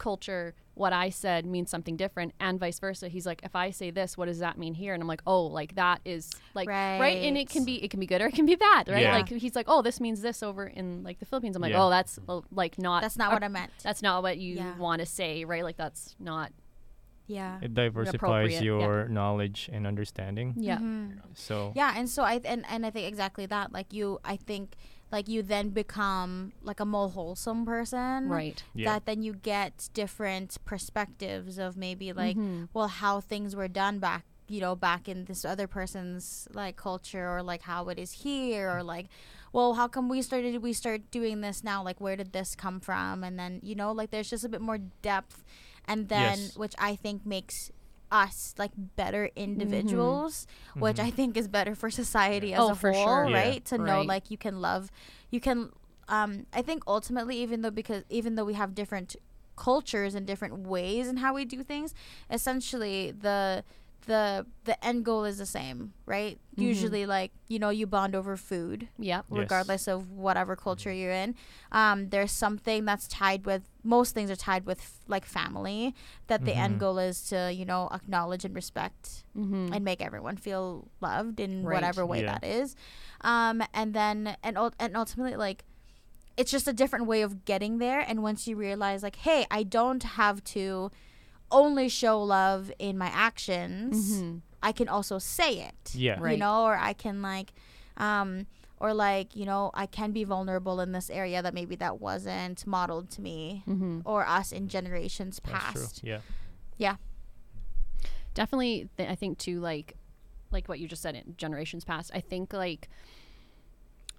culture 0.10 0.54
what 0.74 0.94
I 0.94 1.10
said 1.12 1.46
means 1.46 1.70
something 1.70 1.96
different 1.96 2.34
and 2.40 2.60
vice 2.60 2.80
versa 2.80 3.08
he's 3.08 3.26
like 3.32 3.42
if 3.44 3.56
I 3.56 3.70
say 3.72 3.92
this 3.92 4.18
what 4.18 4.26
does 4.32 4.40
that 4.40 4.58
mean 4.58 4.74
here 4.74 4.94
and 4.96 5.02
I'm 5.04 5.08
like 5.16 5.22
oh 5.28 5.44
like 5.60 5.76
that 5.76 6.02
is 6.06 6.30
like 6.56 6.68
right, 6.68 7.18
and 7.28 7.38
it 7.38 7.48
can 7.50 7.64
be 7.66 7.76
it 7.84 7.90
can 7.92 8.00
be 8.00 8.08
good 8.08 8.22
or 8.22 8.28
it 8.28 8.34
can 8.34 8.48
be 8.48 8.56
bad 8.56 8.88
right 8.90 9.04
Yeah. 9.04 9.16
like 9.18 9.30
he's 9.30 9.56
like 9.56 9.68
oh 9.74 9.82
this 9.84 10.00
means 10.00 10.22
this 10.22 10.42
over 10.42 10.66
in 10.66 11.04
like 11.04 11.20
the 11.20 11.26
Philippines 11.26 11.56
I'm 11.56 11.62
like 11.62 11.72
Yeah. 11.74 11.84
oh 11.84 11.90
that's 11.92 12.18
like 12.52 12.80
not 12.80 13.02
That's 13.04 13.18
not 13.18 13.32
a- 13.32 13.36
what 13.36 13.44
I 13.44 13.48
meant. 13.48 13.72
that's 13.84 14.02
not 14.02 14.24
what 14.24 14.38
you 14.40 14.56
Yeah. 14.56 14.76
want 14.78 15.00
to 15.02 15.06
say 15.06 15.46
right 15.46 15.64
like 15.64 15.78
that's 15.78 16.16
not 16.20 16.52
Yeah. 17.28 17.60
It 17.62 17.74
diversifies 17.74 18.16
Appropriate, 18.16 18.52
yeah. 18.64 18.72
your 18.72 19.08
knowledge 19.08 19.70
and 19.72 19.86
understanding. 19.88 20.54
yeah 20.58 20.80
Mhm. 20.80 21.20
So 21.48 21.72
Yeah, 21.76 21.94
and 21.96 22.10
so 22.10 22.24
I 22.24 22.42
and 22.44 22.66
and 22.68 22.86
I 22.86 22.90
think 22.90 23.08
exactly 23.08 23.46
that. 23.46 23.72
Like 23.72 23.94
you, 23.94 24.20
I 24.26 24.36
think 24.36 24.76
like 25.12 25.28
you 25.28 25.44
then 25.44 25.70
become 25.70 26.54
like 26.64 26.80
a 26.80 26.86
more 26.86 27.10
wholesome 27.10 27.66
person, 27.66 28.30
right 28.30 28.64
yeah. 28.74 28.94
That 28.94 29.06
then 29.06 29.22
you 29.24 29.34
get 29.34 29.90
different 29.94 30.58
perspectives 30.66 31.58
of 31.58 31.76
maybe 31.78 32.14
like 32.14 32.38
Mhm. 32.38 32.70
well 32.74 32.88
how 32.88 33.20
things 33.22 33.56
were 33.56 33.68
done 33.68 34.00
back 34.00 34.24
you 34.48 34.60
know 34.60 34.76
back 34.76 35.08
in 35.08 35.26
this 35.26 35.46
other 35.46 35.68
person's 35.68 36.48
like 36.54 36.76
culture 36.76 37.30
or 37.30 37.42
like 37.44 37.62
how 37.64 37.88
it 37.90 37.98
is 38.00 38.12
here 38.24 38.70
or 38.76 38.84
like 38.84 39.08
well 39.54 39.76
how 39.76 39.88
come 39.88 40.10
we 40.10 40.22
started 40.22 40.62
we 40.62 40.74
start 40.74 41.02
doing 41.12 41.40
this 41.42 41.64
now 41.64 41.82
like 41.84 42.02
where 42.02 42.16
did 42.18 42.34
this 42.34 42.56
come 42.56 42.80
from 42.80 43.24
and 43.24 43.40
then 43.40 43.60
you 43.64 43.76
know 43.76 43.92
like 43.94 44.12
there's 44.12 44.30
just 44.30 44.44
a 44.44 44.50
bit 44.50 44.60
more 44.62 44.78
depth 45.02 45.44
and 45.86 46.10
then 46.10 46.38
Yes. 46.52 46.58
which 46.58 46.76
i 46.80 46.96
think 46.96 47.26
makes 47.26 47.72
us 48.12 48.54
like 48.58 48.72
better 48.96 49.30
individuals 49.36 50.46
which 50.78 50.98
Mhm. 50.98 51.04
i 51.06 51.10
think 51.12 51.38
is 51.38 51.48
better 51.48 51.74
for 51.76 51.90
society 51.90 52.54
as 52.54 52.60
Oh, 52.60 52.72
a 52.72 52.76
for 52.76 52.92
whole 52.92 53.06
sure. 53.06 53.30
Yeah. 53.30 53.34
right 53.50 53.66
to 53.66 53.78
know 53.78 54.02
like 54.02 54.30
you 54.30 54.38
can 54.38 54.60
love 54.62 54.92
you 55.30 55.40
can 55.40 55.72
um 56.10 56.46
i 56.54 56.62
think 56.62 56.84
ultimately 56.88 57.38
even 57.38 57.62
though 57.62 57.72
because 57.72 58.04
even 58.10 58.36
though 58.36 58.46
we 58.46 58.54
have 58.56 58.76
different 58.76 59.16
cultures 59.56 60.16
and 60.16 60.26
different 60.26 60.58
ways 60.60 61.08
in 61.08 61.18
how 61.18 61.34
we 61.34 61.46
do 61.46 61.64
things 61.64 61.94
essentially 62.30 63.12
the 63.12 63.64
the 64.08 64.46
the 64.66 64.84
end 64.86 65.06
goal 65.06 65.26
is 65.26 65.38
the 65.38 65.46
same 65.46 65.94
right 66.06 66.40
Mhm. 66.58 66.64
usually 66.64 67.06
like 67.06 67.32
you 67.48 67.60
know 67.60 67.70
you 67.70 67.86
bond 67.88 68.16
over 68.16 68.36
food 68.36 68.88
yep 68.98 69.26
Yes. 69.30 69.40
regardless 69.40 69.88
of 69.88 70.12
whatever 70.12 70.56
culture 70.56 70.92
you're 70.92 71.12
in 71.12 71.36
um, 71.72 72.10
there's 72.10 72.32
something 72.32 72.86
that's 72.86 73.08
tied 73.08 73.46
with 73.46 73.64
most 73.84 74.14
things 74.14 74.30
are 74.32 74.36
tied 74.36 74.66
with 74.66 74.80
f- 74.80 75.00
like 75.08 75.26
family 75.26 75.94
that 76.28 76.46
the 76.46 76.56
end 76.56 76.76
Mhm. 76.76 76.80
goal 76.80 76.98
is 77.00 77.22
to 77.30 77.52
you 77.54 77.64
know 77.66 77.90
acknowledge 77.92 78.44
and 78.44 78.56
respect 78.56 79.24
mm-hmm. 79.38 79.72
and 79.74 79.86
make 79.86 80.02
everyone 80.02 80.36
feel 80.38 80.88
loved 81.00 81.40
in 81.40 81.64
Right. 81.64 81.76
whatever 81.76 82.06
way 82.06 82.22
Yeah. 82.22 82.34
that 82.40 82.44
is 82.44 82.76
um, 83.22 83.62
and 83.74 83.94
then 83.94 84.36
and, 84.44 84.58
and 84.80 84.98
ultimately 84.98 85.36
like 85.36 85.64
it's 86.38 86.50
just 86.52 86.68
a 86.68 86.74
different 86.74 87.06
way 87.06 87.22
of 87.22 87.46
getting 87.46 87.78
there 87.78 88.00
and 88.00 88.24
once 88.24 88.48
you 88.48 88.56
realize 88.56 89.04
like 89.04 89.18
hey 89.18 89.46
i 89.52 89.64
don't 89.64 90.04
have 90.04 90.44
to 90.46 90.90
only 91.52 91.90
show 91.90 92.22
love 92.24 92.72
in 92.80 92.98
my 92.98 93.08
actions 93.08 94.22
hmm 94.22 94.38
i 94.64 94.72
can 94.72 94.88
also 94.88 95.18
say 95.20 95.60
it 95.60 95.96
yeah. 95.96 96.18
Right. 96.20 96.34
you 96.34 96.38
know 96.38 96.66
or 96.66 96.76
i 96.78 96.94
can 96.94 97.22
like 97.22 97.52
um 97.98 98.46
or 98.80 98.94
like 98.94 99.36
you 99.36 99.46
know 99.46 99.72
i 99.74 99.86
can 99.86 100.12
be 100.12 100.24
vulnerable 100.24 100.80
in 100.80 100.92
this 100.92 101.10
area 101.10 101.42
that 101.42 101.54
maybe 101.54 101.76
that 101.78 102.00
wasn't 102.00 102.66
modeled 102.66 103.10
to 103.12 103.22
me 103.22 103.64
hmm 103.66 104.00
or 104.06 104.26
us 104.28 104.52
in 104.52 104.68
generations 104.68 105.40
That's 105.44 105.72
true. 105.72 105.82
past 105.82 106.02
Yeah. 106.04 106.20
Yeah. 106.78 106.96
Definitely 108.34 108.90
th- 108.98 109.10
i 109.10 109.16
think 109.16 109.38
too 109.38 109.60
like 109.60 109.96
like 110.52 110.68
what 110.70 110.80
you 110.80 110.88
just 110.88 111.02
said 111.02 111.16
in 111.16 111.36
generations 111.38 111.84
past 111.84 112.12
i 112.14 112.20
think 112.22 112.54
like 112.54 112.88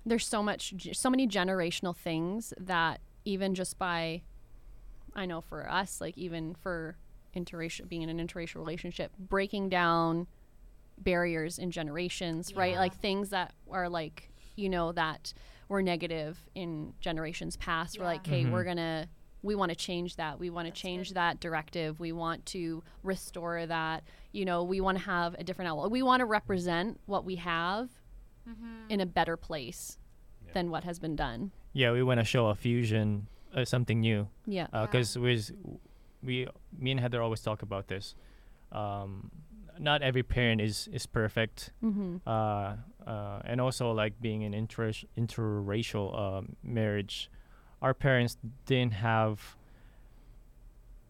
there's 0.05 0.26
so 0.26 0.43
much 0.43 0.74
so 0.93 1.09
many 1.09 1.26
generational 1.28 1.97
things 1.97 2.53
that 2.59 3.01
even 3.24 3.55
just 3.55 3.78
by 3.78 4.22
i 5.14 5.24
know 5.24 5.41
for 5.41 5.70
us 5.70 6.01
like 6.01 6.16
even 6.18 6.55
for 6.55 6.97
interracial 7.35 7.89
being 7.89 8.03
in 8.03 8.09
an 8.09 8.18
interracial 8.26 8.57
relationship 8.57 9.12
breaking 9.18 9.68
down 9.68 10.26
barriers 10.99 11.59
in 11.59 11.70
generations 11.70 12.55
right? 12.55 12.76
Like 12.76 12.95
things 12.95 13.30
that 13.30 13.53
are 13.70 13.89
like 13.89 14.30
you 14.57 14.68
know 14.68 14.93
that 14.93 15.33
were 15.68 15.83
negative 15.83 16.39
in 16.55 16.93
generations 17.01 17.57
past 17.57 17.99
we're 17.99 18.05
like 18.05 18.26
hey 18.26 18.45
Mhm. 18.45 18.53
we're 18.53 18.64
gonna 18.64 19.09
we 19.45 19.57
want 19.57 19.70
to 19.70 19.74
change 19.76 20.14
that. 20.16 20.39
We 20.39 20.51
want 20.51 20.66
to 20.68 20.72
change 20.72 21.09
good. 21.09 21.14
that 21.16 21.41
directive. 21.41 21.99
We 21.99 22.12
want 22.12 22.47
to 22.47 22.85
restore 23.03 23.66
that. 23.66 24.05
You 24.30 24.45
know 24.45 24.62
we 24.62 24.80
want 24.80 24.99
to 24.99 25.05
have 25.05 25.35
a 25.35 25.43
different 25.43 25.68
outlook. 25.68 25.91
We 25.91 26.03
want 26.05 26.20
to 26.20 26.26
represent 26.26 27.01
what 27.07 27.24
we 27.24 27.35
have 27.37 27.91
in 28.89 29.01
a 29.01 29.07
better 29.07 29.37
place 29.37 29.99
Yeah. 30.47 30.53
than 30.55 30.70
what 30.70 30.85
has 30.85 30.99
been 31.01 31.16
done. 31.16 31.51
Yeah, 31.72 31.91
we 31.93 32.03
want 32.05 32.20
to 32.20 32.24
show 32.24 32.47
a 32.49 32.55
fusion, 32.55 33.26
uh, 33.55 33.64
something 33.64 33.99
new. 34.01 34.28
yeah. 34.47 34.66
Because 34.70 35.18
we 35.18 35.41
we 36.23 36.47
me 36.79 36.91
and 36.93 37.01
Heather 37.01 37.20
always 37.23 37.41
talk 37.41 37.62
about 37.62 37.89
this. 37.89 38.14
Um, 38.73 39.31
not 39.79 40.03
every 40.03 40.23
parent 40.23 40.61
is 40.61 40.89
is 40.93 41.07
perfect, 41.07 41.73
mm-hmm. 41.83 42.16
uh, 42.27 42.77
uh, 43.07 43.41
and 43.45 43.61
also 43.61 43.91
like 43.93 44.20
being 44.20 44.45
an 44.45 44.55
inter 44.55 44.93
interracial 45.16 46.18
um, 46.18 46.57
marriage, 46.62 47.31
our 47.81 47.95
parents 47.95 48.37
didn't 48.66 48.95
have 48.95 49.57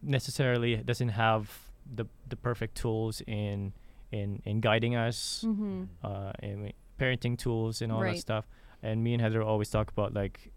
necessarily 0.03 0.77
doesn't 0.77 1.11
have 1.11 1.51
the 1.95 2.07
the 2.29 2.37
perfect 2.37 2.77
tools 2.77 3.23
in 3.27 3.73
in 4.11 4.43
in 4.45 4.61
guiding 4.61 4.95
us, 4.97 5.45
Mm-hmm. 5.47 5.85
uh, 6.05 6.33
in 6.43 6.73
parenting 6.99 7.37
tools 7.39 7.83
and 7.83 7.91
all 7.93 8.03
Right. 8.03 8.15
that 8.15 8.21
stuff. 8.21 8.47
And 8.83 9.03
me 9.03 9.13
and 9.15 9.23
Heather 9.23 9.43
always 9.43 9.71
talk 9.71 9.91
about 9.91 10.13
like, 10.13 10.52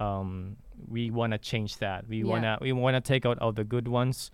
um, 0.00 0.56
we 0.88 1.10
want 1.10 1.32
to 1.32 1.38
change 1.38 1.76
that. 1.78 2.08
We 2.08 2.18
Yeah. 2.18 2.24
wanna 2.32 2.58
we 2.60 2.72
wanna 2.72 3.00
take 3.00 3.24
out 3.26 3.38
all 3.38 3.52
the 3.52 3.64
good 3.64 3.86
ones. 3.88 4.30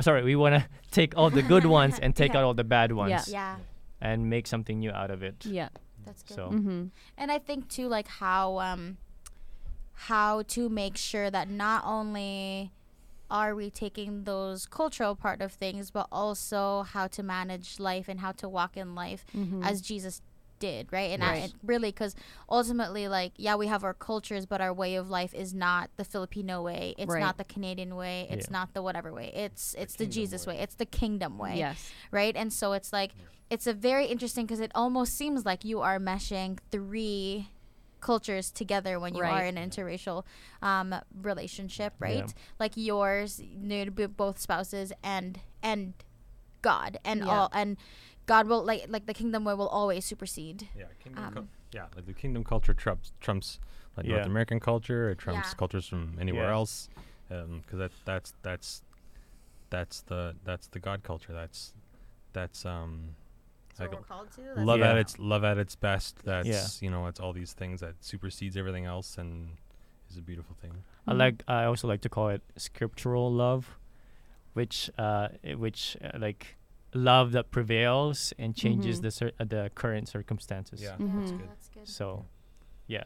Sorry, 0.00 0.22
we 0.22 0.36
wanna 0.36 0.66
take 0.90 1.16
all 1.16 1.30
the 1.30 1.42
good 1.42 1.64
ones 1.80 1.98
and 1.98 2.14
take 2.14 2.32
Yeah. 2.32 2.38
out 2.40 2.44
all 2.44 2.54
the 2.54 2.64
bad 2.64 2.92
ones 2.92 3.10
Yeah. 3.28 3.56
yeah 3.56 3.56
and 4.00 4.28
make 4.28 4.46
something 4.46 4.78
new 4.78 4.90
out 4.92 5.10
of 5.10 5.22
it. 5.22 5.46
yeah 5.46 5.70
that's 6.04 6.22
good 6.22 6.34
So 6.36 6.50
mm-hmm. 6.50 6.84
and 7.16 7.32
i 7.32 7.38
think 7.38 7.68
too 7.68 7.88
like 7.88 8.06
how 8.08 8.58
um 8.60 8.98
how 10.10 10.42
to 10.42 10.68
make 10.68 10.96
sure 10.96 11.30
that 11.30 11.48
not 11.48 11.82
only 11.86 12.70
are 13.30 13.54
we 13.56 13.70
taking 13.70 14.24
those 14.24 14.66
cultural 14.66 15.16
part 15.16 15.40
of 15.40 15.50
things 15.52 15.90
but 15.90 16.06
also 16.12 16.82
how 16.82 17.06
to 17.08 17.22
manage 17.22 17.80
life 17.80 18.06
and 18.06 18.20
how 18.20 18.32
to 18.32 18.48
walk 18.48 18.76
in 18.76 18.94
life 18.94 19.24
Mm-hmm. 19.34 19.62
as 19.64 19.80
Jesus 19.80 20.20
did, 20.58 20.92
right? 20.92 21.10
And 21.12 21.22
I, 21.24 21.36
Yes. 21.36 21.54
really, 21.62 21.88
because 21.88 22.14
ultimately, 22.50 23.08
like, 23.08 23.32
yeah, 23.36 23.54
we 23.56 23.66
have 23.66 23.84
our 23.84 23.94
cultures, 23.94 24.46
but 24.46 24.60
our 24.60 24.72
way 24.72 24.94
of 24.96 25.08
life 25.10 25.34
is 25.34 25.52
not 25.54 25.90
the 25.96 26.04
Filipino 26.04 26.62
way. 26.62 26.94
It's 26.98 27.12
Right. 27.12 27.20
not 27.20 27.36
the 27.38 27.44
Canadian 27.44 27.96
way. 27.96 28.26
It's 28.30 28.46
Yeah. 28.48 28.52
not 28.58 28.74
the 28.74 28.82
whatever 28.82 29.12
way. 29.12 29.32
It's 29.34 29.74
it's 29.74 29.94
the, 29.94 30.04
kingdom 30.04 30.12
Jesus 30.12 30.46
way. 30.46 30.56
way. 30.56 30.62
It's 30.62 30.74
the 30.74 30.86
kingdom 30.86 31.38
way, 31.38 31.58
yes 31.58 31.90
right? 32.10 32.36
And 32.36 32.52
so 32.52 32.72
it's 32.72 32.92
like 32.92 33.12
it's 33.50 33.66
a 33.66 33.72
very 33.72 34.06
interesting 34.06 34.44
because 34.46 34.60
it 34.60 34.72
almost 34.74 35.14
seems 35.14 35.44
like 35.44 35.64
you 35.64 35.80
are 35.80 35.98
meshing 35.98 36.58
three 36.70 37.48
cultures 38.00 38.50
together 38.50 39.00
when 39.00 39.14
you 39.14 39.22
are 39.22 39.44
in 39.44 39.56
an 39.58 39.70
interracial 39.70 40.24
um, 40.62 40.94
relationship, 41.22 41.94
Yeah. 42.00 42.06
right? 42.06 42.34
Like 42.58 42.72
yours, 42.76 43.40
you 43.40 43.56
know, 43.86 44.08
both 44.08 44.38
spouses 44.38 44.92
and 45.02 45.40
and 45.62 45.94
God 46.62 46.98
and 47.04 47.20
Yeah. 47.24 47.30
all 47.40 47.48
and 47.52 47.76
God 48.26 48.48
will 48.48 48.64
like 48.64 48.86
like 48.88 49.06
the 49.06 49.14
kingdom 49.14 49.44
way 49.44 49.54
will 49.54 49.68
always 49.68 50.04
supersede. 50.04 50.68
Yeah, 50.76 50.86
kingdom. 51.02 51.24
Um, 51.24 51.32
cul- 51.34 51.48
yeah, 51.72 51.86
like 51.94 52.06
the 52.06 52.12
kingdom 52.12 52.44
culture 52.44 52.74
trumps 52.74 53.12
trumps 53.20 53.58
like 53.96 54.06
Yeah. 54.06 54.16
North 54.16 54.26
American 54.26 54.60
culture. 54.60 55.10
It 55.10 55.18
trumps 55.18 55.48
Yeah. 55.50 55.54
cultures 55.58 55.86
from 55.88 56.16
anywhere 56.20 56.48
Yeah. 56.48 56.54
else, 56.54 56.88
because 57.28 57.78
that 57.78 57.92
that's 58.04 58.34
that's 58.42 58.82
that's 59.70 60.02
the 60.02 60.36
that's 60.44 60.66
the 60.68 60.78
God 60.80 61.02
culture. 61.02 61.32
That's 61.32 61.72
that's 62.32 62.64
um 62.66 63.14
That's 63.78 63.80
Like, 63.80 63.90
what 63.92 64.00
we're 64.00 64.06
called 64.16 64.30
to. 64.56 64.64
love 64.64 64.80
at 64.80 64.96
its 64.96 65.18
love 65.18 65.44
at 65.44 65.58
its 65.58 65.76
best. 65.76 66.16
That's 66.24 66.48
Yeah. 66.48 66.66
you 66.80 66.90
know 66.90 67.06
it's 67.08 67.20
all 67.20 67.34
these 67.34 67.52
things 67.52 67.80
that 67.80 67.94
supersedes 68.00 68.56
everything 68.56 68.86
else 68.86 69.18
and 69.18 69.58
is 70.10 70.16
a 70.16 70.22
beautiful 70.22 70.54
thing. 70.62 70.72
I 71.06 71.12
Mhm. 71.12 71.18
like 71.18 71.42
I 71.46 71.64
also 71.64 71.86
like 71.86 72.00
to 72.02 72.08
call 72.08 72.30
it 72.30 72.42
scriptural 72.56 73.30
love, 73.30 73.78
which 74.54 74.90
uh 74.98 75.28
which 75.56 75.96
uh, 76.02 76.12
like 76.18 76.56
love 76.96 77.32
that 77.32 77.50
prevails 77.50 78.32
and 78.38 78.54
changes 78.56 78.98
Mhm. 78.98 79.02
the 79.02 79.10
cir- 79.10 79.32
uh, 79.38 79.44
the 79.44 79.70
current 79.74 80.08
circumstances. 80.08 80.80
Yeah, 80.82 80.96
Mhm. 80.96 81.20
that's 81.20 81.30
good. 81.32 81.48
That's 81.48 81.68
good. 81.68 81.88
So, 81.88 82.26
yeah. 82.86 83.04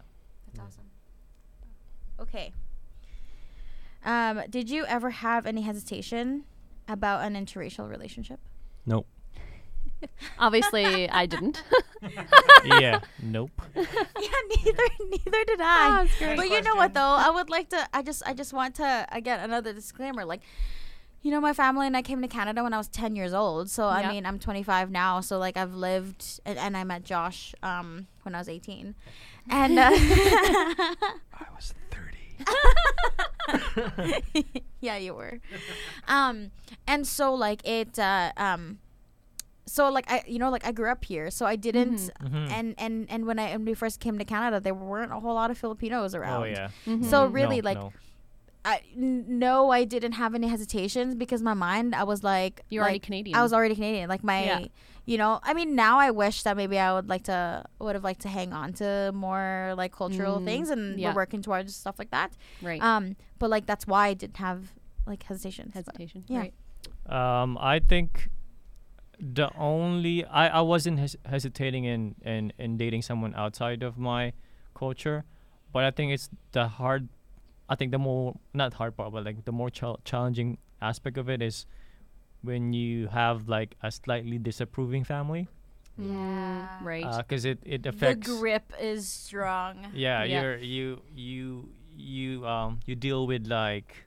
That's 0.54 0.60
awesome. 0.66 0.84
Okay. 2.20 2.52
Um, 4.04 4.42
did 4.48 4.70
you 4.70 4.84
ever 4.86 5.10
have 5.10 5.46
any 5.46 5.62
hesitation 5.62 6.44
about 6.88 7.22
an 7.24 7.34
interracial 7.34 7.88
relationship? 7.88 8.40
Nope. 8.86 9.06
Obviously, 10.38 11.08
I 11.10 11.26
didn't. 11.26 11.62
yeah. 12.64 13.00
Nope. 13.22 13.50
yeah, 13.76 13.84
neither 13.84 14.86
neither 15.10 15.44
did 15.44 15.60
I. 15.60 15.88
Oh, 16.00 16.04
that's 16.06 16.18
great 16.18 16.36
but 16.36 16.48
you 16.50 16.62
know 16.62 16.74
what 16.76 16.94
though? 16.94 17.00
I 17.00 17.28
would 17.30 17.50
like 17.50 17.68
to 17.70 17.86
I 17.92 18.00
just 18.02 18.22
I 18.24 18.32
just 18.32 18.52
want 18.54 18.76
to 18.76 19.06
again 19.12 19.40
another 19.40 19.74
disclaimer 19.74 20.24
like 20.24 20.40
you 21.22 21.30
know 21.30 21.40
my 21.40 21.52
family 21.52 21.86
and 21.86 21.96
I 21.96 22.02
came 22.02 22.22
to 22.22 22.28
Canada 22.28 22.62
when 22.62 22.72
I 22.72 22.78
was 22.78 22.88
10 22.88 23.14
years 23.16 23.32
old. 23.34 23.68
So 23.70 23.84
Yeah. 23.88 23.94
I 23.96 24.08
mean, 24.08 24.24
I'm 24.26 24.38
25 24.38 24.90
now, 24.90 25.20
so 25.20 25.38
like 25.38 25.56
I've 25.56 25.74
lived 25.74 26.40
and, 26.46 26.58
and 26.58 26.76
I 26.76 26.84
met 26.84 27.04
Josh 27.04 27.54
um 27.62 28.06
when 28.22 28.34
I 28.34 28.38
was 28.38 28.48
18. 28.48 28.94
And 29.50 29.78
uh, 29.78 29.90
I 29.92 31.46
was 31.56 31.74
30. 31.90 32.16
yeah, 34.80 34.96
you 34.96 35.14
were. 35.14 35.40
Um, 36.08 36.50
and 36.86 37.06
so 37.06 37.34
like 37.34 37.66
it, 37.66 37.98
uh, 37.98 38.32
um, 38.36 38.78
so 39.66 39.88
like 39.90 40.10
I, 40.10 40.22
you 40.26 40.38
know, 40.38 40.50
like 40.50 40.64
I 40.66 40.72
grew 40.72 40.90
up 40.90 41.04
here, 41.04 41.30
so 41.30 41.46
I 41.46 41.56
didn't, 41.56 42.10
Mhm. 42.22 42.50
and 42.50 42.74
and 42.78 43.06
and 43.10 43.26
when 43.26 43.38
I 43.38 43.52
when 43.52 43.64
we 43.64 43.74
first 43.74 44.00
came 44.00 44.18
to 44.18 44.24
Canada, 44.24 44.60
there 44.60 44.74
weren't 44.74 45.12
a 45.12 45.20
whole 45.20 45.34
lot 45.34 45.50
of 45.50 45.58
Filipinos 45.58 46.14
around. 46.14 46.42
Oh 46.42 46.44
yeah. 46.44 46.68
So 46.84 47.28
Mhm. 47.28 47.34
really, 47.34 47.60
No, 47.60 47.64
like, 47.70 47.78
no. 47.78 47.92
I 48.64 48.82
n- 48.96 49.38
no, 49.38 49.70
I 49.70 49.84
didn't 49.84 50.12
have 50.12 50.34
any 50.34 50.48
hesitations 50.48 51.14
because 51.14 51.40
my 51.42 51.54
mind, 51.54 51.94
I 51.94 52.04
was 52.04 52.22
like, 52.22 52.62
You're 52.68 52.82
already 52.82 52.98
Canadian. 52.98 53.36
I 53.38 53.42
was 53.42 53.52
already 53.52 53.74
Canadian. 53.74 54.08
Like 54.08 54.22
my, 54.22 54.44
Yeah. 54.44 54.64
you 55.06 55.16
know, 55.18 55.40
I 55.42 55.54
mean, 55.54 55.74
now 55.74 55.98
I 55.98 56.10
wish 56.10 56.42
that 56.42 56.56
maybe 56.56 56.78
I 56.78 56.92
would 56.92 57.08
like 57.08 57.24
to 57.24 57.64
would 57.78 57.94
have 57.94 58.04
liked 58.04 58.20
to 58.22 58.28
hang 58.28 58.52
on 58.52 58.72
to 58.74 59.12
more 59.14 59.72
like 59.76 59.92
cultural 59.92 60.38
Mm, 60.40 60.44
things, 60.44 60.70
and 60.70 61.00
yeah. 61.00 61.08
we're 61.10 61.16
working 61.16 61.40
towards 61.42 61.74
stuff 61.74 61.98
like 61.98 62.10
that. 62.10 62.32
right. 62.62 62.82
Um, 62.82 63.16
but 63.38 63.48
like 63.50 63.64
that's 63.66 63.86
why 63.86 64.08
I 64.08 64.14
didn't 64.14 64.36
have 64.38 64.72
like 65.06 65.22
hesitations. 65.22 65.72
but- 65.74 65.86
Hesitation. 65.86 66.24
yeah. 66.28 66.38
Right. 66.40 67.42
Um, 67.42 67.56
I 67.58 67.78
think 67.80 68.28
the 69.18 69.50
only 69.56 70.24
I, 70.26 70.48
I 70.48 70.60
wasn't 70.60 70.98
hes- 70.98 71.16
hesitating 71.24 71.84
in, 71.84 72.14
in 72.22 72.52
in 72.58 72.76
dating 72.76 73.02
someone 73.02 73.34
outside 73.34 73.82
of 73.82 73.96
my 73.98 74.32
culture, 74.74 75.24
but 75.72 75.84
I 75.84 75.90
think 75.90 76.12
it's 76.12 76.28
the 76.52 76.68
hard. 76.68 77.08
I 77.70 77.76
think 77.76 77.92
the 77.92 77.98
more 78.02 78.34
not 78.52 78.74
hard 78.74 78.96
part, 78.96 79.12
but 79.14 79.24
like 79.24 79.44
the 79.46 79.52
more 79.52 79.70
chal- 79.70 80.00
challenging 80.04 80.58
aspect 80.82 81.16
of 81.16 81.30
it 81.30 81.40
is 81.40 81.66
when 82.42 82.72
you 82.72 83.06
have 83.08 83.48
like 83.48 83.76
a 83.82 83.90
slightly 83.92 84.38
disapproving 84.38 85.04
family, 85.04 85.46
Yeah. 85.96 86.66
Right. 86.82 87.06
because 87.18 87.44
it 87.44 87.58
it 87.64 87.86
affects 87.86 88.26
The 88.26 88.34
grip 88.36 88.72
is 88.80 89.06
strong. 89.06 89.86
yeah, 89.94 90.24
Yeah. 90.24 90.40
you're 90.42 90.56
you 90.58 90.86
you 91.14 91.68
you 91.96 92.46
um 92.46 92.80
you 92.86 92.96
deal 92.96 93.26
with 93.26 93.46
like 93.46 94.04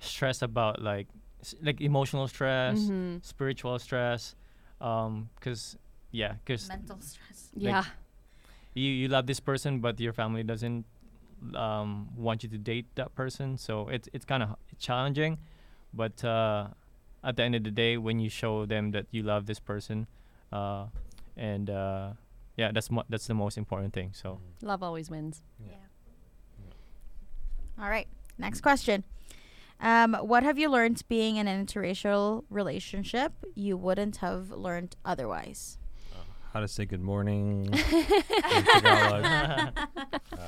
stress 0.00 0.42
about 0.42 0.80
like 0.82 1.06
s- 1.44 1.54
like 1.62 1.80
emotional 1.80 2.26
stress 2.26 2.80
Mhm. 2.80 3.20
spiritual 3.24 3.78
stress 3.78 4.34
um 4.80 5.28
because 5.36 5.76
yeah 6.10 6.40
because 6.40 6.68
Mental 6.68 6.98
stress. 7.00 7.52
Yeah. 7.54 7.84
you 8.74 8.88
you 8.88 9.08
love 9.08 9.26
this 9.28 9.38
person 9.40 9.80
but 9.84 10.00
your 10.00 10.14
family 10.16 10.42
doesn't 10.42 10.86
um 11.54 12.08
want 12.16 12.42
you 12.42 12.48
to 12.48 12.58
date 12.58 12.86
that 12.96 13.14
person 13.14 13.56
so 13.56 13.88
it's 13.88 14.08
it's 14.12 14.24
kind 14.24 14.42
of 14.42 14.56
challenging 14.78 15.38
but 15.94 16.22
uh 16.24 16.68
at 17.24 17.36
the 17.36 17.42
end 17.42 17.54
of 17.54 17.64
the 17.64 17.70
day 17.70 17.96
when 17.96 18.18
you 18.18 18.28
show 18.28 18.66
them 18.66 18.90
that 18.92 19.06
you 19.10 19.22
love 19.22 19.46
this 19.46 19.58
person 19.60 20.06
uh 20.52 20.86
and 21.36 21.70
uh 21.70 22.10
yeah 22.56 22.70
that's 22.72 22.90
mo- 22.90 23.04
that's 23.08 23.26
the 23.26 23.34
most 23.34 23.56
important 23.56 23.92
thing 23.92 24.10
so 24.12 24.38
Love 24.62 24.82
always 24.82 25.08
wins. 25.10 25.42
Yeah. 25.66 25.76
All 27.80 27.88
right. 27.88 28.06
Next 28.38 28.60
question. 28.60 29.04
Um, 29.80 30.12
what 30.14 30.42
have 30.42 30.58
you 30.58 30.68
learned 30.68 31.02
being 31.08 31.36
in 31.36 31.48
an 31.48 31.64
interracial 31.64 32.44
relationship 32.50 33.32
you 33.54 33.78
wouldn't 33.78 34.16
have 34.16 34.50
learned 34.50 34.96
otherwise? 35.04 35.78
How 36.52 36.60
to 36.60 36.68
say 36.68 36.84
good 36.84 37.00
morning. 37.00 37.70
in 37.72 38.64
Tagalog. 38.64 39.24
uh, 40.32 40.40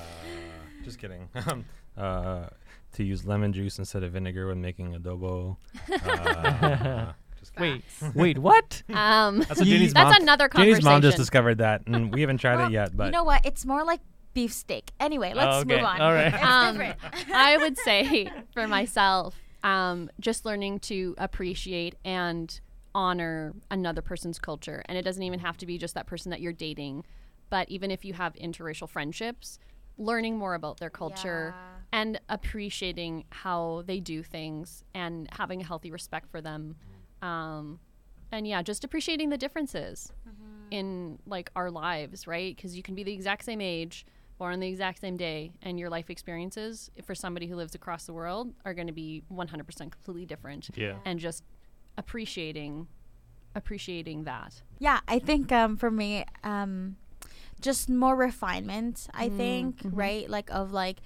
just 0.84 0.98
kidding. 0.98 1.28
Um, 1.46 1.64
uh, 1.96 2.46
to 2.94 3.04
use 3.04 3.24
lemon 3.24 3.52
juice 3.52 3.78
instead 3.78 4.02
of 4.02 4.12
vinegar 4.12 4.48
when 4.48 4.60
making 4.60 4.94
adobo. 4.94 5.56
Uh, 5.92 7.12
just 7.38 7.58
wait 7.58 7.82
wait 8.14 8.38
what 8.38 8.82
Um, 8.88 9.40
That's 9.40 9.58
what 9.58 9.66
Jenny's 9.66 9.92
that's 9.92 10.12
mom. 10.12 10.22
another 10.22 10.48
conversation. 10.48 10.74
Jenny's 10.74 10.84
mom 10.84 11.02
just 11.02 11.16
discovered 11.16 11.58
that, 11.58 11.82
and 11.86 12.14
we 12.14 12.20
haven't 12.20 12.38
tried 12.38 12.56
Well, 12.56 12.66
it 12.68 12.72
yet. 12.72 12.96
But 12.96 13.06
you 13.06 13.10
know 13.10 13.24
what? 13.24 13.44
It's 13.44 13.66
more 13.66 13.84
like 13.84 14.00
beefsteak. 14.32 14.90
Anyway, 15.00 15.32
let's 15.34 15.56
okay. 15.56 15.76
move 15.76 15.84
on. 15.84 16.00
All 16.00 16.12
right. 16.12 16.32
Um, 16.34 16.78
different. 16.78 16.98
I 17.34 17.56
would 17.56 17.76
say 17.78 18.30
for 18.54 18.68
myself, 18.68 19.34
um, 19.64 20.08
just 20.20 20.44
learning 20.44 20.80
to 20.80 21.14
appreciate 21.18 21.96
and 22.04 22.60
honor 22.94 23.54
another 23.70 24.02
person's 24.02 24.38
culture. 24.38 24.82
And 24.86 24.96
it 24.96 25.02
doesn't 25.02 25.22
even 25.22 25.40
have 25.40 25.56
to 25.58 25.66
be 25.66 25.78
just 25.78 25.94
that 25.94 26.06
person 26.06 26.30
that 26.30 26.40
you're 26.40 26.52
dating, 26.52 27.04
but 27.50 27.68
even 27.70 27.90
if 27.90 28.04
you 28.04 28.12
have 28.14 28.34
interracial 28.34 28.88
friendships, 28.88 29.58
learning 29.98 30.36
more 30.38 30.54
about 30.54 30.78
their 30.78 30.90
culture 30.90 31.54
and 31.92 32.20
appreciating 32.28 33.24
how 33.30 33.82
they 33.86 34.00
do 34.00 34.22
things 34.22 34.82
and 34.94 35.28
having 35.32 35.60
a 35.60 35.64
healthy 35.64 35.90
respect 35.90 36.30
for 36.30 36.40
them. 36.40 36.76
Um, 37.20 37.78
and 38.30 38.46
yeah, 38.46 38.62
just 38.62 38.82
appreciating 38.82 39.28
the 39.28 39.36
differences 39.36 40.12
in 40.70 41.18
like 41.26 41.50
our 41.54 41.70
lives, 41.70 42.26
right? 42.26 42.56
Because 42.56 42.76
you 42.76 42.82
can 42.82 42.94
be 42.94 43.02
the 43.02 43.12
exact 43.12 43.44
same 43.44 43.60
age, 43.60 44.06
born 44.38 44.54
on 44.54 44.60
the 44.60 44.68
exact 44.68 45.00
same 45.00 45.18
day, 45.18 45.52
and 45.62 45.78
your 45.78 45.90
life 45.90 46.08
experiences 46.08 46.90
for 47.04 47.14
somebody 47.14 47.46
who 47.46 47.56
lives 47.56 47.74
across 47.74 48.06
the 48.06 48.12
world 48.14 48.54
are 48.64 48.72
going 48.72 48.86
to 48.86 48.92
be 48.92 49.22
100% 49.30 49.66
completely 49.78 50.24
different. 50.24 50.70
yeah 50.74 50.94
And 51.04 51.20
just 51.20 51.44
appreciating, 51.98 52.88
appreciating 53.54 54.24
that. 54.24 54.62
Yeah, 54.78 55.00
I 55.06 55.18
think 55.18 55.52
um, 55.52 55.76
for 55.76 55.90
me, 55.90 56.24
um, 56.42 56.96
just 57.62 57.88
more 57.88 58.16
refinement. 58.16 59.08
I 59.14 59.28
Mm, 59.30 59.36
think 59.36 59.82
mhm. 59.82 59.90
right, 59.96 60.28
like 60.28 60.50
of 60.50 60.72
like, 60.72 60.98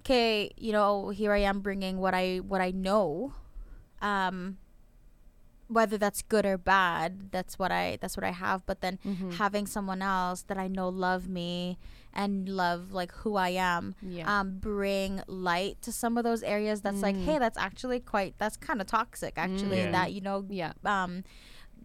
okay, 0.00 0.50
you 0.56 0.72
know, 0.72 1.10
here 1.10 1.32
I 1.32 1.38
am 1.48 1.60
bringing 1.60 1.98
what 1.98 2.14
I 2.14 2.38
what 2.38 2.60
I 2.60 2.70
know, 2.72 3.32
um, 4.02 4.58
whether 5.68 5.98
that's 5.98 6.22
good 6.22 6.46
or 6.46 6.56
bad. 6.58 7.30
That's 7.32 7.58
what 7.58 7.72
I 7.72 7.98
that's 8.00 8.16
what 8.16 8.24
I 8.24 8.30
have. 8.32 8.64
But 8.66 8.80
then 8.82 8.98
Mm-hmm. 9.06 9.30
having 9.32 9.66
someone 9.66 10.02
else 10.02 10.42
that 10.42 10.58
I 10.58 10.68
know 10.68 10.88
love 10.88 11.28
me 11.28 11.78
and 12.12 12.48
love 12.48 12.92
like 12.92 13.12
who 13.22 13.36
I 13.36 13.50
am, 13.50 13.94
Yeah. 14.02 14.40
um, 14.40 14.58
bring 14.58 15.22
light 15.26 15.82
to 15.82 15.92
some 15.92 16.16
of 16.16 16.24
those 16.24 16.42
areas. 16.42 16.80
That's 16.82 17.02
like, 17.02 17.16
Mm. 17.16 17.24
hey, 17.24 17.38
that's 17.38 17.58
actually 17.58 18.00
quite 18.00 18.34
that's 18.38 18.56
kind 18.56 18.80
of 18.80 18.86
toxic. 18.86 19.34
Actually, 19.36 19.80
Yeah. 19.84 19.90
that 19.92 20.12
you 20.12 20.20
know 20.20 20.44
yeah. 20.48 20.72
um 20.84 21.24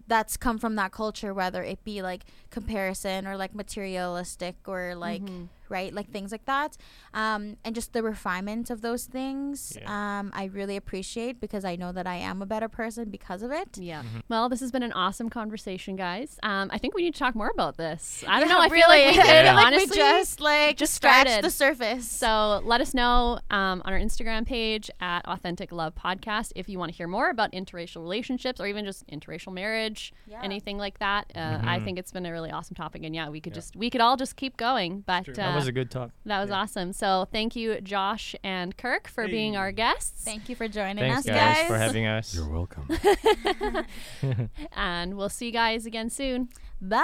that's 0.08 0.38
come 0.38 0.58
from 0.58 0.76
that 0.76 0.92
culture 0.92 1.34
whether 1.34 1.64
it 1.64 1.84
be 1.84 2.02
like 2.02 2.24
comparison 2.50 3.28
or 3.28 3.38
like 3.38 3.54
materialistic 3.56 4.56
or 4.68 4.96
like 4.96 5.22
Mhm. 5.22 5.48
Right 5.72 5.94
like 5.94 6.10
things 6.12 6.32
like 6.32 6.46
that 6.46 6.78
um 7.14 7.58
and 7.66 7.74
just 7.74 7.94
the 7.94 8.04
refinement 8.04 8.70
of 8.70 8.82
those 8.82 9.06
things 9.06 9.78
Yeah. 9.82 10.20
um 10.20 10.32
i 10.36 10.44
really 10.46 10.76
appreciate 10.76 11.40
because 11.40 11.64
i 11.66 11.76
know 11.76 11.92
that 11.94 12.06
i 12.06 12.16
am 12.16 12.42
a 12.42 12.46
better 12.46 12.70
person 12.70 13.10
because 13.10 13.42
of 13.42 13.52
it 13.52 13.70
Yeah. 13.78 14.02
Mm-hmm. 14.04 14.20
Well, 14.30 14.50
this 14.50 14.60
has 14.60 14.72
been 14.72 14.84
an 14.84 14.94
awesome 14.94 15.30
conversation, 15.30 15.96
guys. 15.96 16.38
Um, 16.44 16.70
I 16.72 16.78
think 16.78 16.94
we 16.96 17.02
need 17.04 17.14
to 17.14 17.20
talk 17.20 17.36
more 17.36 17.50
about 17.54 17.78
this. 17.78 18.24
I 18.28 18.40
don't 18.40 18.50
Yeah, 18.50 18.56
know. 18.56 18.62
I 18.62 18.68
really. 18.68 18.82
feel 18.82 18.88
like 18.90 19.16
we 19.16 19.22
I 19.22 19.24
did. 19.34 19.46
feel 19.46 19.56
like 19.56 19.66
honestly, 19.66 19.90
we 19.92 19.96
just 19.98 20.40
like 20.42 20.78
just 20.78 20.94
scratched 20.94 21.30
started. 21.30 21.46
the 21.46 21.50
surface 21.50 22.06
So 22.10 22.62
let 22.64 22.80
us 22.82 22.94
know 22.94 23.40
um, 23.50 23.82
on 23.86 23.94
our 23.94 24.00
Instagram 24.00 24.46
page 24.46 24.90
at 25.00 25.26
Authentic 25.26 25.72
Love 25.72 25.94
Podcast 25.96 26.52
if 26.56 26.68
you 26.70 26.78
want 26.80 26.92
to 26.92 26.98
hear 26.98 27.08
more 27.08 27.30
about 27.30 27.52
interracial 27.54 28.02
relationships 28.02 28.60
or 28.62 28.68
even 28.68 28.86
just 28.86 29.06
interracial 29.08 29.54
marriage, 29.54 30.14
Yeah. 30.28 30.42
anything 30.44 30.78
like 30.78 31.00
that. 31.00 31.32
Uh, 31.36 31.60
I 31.64 31.80
Mhm. 31.80 31.84
think 31.86 32.00
it's 32.00 32.12
been 32.12 32.26
a 32.26 32.32
really 32.32 32.52
awesome 32.52 32.76
topic, 32.76 33.02
and 33.04 33.14
yeah, 33.16 33.30
we 33.30 33.40
could 33.42 33.54
Yeah. 33.54 33.62
just 33.62 33.76
we 33.76 33.90
could 33.90 34.02
all 34.02 34.18
just 34.18 34.36
keep 34.36 34.58
going. 34.58 35.02
But 35.06 35.30
uh, 35.30 35.34
that 35.34 35.56
was 35.62 35.68
a 35.68 35.72
good 35.72 35.90
talk 35.92 36.12
that 36.26 36.42
was 36.42 36.52
awesome. 36.52 36.94
So 36.94 37.28
thank 37.32 37.56
you, 37.56 37.80
Josh 37.82 38.36
and 38.44 38.76
Kirk, 38.78 39.08
for 39.08 39.28
being 39.28 39.56
our 39.58 39.72
guests, 39.72 40.24
thank 40.24 40.50
you 40.50 40.56
for 40.56 40.68
joining 40.68 40.98
thanks 40.98 41.20
us 41.20 41.26
guys, 41.26 41.58
guys, 41.58 41.68
for 41.68 41.78
having 41.78 42.06
us 42.08 42.36
you're 42.36 42.50
welcome. 42.50 42.88
and 44.76 45.16
we'll 45.16 45.30
see 45.30 45.48
you 45.48 45.52
guys 45.52 45.86
again 45.86 46.10
soon. 46.10 46.50
bye 46.82 46.98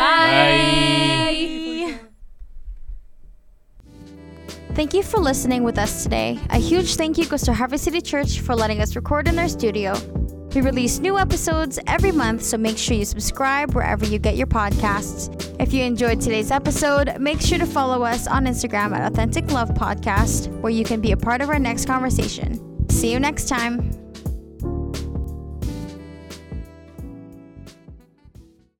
Bye. 0.00 1.98
Thank 4.74 4.94
you 4.94 5.02
for 5.02 5.18
listening 5.18 5.64
with 5.64 5.78
us 5.78 6.04
today. 6.04 6.38
A 6.50 6.58
huge 6.58 6.94
thank 6.94 7.18
you 7.18 7.26
goes 7.26 7.42
to 7.42 7.52
Harvest 7.52 7.84
City 7.84 8.00
Church 8.00 8.40
for 8.40 8.54
letting 8.54 8.80
us 8.80 8.94
record 8.96 9.28
in 9.28 9.36
their 9.36 9.48
studio. 9.48 9.94
We 10.54 10.62
release 10.62 10.98
new 10.98 11.16
episodes 11.16 11.78
every 11.86 12.10
month, 12.10 12.42
so 12.42 12.56
make 12.56 12.76
sure 12.76 12.96
you 12.96 13.04
subscribe 13.04 13.74
wherever 13.74 14.04
you 14.04 14.18
get 14.18 14.36
your 14.36 14.48
podcasts. 14.48 15.54
If 15.60 15.72
you 15.72 15.84
enjoyed 15.84 16.20
today's 16.20 16.50
episode, 16.50 17.16
make 17.20 17.40
sure 17.40 17.58
to 17.58 17.66
follow 17.66 18.02
us 18.02 18.26
on 18.26 18.46
Instagram 18.46 18.92
at 18.92 19.12
Authentic 19.12 19.52
Love 19.52 19.70
Podcast, 19.70 20.48
where 20.60 20.72
you 20.72 20.84
can 20.84 21.00
be 21.00 21.12
a 21.12 21.16
part 21.16 21.40
of 21.40 21.50
our 21.50 21.58
next 21.58 21.86
conversation. 21.86 22.88
See 22.90 23.12
you 23.12 23.20
next 23.20 23.46
time. 23.46 24.09